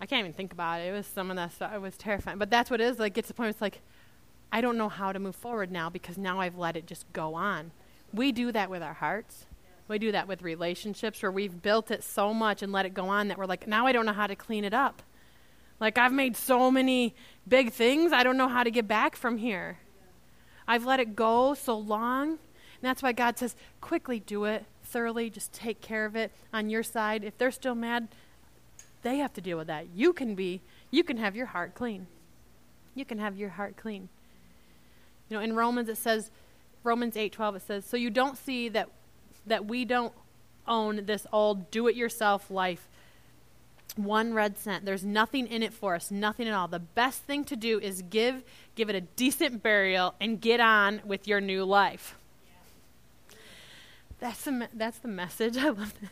I 0.00 0.06
can't 0.06 0.20
even 0.20 0.32
think 0.32 0.52
about 0.52 0.80
it. 0.80 0.88
It 0.88 0.92
was 0.92 1.06
some 1.06 1.30
of 1.30 1.36
that 1.36 1.52
stuff. 1.52 1.72
It 1.74 1.80
was 1.80 1.96
terrifying. 1.96 2.38
But 2.38 2.50
that's 2.50 2.70
what 2.70 2.80
it 2.80 2.84
is. 2.84 2.98
Like, 2.98 3.14
gets 3.14 3.28
to 3.28 3.32
the 3.32 3.36
point 3.36 3.46
where 3.46 3.50
it's 3.50 3.60
like, 3.60 3.80
I 4.52 4.60
don't 4.60 4.76
know 4.76 4.88
how 4.88 5.12
to 5.12 5.18
move 5.18 5.36
forward 5.36 5.70
now 5.70 5.90
because 5.90 6.18
now 6.18 6.40
I've 6.40 6.56
let 6.56 6.76
it 6.76 6.86
just 6.86 7.10
go 7.12 7.34
on. 7.34 7.72
We 8.12 8.32
do 8.32 8.52
that 8.52 8.70
with 8.70 8.82
our 8.82 8.94
hearts. 8.94 9.46
We 9.88 9.98
do 9.98 10.12
that 10.12 10.28
with 10.28 10.42
relationships 10.42 11.22
where 11.22 11.30
we've 11.30 11.62
built 11.62 11.90
it 11.90 12.02
so 12.02 12.34
much 12.34 12.62
and 12.62 12.72
let 12.72 12.86
it 12.86 12.94
go 12.94 13.08
on 13.08 13.28
that 13.28 13.38
we're 13.38 13.46
like, 13.46 13.66
now 13.66 13.86
I 13.86 13.92
don't 13.92 14.06
know 14.06 14.12
how 14.12 14.26
to 14.26 14.36
clean 14.36 14.64
it 14.64 14.74
up. 14.74 15.02
Like, 15.78 15.98
I've 15.98 16.12
made 16.12 16.36
so 16.36 16.70
many 16.70 17.14
big 17.46 17.72
things, 17.72 18.12
I 18.12 18.22
don't 18.22 18.36
know 18.36 18.48
how 18.48 18.64
to 18.64 18.70
get 18.70 18.88
back 18.88 19.14
from 19.14 19.36
here. 19.36 19.78
I've 20.66 20.86
let 20.86 21.00
it 21.00 21.14
go 21.14 21.54
so 21.54 21.76
long. 21.78 22.30
And 22.30 22.82
that's 22.82 23.02
why 23.02 23.12
God 23.12 23.38
says, 23.38 23.54
quickly 23.80 24.18
do 24.18 24.44
it, 24.44 24.64
thoroughly, 24.82 25.30
just 25.30 25.52
take 25.52 25.80
care 25.80 26.04
of 26.04 26.16
it 26.16 26.32
on 26.52 26.68
your 26.70 26.82
side. 26.82 27.24
If 27.24 27.38
they're 27.38 27.50
still 27.50 27.74
mad, 27.74 28.08
they 29.02 29.18
have 29.18 29.32
to 29.34 29.40
deal 29.40 29.58
with 29.58 29.66
that. 29.68 29.86
You 29.94 30.12
can 30.12 30.34
be, 30.34 30.60
you 30.90 31.04
can 31.04 31.16
have 31.16 31.36
your 31.36 31.46
heart 31.46 31.74
clean. 31.74 32.06
You 32.94 33.04
can 33.04 33.18
have 33.18 33.36
your 33.36 33.50
heart 33.50 33.76
clean. 33.76 34.08
You 35.28 35.36
know, 35.36 35.42
in 35.42 35.54
Romans 35.54 35.88
it 35.88 35.98
says, 35.98 36.30
Romans 36.82 37.16
8:12 37.16 37.56
it 37.56 37.62
says, 37.62 37.84
"So 37.84 37.96
you 37.96 38.10
don't 38.10 38.38
see 38.38 38.68
that 38.68 38.88
that 39.46 39.66
we 39.66 39.84
don't 39.84 40.12
own 40.66 41.06
this 41.06 41.26
old 41.32 41.70
do-it-yourself 41.70 42.50
life. 42.50 42.88
One 43.94 44.34
red 44.34 44.58
cent. 44.58 44.84
There's 44.84 45.04
nothing 45.04 45.46
in 45.46 45.62
it 45.62 45.72
for 45.72 45.94
us, 45.94 46.10
nothing 46.10 46.48
at 46.48 46.54
all. 46.54 46.66
The 46.68 46.80
best 46.80 47.22
thing 47.22 47.44
to 47.44 47.56
do 47.56 47.78
is 47.80 48.02
give 48.02 48.44
give 48.74 48.88
it 48.88 48.94
a 48.94 49.00
decent 49.00 49.62
burial 49.62 50.14
and 50.20 50.40
get 50.40 50.60
on 50.60 51.02
with 51.04 51.26
your 51.26 51.40
new 51.40 51.64
life." 51.64 52.16
That's 54.18 54.44
the 54.44 54.68
that's 54.72 54.98
the 54.98 55.08
message. 55.08 55.56
I 55.58 55.68
love 55.68 55.94
that. 56.00 56.10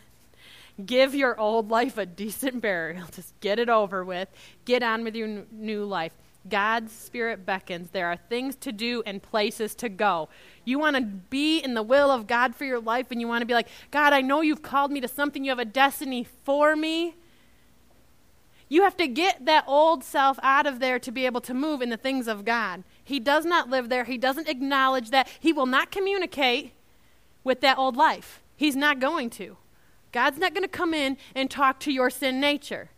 Give 0.84 1.14
your 1.14 1.38
old 1.38 1.70
life 1.70 1.98
a 1.98 2.06
decent 2.06 2.60
burial. 2.60 3.06
Just 3.14 3.38
get 3.40 3.58
it 3.58 3.68
over 3.68 4.04
with. 4.04 4.28
Get 4.64 4.82
on 4.82 5.04
with 5.04 5.14
your 5.14 5.28
n- 5.28 5.46
new 5.52 5.84
life. 5.84 6.12
God's 6.48 6.92
Spirit 6.92 7.46
beckons. 7.46 7.90
There 7.90 8.06
are 8.06 8.16
things 8.16 8.56
to 8.56 8.72
do 8.72 9.02
and 9.06 9.22
places 9.22 9.74
to 9.76 9.88
go. 9.88 10.28
You 10.64 10.78
want 10.78 10.96
to 10.96 11.02
be 11.02 11.58
in 11.58 11.74
the 11.74 11.82
will 11.82 12.10
of 12.10 12.26
God 12.26 12.54
for 12.54 12.64
your 12.64 12.80
life, 12.80 13.10
and 13.10 13.20
you 13.20 13.28
want 13.28 13.42
to 13.42 13.46
be 13.46 13.54
like, 13.54 13.68
God, 13.90 14.12
I 14.12 14.20
know 14.20 14.40
you've 14.40 14.62
called 14.62 14.90
me 14.90 15.00
to 15.00 15.08
something. 15.08 15.44
You 15.44 15.50
have 15.50 15.58
a 15.58 15.64
destiny 15.64 16.26
for 16.44 16.76
me. 16.76 17.14
You 18.68 18.82
have 18.82 18.96
to 18.96 19.06
get 19.06 19.46
that 19.46 19.64
old 19.66 20.02
self 20.02 20.38
out 20.42 20.66
of 20.66 20.80
there 20.80 20.98
to 20.98 21.12
be 21.12 21.26
able 21.26 21.40
to 21.42 21.54
move 21.54 21.80
in 21.80 21.90
the 21.90 21.96
things 21.96 22.26
of 22.26 22.44
God. 22.44 22.82
He 23.02 23.20
does 23.20 23.44
not 23.44 23.70
live 23.70 23.88
there. 23.88 24.04
He 24.04 24.18
doesn't 24.18 24.48
acknowledge 24.48 25.10
that. 25.10 25.28
He 25.38 25.52
will 25.52 25.66
not 25.66 25.90
communicate 25.90 26.72
with 27.42 27.60
that 27.60 27.78
old 27.78 27.96
life. 27.96 28.42
He's 28.56 28.76
not 28.76 29.00
going 29.00 29.30
to. 29.30 29.56
God's 30.14 30.38
not 30.38 30.54
going 30.54 30.62
to 30.62 30.68
come 30.68 30.94
in 30.94 31.16
and 31.34 31.50
talk 31.50 31.80
to 31.80 31.92
your 31.92 32.08
sin 32.08 32.38
nature. 32.38 32.88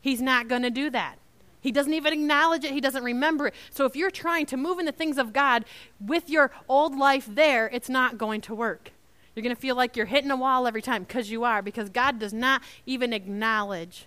He's 0.00 0.20
not 0.20 0.48
going 0.48 0.62
to 0.62 0.70
do 0.70 0.90
that. 0.90 1.18
He 1.60 1.70
doesn't 1.70 1.94
even 1.94 2.12
acknowledge 2.12 2.64
it. 2.64 2.72
He 2.72 2.80
doesn't 2.80 3.04
remember 3.04 3.46
it. 3.46 3.54
So 3.70 3.86
if 3.86 3.94
you're 3.94 4.10
trying 4.10 4.46
to 4.46 4.56
move 4.56 4.80
in 4.80 4.84
the 4.84 4.92
things 4.92 5.16
of 5.16 5.32
God 5.32 5.64
with 6.04 6.28
your 6.28 6.50
old 6.68 6.98
life 6.98 7.26
there, 7.30 7.70
it's 7.72 7.88
not 7.88 8.18
going 8.18 8.40
to 8.42 8.54
work. 8.56 8.90
You're 9.34 9.44
going 9.44 9.54
to 9.54 9.60
feel 9.60 9.76
like 9.76 9.96
you're 9.96 10.06
hitting 10.06 10.32
a 10.32 10.36
wall 10.36 10.66
every 10.66 10.82
time 10.82 11.04
because 11.04 11.30
you 11.30 11.44
are, 11.44 11.62
because 11.62 11.90
God 11.90 12.18
does 12.18 12.32
not 12.32 12.60
even 12.86 13.12
acknowledge 13.12 14.06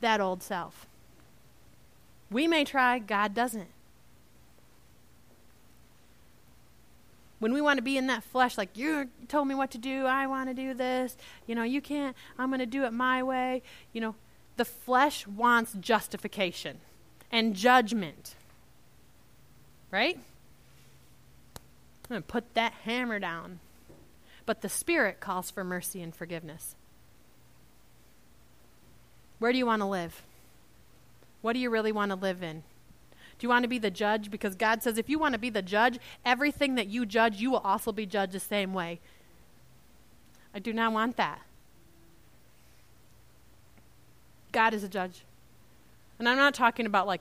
that 0.00 0.20
old 0.20 0.42
self. 0.42 0.88
We 2.28 2.48
may 2.48 2.64
try, 2.64 2.98
God 2.98 3.34
doesn't. 3.34 3.68
When 7.38 7.52
we 7.52 7.60
want 7.60 7.78
to 7.78 7.82
be 7.82 7.96
in 7.96 8.08
that 8.08 8.24
flesh, 8.24 8.58
like 8.58 8.76
you 8.76 9.08
told 9.28 9.48
me 9.48 9.54
what 9.54 9.70
to 9.72 9.78
do, 9.78 10.06
I 10.06 10.26
want 10.26 10.48
to 10.48 10.54
do 10.54 10.74
this, 10.74 11.16
you 11.46 11.54
know, 11.54 11.62
you 11.62 11.80
can't, 11.80 12.16
I'm 12.38 12.48
going 12.48 12.60
to 12.60 12.66
do 12.66 12.84
it 12.84 12.92
my 12.92 13.22
way, 13.22 13.62
you 13.92 14.00
know, 14.00 14.14
the 14.56 14.64
flesh 14.64 15.26
wants 15.26 15.72
justification 15.74 16.78
and 17.30 17.54
judgment. 17.54 18.34
Right? 19.90 20.18
I'm 21.56 22.08
going 22.08 22.22
to 22.22 22.26
put 22.26 22.54
that 22.54 22.72
hammer 22.84 23.18
down. 23.18 23.60
But 24.44 24.62
the 24.62 24.68
Spirit 24.68 25.20
calls 25.20 25.50
for 25.50 25.62
mercy 25.62 26.02
and 26.02 26.14
forgiveness. 26.14 26.74
Where 29.38 29.52
do 29.52 29.58
you 29.58 29.66
want 29.66 29.82
to 29.82 29.86
live? 29.86 30.22
What 31.42 31.52
do 31.52 31.60
you 31.60 31.70
really 31.70 31.92
want 31.92 32.10
to 32.10 32.16
live 32.16 32.42
in? 32.42 32.64
Do 33.38 33.44
you 33.44 33.48
want 33.48 33.62
to 33.62 33.68
be 33.68 33.78
the 33.78 33.90
judge? 33.90 34.30
Because 34.30 34.56
God 34.56 34.82
says 34.82 34.98
if 34.98 35.08
you 35.08 35.18
want 35.18 35.34
to 35.34 35.38
be 35.38 35.50
the 35.50 35.62
judge, 35.62 35.98
everything 36.24 36.74
that 36.74 36.88
you 36.88 37.06
judge, 37.06 37.40
you 37.40 37.50
will 37.50 37.58
also 37.58 37.92
be 37.92 38.04
judged 38.04 38.32
the 38.32 38.40
same 38.40 38.74
way. 38.74 39.00
I 40.52 40.58
do 40.58 40.72
not 40.72 40.92
want 40.92 41.16
that. 41.16 41.40
God 44.50 44.74
is 44.74 44.82
a 44.82 44.88
judge. 44.88 45.22
And 46.18 46.28
I'm 46.28 46.36
not 46.36 46.54
talking 46.54 46.86
about 46.86 47.06
like 47.06 47.20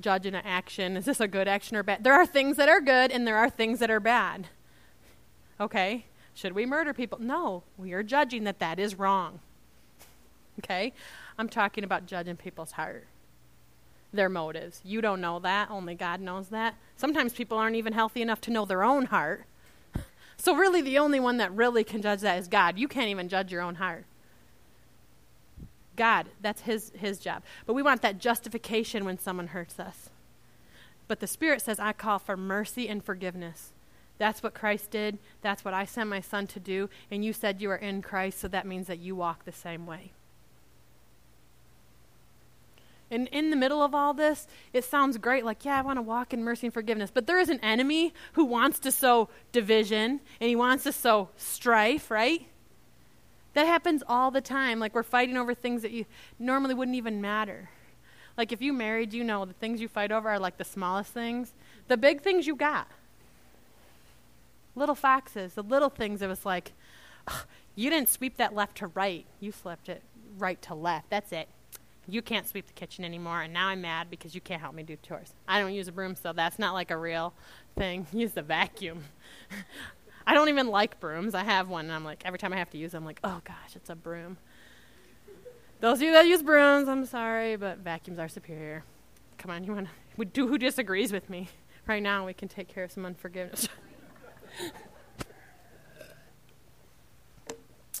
judging 0.00 0.34
an 0.34 0.42
action. 0.44 0.96
Is 0.96 1.04
this 1.04 1.20
a 1.20 1.28
good 1.28 1.46
action 1.46 1.76
or 1.76 1.84
bad? 1.84 2.02
There 2.02 2.14
are 2.14 2.26
things 2.26 2.56
that 2.56 2.68
are 2.68 2.80
good 2.80 3.12
and 3.12 3.26
there 3.26 3.36
are 3.36 3.50
things 3.50 3.78
that 3.78 3.90
are 3.90 4.00
bad. 4.00 4.48
Okay? 5.60 6.06
Should 6.34 6.54
we 6.54 6.66
murder 6.66 6.92
people? 6.92 7.18
No. 7.20 7.62
We 7.76 7.92
are 7.92 8.02
judging 8.02 8.42
that 8.44 8.58
that 8.58 8.80
is 8.80 8.98
wrong. 8.98 9.38
Okay? 10.58 10.92
I'm 11.38 11.48
talking 11.48 11.84
about 11.84 12.06
judging 12.06 12.36
people's 12.36 12.72
heart 12.72 13.06
their 14.12 14.28
motives. 14.28 14.80
You 14.84 15.00
don't 15.00 15.20
know 15.20 15.38
that, 15.40 15.70
only 15.70 15.94
God 15.94 16.20
knows 16.20 16.48
that. 16.48 16.74
Sometimes 16.96 17.32
people 17.32 17.58
aren't 17.58 17.76
even 17.76 17.92
healthy 17.92 18.22
enough 18.22 18.40
to 18.42 18.50
know 18.50 18.64
their 18.64 18.84
own 18.84 19.06
heart. 19.06 19.44
So, 20.36 20.56
really, 20.56 20.80
the 20.82 20.98
only 20.98 21.20
one 21.20 21.36
that 21.36 21.52
really 21.52 21.84
can 21.84 22.02
judge 22.02 22.20
that 22.20 22.38
is 22.38 22.48
God. 22.48 22.78
You 22.78 22.88
can't 22.88 23.08
even 23.08 23.28
judge 23.28 23.52
your 23.52 23.62
own 23.62 23.76
heart. 23.76 24.06
God, 25.94 26.26
that's 26.40 26.62
his, 26.62 26.90
his 26.96 27.18
job. 27.18 27.42
But 27.66 27.74
we 27.74 27.82
want 27.82 28.02
that 28.02 28.18
justification 28.18 29.04
when 29.04 29.18
someone 29.18 29.48
hurts 29.48 29.78
us. 29.78 30.10
But 31.06 31.20
the 31.20 31.26
Spirit 31.26 31.62
says, 31.62 31.78
I 31.78 31.92
call 31.92 32.18
for 32.18 32.36
mercy 32.36 32.88
and 32.88 33.04
forgiveness. 33.04 33.72
That's 34.18 34.42
what 34.42 34.54
Christ 34.54 34.90
did. 34.90 35.18
That's 35.42 35.64
what 35.64 35.74
I 35.74 35.84
sent 35.84 36.08
my 36.08 36.20
son 36.20 36.46
to 36.48 36.60
do. 36.60 36.88
And 37.10 37.24
you 37.24 37.32
said 37.32 37.60
you 37.60 37.70
are 37.70 37.76
in 37.76 38.02
Christ, 38.02 38.40
so 38.40 38.48
that 38.48 38.66
means 38.66 38.86
that 38.86 38.98
you 38.98 39.14
walk 39.14 39.44
the 39.44 39.52
same 39.52 39.86
way. 39.86 40.12
And 43.12 43.28
in 43.28 43.50
the 43.50 43.56
middle 43.56 43.82
of 43.82 43.94
all 43.94 44.14
this, 44.14 44.48
it 44.72 44.84
sounds 44.84 45.18
great 45.18 45.44
like, 45.44 45.66
yeah, 45.66 45.78
I 45.78 45.82
want 45.82 45.98
to 45.98 46.02
walk 46.02 46.32
in 46.32 46.42
mercy 46.42 46.68
and 46.68 46.74
forgiveness. 46.74 47.10
But 47.12 47.26
there 47.26 47.38
is 47.38 47.50
an 47.50 47.60
enemy 47.60 48.14
who 48.32 48.46
wants 48.46 48.78
to 48.80 48.90
sow 48.90 49.28
division 49.52 50.20
and 50.40 50.48
he 50.48 50.56
wants 50.56 50.84
to 50.84 50.92
sow 50.92 51.28
strife, 51.36 52.10
right? 52.10 52.46
That 53.52 53.66
happens 53.66 54.02
all 54.08 54.30
the 54.30 54.40
time. 54.40 54.78
Like 54.78 54.94
we're 54.94 55.02
fighting 55.02 55.36
over 55.36 55.52
things 55.52 55.82
that 55.82 55.90
you 55.90 56.06
normally 56.38 56.72
wouldn't 56.72 56.96
even 56.96 57.20
matter. 57.20 57.68
Like 58.38 58.50
if 58.50 58.62
you 58.62 58.72
married, 58.72 59.12
you 59.12 59.24
know 59.24 59.44
the 59.44 59.52
things 59.52 59.82
you 59.82 59.88
fight 59.88 60.10
over 60.10 60.30
are 60.30 60.38
like 60.38 60.56
the 60.56 60.64
smallest 60.64 61.12
things. 61.12 61.52
The 61.88 61.98
big 61.98 62.22
things 62.22 62.46
you 62.46 62.56
got. 62.56 62.88
Little 64.74 64.94
foxes, 64.94 65.52
the 65.52 65.62
little 65.62 65.90
things, 65.90 66.22
it 66.22 66.28
was 66.28 66.46
like, 66.46 66.72
you 67.76 67.90
didn't 67.90 68.08
sweep 68.08 68.38
that 68.38 68.54
left 68.54 68.78
to 68.78 68.86
right. 68.86 69.26
You 69.38 69.52
flipped 69.52 69.90
it 69.90 70.02
right 70.38 70.60
to 70.62 70.74
left. 70.74 71.10
That's 71.10 71.30
it 71.30 71.46
you 72.08 72.22
can't 72.22 72.48
sweep 72.48 72.66
the 72.66 72.72
kitchen 72.72 73.04
anymore, 73.04 73.42
and 73.42 73.52
now 73.52 73.68
I'm 73.68 73.80
mad 73.80 74.10
because 74.10 74.34
you 74.34 74.40
can't 74.40 74.60
help 74.60 74.74
me 74.74 74.82
do 74.82 74.96
chores. 75.02 75.34
I 75.46 75.60
don't 75.60 75.72
use 75.72 75.88
a 75.88 75.92
broom, 75.92 76.16
so 76.16 76.32
that's 76.32 76.58
not 76.58 76.74
like 76.74 76.90
a 76.90 76.96
real 76.96 77.32
thing. 77.76 78.06
Use 78.12 78.32
the 78.32 78.42
vacuum. 78.42 79.04
I 80.26 80.34
don't 80.34 80.48
even 80.48 80.68
like 80.68 81.00
brooms. 81.00 81.34
I 81.34 81.42
have 81.44 81.68
one, 81.68 81.86
and 81.86 81.94
I'm 81.94 82.04
like, 82.04 82.22
every 82.24 82.38
time 82.38 82.52
I 82.52 82.56
have 82.56 82.70
to 82.70 82.78
use 82.78 82.92
them 82.92 83.02
I'm 83.02 83.06
like, 83.06 83.20
oh 83.24 83.40
gosh, 83.44 83.74
it's 83.74 83.90
a 83.90 83.96
broom. 83.96 84.36
Those 85.80 85.98
of 85.98 86.02
you 86.02 86.12
that 86.12 86.26
use 86.26 86.42
brooms, 86.42 86.88
I'm 86.88 87.04
sorry, 87.06 87.56
but 87.56 87.78
vacuums 87.78 88.20
are 88.20 88.28
superior. 88.28 88.84
Come 89.38 89.50
on, 89.50 89.64
you 89.64 89.72
want 89.72 89.88
to? 90.16 90.24
Do 90.24 90.46
who 90.46 90.58
disagrees 90.58 91.12
with 91.12 91.28
me? 91.28 91.48
Right 91.88 92.02
now, 92.02 92.24
we 92.24 92.34
can 92.34 92.46
take 92.46 92.68
care 92.68 92.84
of 92.84 92.92
some 92.92 93.04
unforgiveness. 93.04 93.68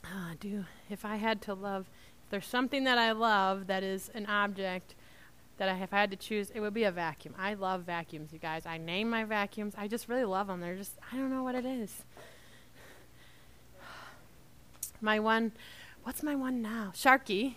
ah, 0.04 0.34
do 0.38 0.64
if 0.88 1.04
I 1.04 1.16
had 1.16 1.42
to 1.42 1.54
love 1.54 1.90
there's 2.32 2.46
something 2.46 2.84
that 2.84 2.96
I 2.96 3.12
love 3.12 3.66
that 3.66 3.82
is 3.82 4.10
an 4.14 4.24
object 4.24 4.94
that 5.58 5.68
I 5.68 5.74
have 5.74 5.90
had 5.90 6.10
to 6.12 6.16
choose, 6.16 6.50
it 6.50 6.60
would 6.60 6.72
be 6.72 6.84
a 6.84 6.90
vacuum. 6.90 7.34
I 7.38 7.52
love 7.52 7.82
vacuums, 7.82 8.32
you 8.32 8.38
guys. 8.38 8.64
I 8.64 8.78
name 8.78 9.10
my 9.10 9.24
vacuums. 9.24 9.74
I 9.76 9.86
just 9.86 10.08
really 10.08 10.24
love 10.24 10.46
them. 10.46 10.62
They're 10.62 10.74
just, 10.74 10.98
I 11.12 11.16
don't 11.16 11.28
know 11.28 11.42
what 11.42 11.54
it 11.54 11.66
is. 11.66 12.04
My 15.02 15.20
one, 15.20 15.52
what's 16.04 16.22
my 16.22 16.34
one 16.34 16.62
now? 16.62 16.92
Sharky 16.94 17.56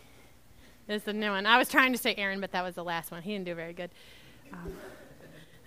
is 0.89 1.03
the 1.03 1.13
new 1.13 1.29
one. 1.29 1.45
I 1.45 1.57
was 1.57 1.69
trying 1.69 1.93
to 1.93 1.97
say 1.97 2.13
Aaron, 2.15 2.41
but 2.41 2.51
that 2.51 2.61
was 2.63 2.75
the 2.75 2.83
last 2.83 3.11
one. 3.11 3.21
He 3.21 3.31
didn't 3.31 3.45
do 3.45 3.55
very 3.55 3.73
good. 3.73 3.91
Um, 4.51 4.73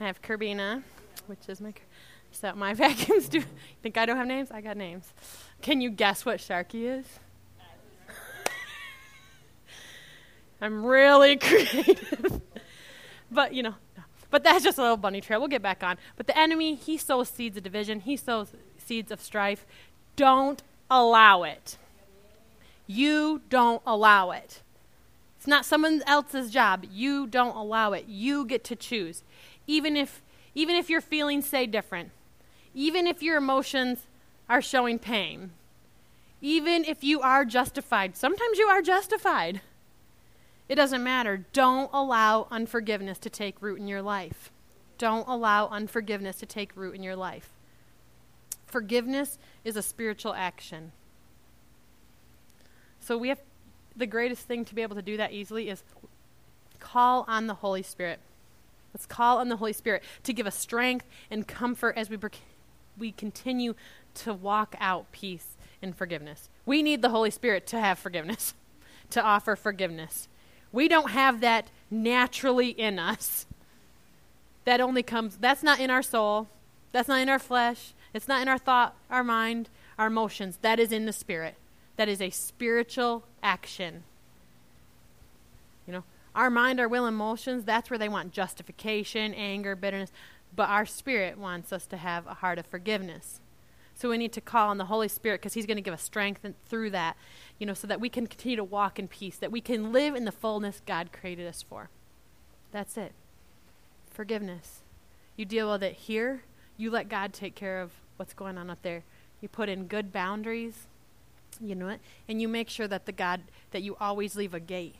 I 0.00 0.06
have 0.06 0.20
Kerbina, 0.20 0.82
which 1.28 1.48
is 1.48 1.62
my. 1.62 1.72
So 2.30 2.54
my 2.54 2.74
vacuums 2.84 3.30
do. 3.30 3.42
Think 3.82 3.96
I 3.96 4.04
don't 4.04 4.18
have 4.18 4.26
names? 4.26 4.50
I 4.50 4.60
got 4.60 4.76
names. 4.76 5.14
Can 5.62 5.80
you 5.80 5.90
guess 5.90 6.26
what 6.26 6.40
Sharky 6.40 6.98
is? 6.98 7.06
I'm 10.60 10.84
really 10.84 11.36
creative. 11.38 12.40
but, 13.30 13.54
you 13.54 13.62
know, 13.62 13.74
But 14.30 14.44
that's 14.44 14.64
just 14.64 14.78
a 14.78 14.82
little 14.82 14.96
bunny 14.96 15.20
trail. 15.20 15.40
We'll 15.40 15.48
get 15.48 15.62
back 15.62 15.82
on. 15.82 15.96
But 16.16 16.26
the 16.26 16.38
enemy, 16.38 16.74
he 16.74 16.98
sows 16.98 17.28
seeds 17.28 17.56
of 17.56 17.62
division, 17.62 18.00
he 18.00 18.16
sows 18.16 18.52
seeds 18.76 19.10
of 19.10 19.20
strife. 19.20 19.64
Don't 20.16 20.62
allow 20.90 21.44
it. 21.44 21.78
You 22.86 23.42
don't 23.48 23.82
allow 23.86 24.30
it. 24.30 24.62
It's 25.36 25.46
not 25.46 25.64
someone 25.64 26.02
else's 26.06 26.50
job. 26.50 26.84
You 26.90 27.26
don't 27.26 27.54
allow 27.54 27.92
it. 27.92 28.06
You 28.08 28.44
get 28.44 28.64
to 28.64 28.76
choose. 28.76 29.22
Even 29.66 29.96
if 29.96 30.22
even 30.54 30.74
if 30.74 30.90
your 30.90 31.00
feelings 31.00 31.46
say 31.46 31.66
different. 31.66 32.10
Even 32.74 33.06
if 33.06 33.22
your 33.22 33.36
emotions 33.36 34.06
are 34.48 34.62
showing 34.62 34.98
pain. 34.98 35.50
Even 36.40 36.84
if 36.84 37.04
you 37.04 37.20
are 37.20 37.44
justified. 37.44 38.16
Sometimes 38.16 38.58
you 38.58 38.66
are 38.66 38.82
justified. 38.82 39.60
It 40.68 40.74
doesn't 40.74 41.02
matter. 41.02 41.46
Don't 41.52 41.90
allow 41.92 42.46
unforgiveness 42.50 43.18
to 43.18 43.30
take 43.30 43.60
root 43.60 43.78
in 43.78 43.88
your 43.88 44.02
life. 44.02 44.50
Don't 44.98 45.26
allow 45.28 45.68
unforgiveness 45.68 46.36
to 46.38 46.46
take 46.46 46.76
root 46.76 46.94
in 46.94 47.02
your 47.02 47.16
life. 47.16 47.50
Forgiveness 48.66 49.38
is 49.64 49.76
a 49.76 49.82
spiritual 49.82 50.34
action. 50.34 50.92
So 53.00 53.16
we 53.16 53.28
have 53.28 53.40
the 53.96 54.06
greatest 54.06 54.42
thing 54.42 54.64
to 54.66 54.74
be 54.74 54.82
able 54.82 54.96
to 54.96 55.02
do 55.02 55.16
that 55.16 55.32
easily 55.32 55.70
is 55.70 55.82
call 56.78 57.24
on 57.26 57.46
the 57.46 57.54
Holy 57.54 57.82
Spirit. 57.82 58.20
Let's 58.92 59.06
call 59.06 59.38
on 59.38 59.48
the 59.48 59.56
Holy 59.56 59.72
Spirit 59.72 60.02
to 60.24 60.32
give 60.32 60.46
us 60.46 60.56
strength 60.56 61.06
and 61.30 61.46
comfort 61.46 61.96
as 61.96 62.10
we 62.10 62.18
we 62.98 63.12
continue 63.12 63.74
to 64.14 64.34
walk 64.34 64.74
out 64.80 65.10
peace 65.12 65.56
and 65.80 65.96
forgiveness. 65.96 66.48
We 66.66 66.82
need 66.82 67.00
the 67.00 67.10
Holy 67.10 67.30
Spirit 67.30 67.66
to 67.68 67.80
have 67.80 67.98
forgiveness, 67.98 68.54
to 69.10 69.22
offer 69.22 69.56
forgiveness. 69.56 70.28
We 70.72 70.88
don't 70.88 71.10
have 71.10 71.40
that 71.40 71.70
naturally 71.90 72.68
in 72.68 72.98
us. 72.98 73.46
That 74.64 74.80
only 74.80 75.02
comes, 75.02 75.36
that's 75.38 75.62
not 75.62 75.80
in 75.80 75.90
our 75.90 76.02
soul. 76.02 76.48
That's 76.92 77.08
not 77.08 77.20
in 77.20 77.28
our 77.28 77.38
flesh. 77.38 77.92
It's 78.14 78.28
not 78.28 78.42
in 78.42 78.48
our 78.48 78.58
thought, 78.58 78.94
our 79.10 79.24
mind, 79.24 79.68
our 79.98 80.06
emotions. 80.06 80.58
That 80.62 80.78
is 80.80 80.92
in 80.92 81.06
the 81.06 81.12
Spirit. 81.12 81.54
That 81.96 82.08
is 82.08 82.20
a 82.20 82.30
spiritual 82.30 83.24
action. 83.42 84.04
You 85.86 85.94
know, 85.94 86.04
our 86.34 86.50
mind, 86.50 86.80
our 86.80 86.88
will, 86.88 87.06
and 87.06 87.14
emotions, 87.14 87.64
that's 87.64 87.90
where 87.90 87.98
they 87.98 88.08
want 88.08 88.32
justification, 88.32 89.34
anger, 89.34 89.74
bitterness. 89.74 90.12
But 90.54 90.68
our 90.68 90.86
spirit 90.86 91.38
wants 91.38 91.72
us 91.72 91.86
to 91.86 91.96
have 91.96 92.26
a 92.26 92.34
heart 92.34 92.58
of 92.58 92.66
forgiveness. 92.66 93.40
So 93.98 94.08
we 94.10 94.16
need 94.16 94.32
to 94.34 94.40
call 94.40 94.68
on 94.68 94.78
the 94.78 94.84
Holy 94.84 95.08
Spirit 95.08 95.40
because 95.40 95.54
He's 95.54 95.66
going 95.66 95.76
to 95.76 95.82
give 95.82 95.92
us 95.92 96.02
strength 96.02 96.46
through 96.68 96.90
that, 96.90 97.16
you 97.58 97.66
know, 97.66 97.74
so 97.74 97.88
that 97.88 98.00
we 98.00 98.08
can 98.08 98.28
continue 98.28 98.56
to 98.56 98.62
walk 98.62 99.00
in 99.00 99.08
peace, 99.08 99.36
that 99.38 99.50
we 99.50 99.60
can 99.60 99.92
live 99.92 100.14
in 100.14 100.24
the 100.24 100.30
fullness 100.30 100.80
God 100.86 101.10
created 101.12 101.48
us 101.48 101.64
for. 101.68 101.90
That's 102.70 102.96
it. 102.96 103.10
Forgiveness. 104.08 104.82
You 105.36 105.44
deal 105.44 105.72
with 105.72 105.82
it 105.82 105.94
here. 105.94 106.44
You 106.76 106.92
let 106.92 107.08
God 107.08 107.32
take 107.32 107.56
care 107.56 107.80
of 107.80 107.90
what's 108.18 108.34
going 108.34 108.56
on 108.56 108.70
up 108.70 108.82
there. 108.82 109.02
You 109.40 109.48
put 109.48 109.68
in 109.68 109.88
good 109.88 110.12
boundaries, 110.12 110.86
you 111.60 111.74
know 111.74 111.88
it, 111.88 112.00
and 112.28 112.40
you 112.40 112.46
make 112.46 112.68
sure 112.68 112.86
that 112.86 113.04
the 113.04 113.12
God 113.12 113.40
that 113.72 113.82
you 113.82 113.96
always 113.98 114.36
leave 114.36 114.54
a 114.54 114.60
gate. 114.60 114.94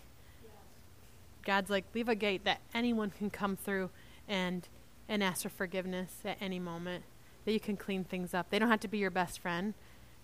God's 1.45 1.71
like 1.71 1.85
leave 1.95 2.09
a 2.09 2.17
gate 2.17 2.45
that 2.45 2.63
anyone 2.75 3.11
can 3.11 3.31
come 3.31 3.55
through 3.55 3.91
and 4.27 4.67
and 5.09 5.23
ask 5.23 5.43
for 5.43 5.51
forgiveness 5.51 6.15
at 6.25 6.37
any 6.41 6.59
moment 6.59 7.05
that 7.49 7.55
you 7.55 7.61
can 7.61 7.79
clean 7.79 8.05
things 8.05 8.35
up. 8.35 8.51
They 8.51 8.59
don't 8.59 8.69
have 8.69 8.81
to 8.81 8.89
be 8.89 8.99
your 8.99 9.11
best 9.11 9.41
friend, 9.41 9.73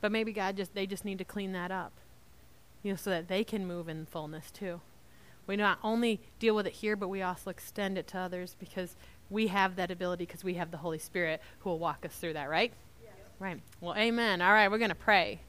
but 0.02 0.12
maybe 0.12 0.30
God 0.30 0.58
just 0.58 0.74
they 0.74 0.84
just 0.84 1.06
need 1.06 1.16
to 1.16 1.24
clean 1.24 1.52
that 1.52 1.70
up. 1.70 1.92
You 2.82 2.92
know, 2.92 2.96
so 2.96 3.08
that 3.08 3.28
they 3.28 3.44
can 3.44 3.66
move 3.66 3.88
in 3.88 4.04
fullness 4.04 4.50
too. 4.50 4.82
We 5.46 5.56
not 5.56 5.78
only 5.82 6.20
deal 6.38 6.54
with 6.54 6.66
it 6.66 6.74
here, 6.74 6.96
but 6.96 7.08
we 7.08 7.22
also 7.22 7.48
extend 7.48 7.96
it 7.96 8.06
to 8.08 8.18
others 8.18 8.56
because 8.60 8.94
we 9.30 9.46
have 9.46 9.76
that 9.76 9.90
ability 9.90 10.26
because 10.26 10.44
we 10.44 10.54
have 10.54 10.70
the 10.70 10.76
Holy 10.76 10.98
Spirit 10.98 11.40
who 11.60 11.70
will 11.70 11.78
walk 11.78 12.04
us 12.04 12.14
through 12.14 12.34
that, 12.34 12.50
right? 12.50 12.74
Yes. 13.02 13.12
Right. 13.38 13.60
Well, 13.80 13.94
amen. 13.96 14.42
All 14.42 14.52
right, 14.52 14.70
we're 14.70 14.76
going 14.76 14.90
to 14.90 14.94
pray. 14.94 15.40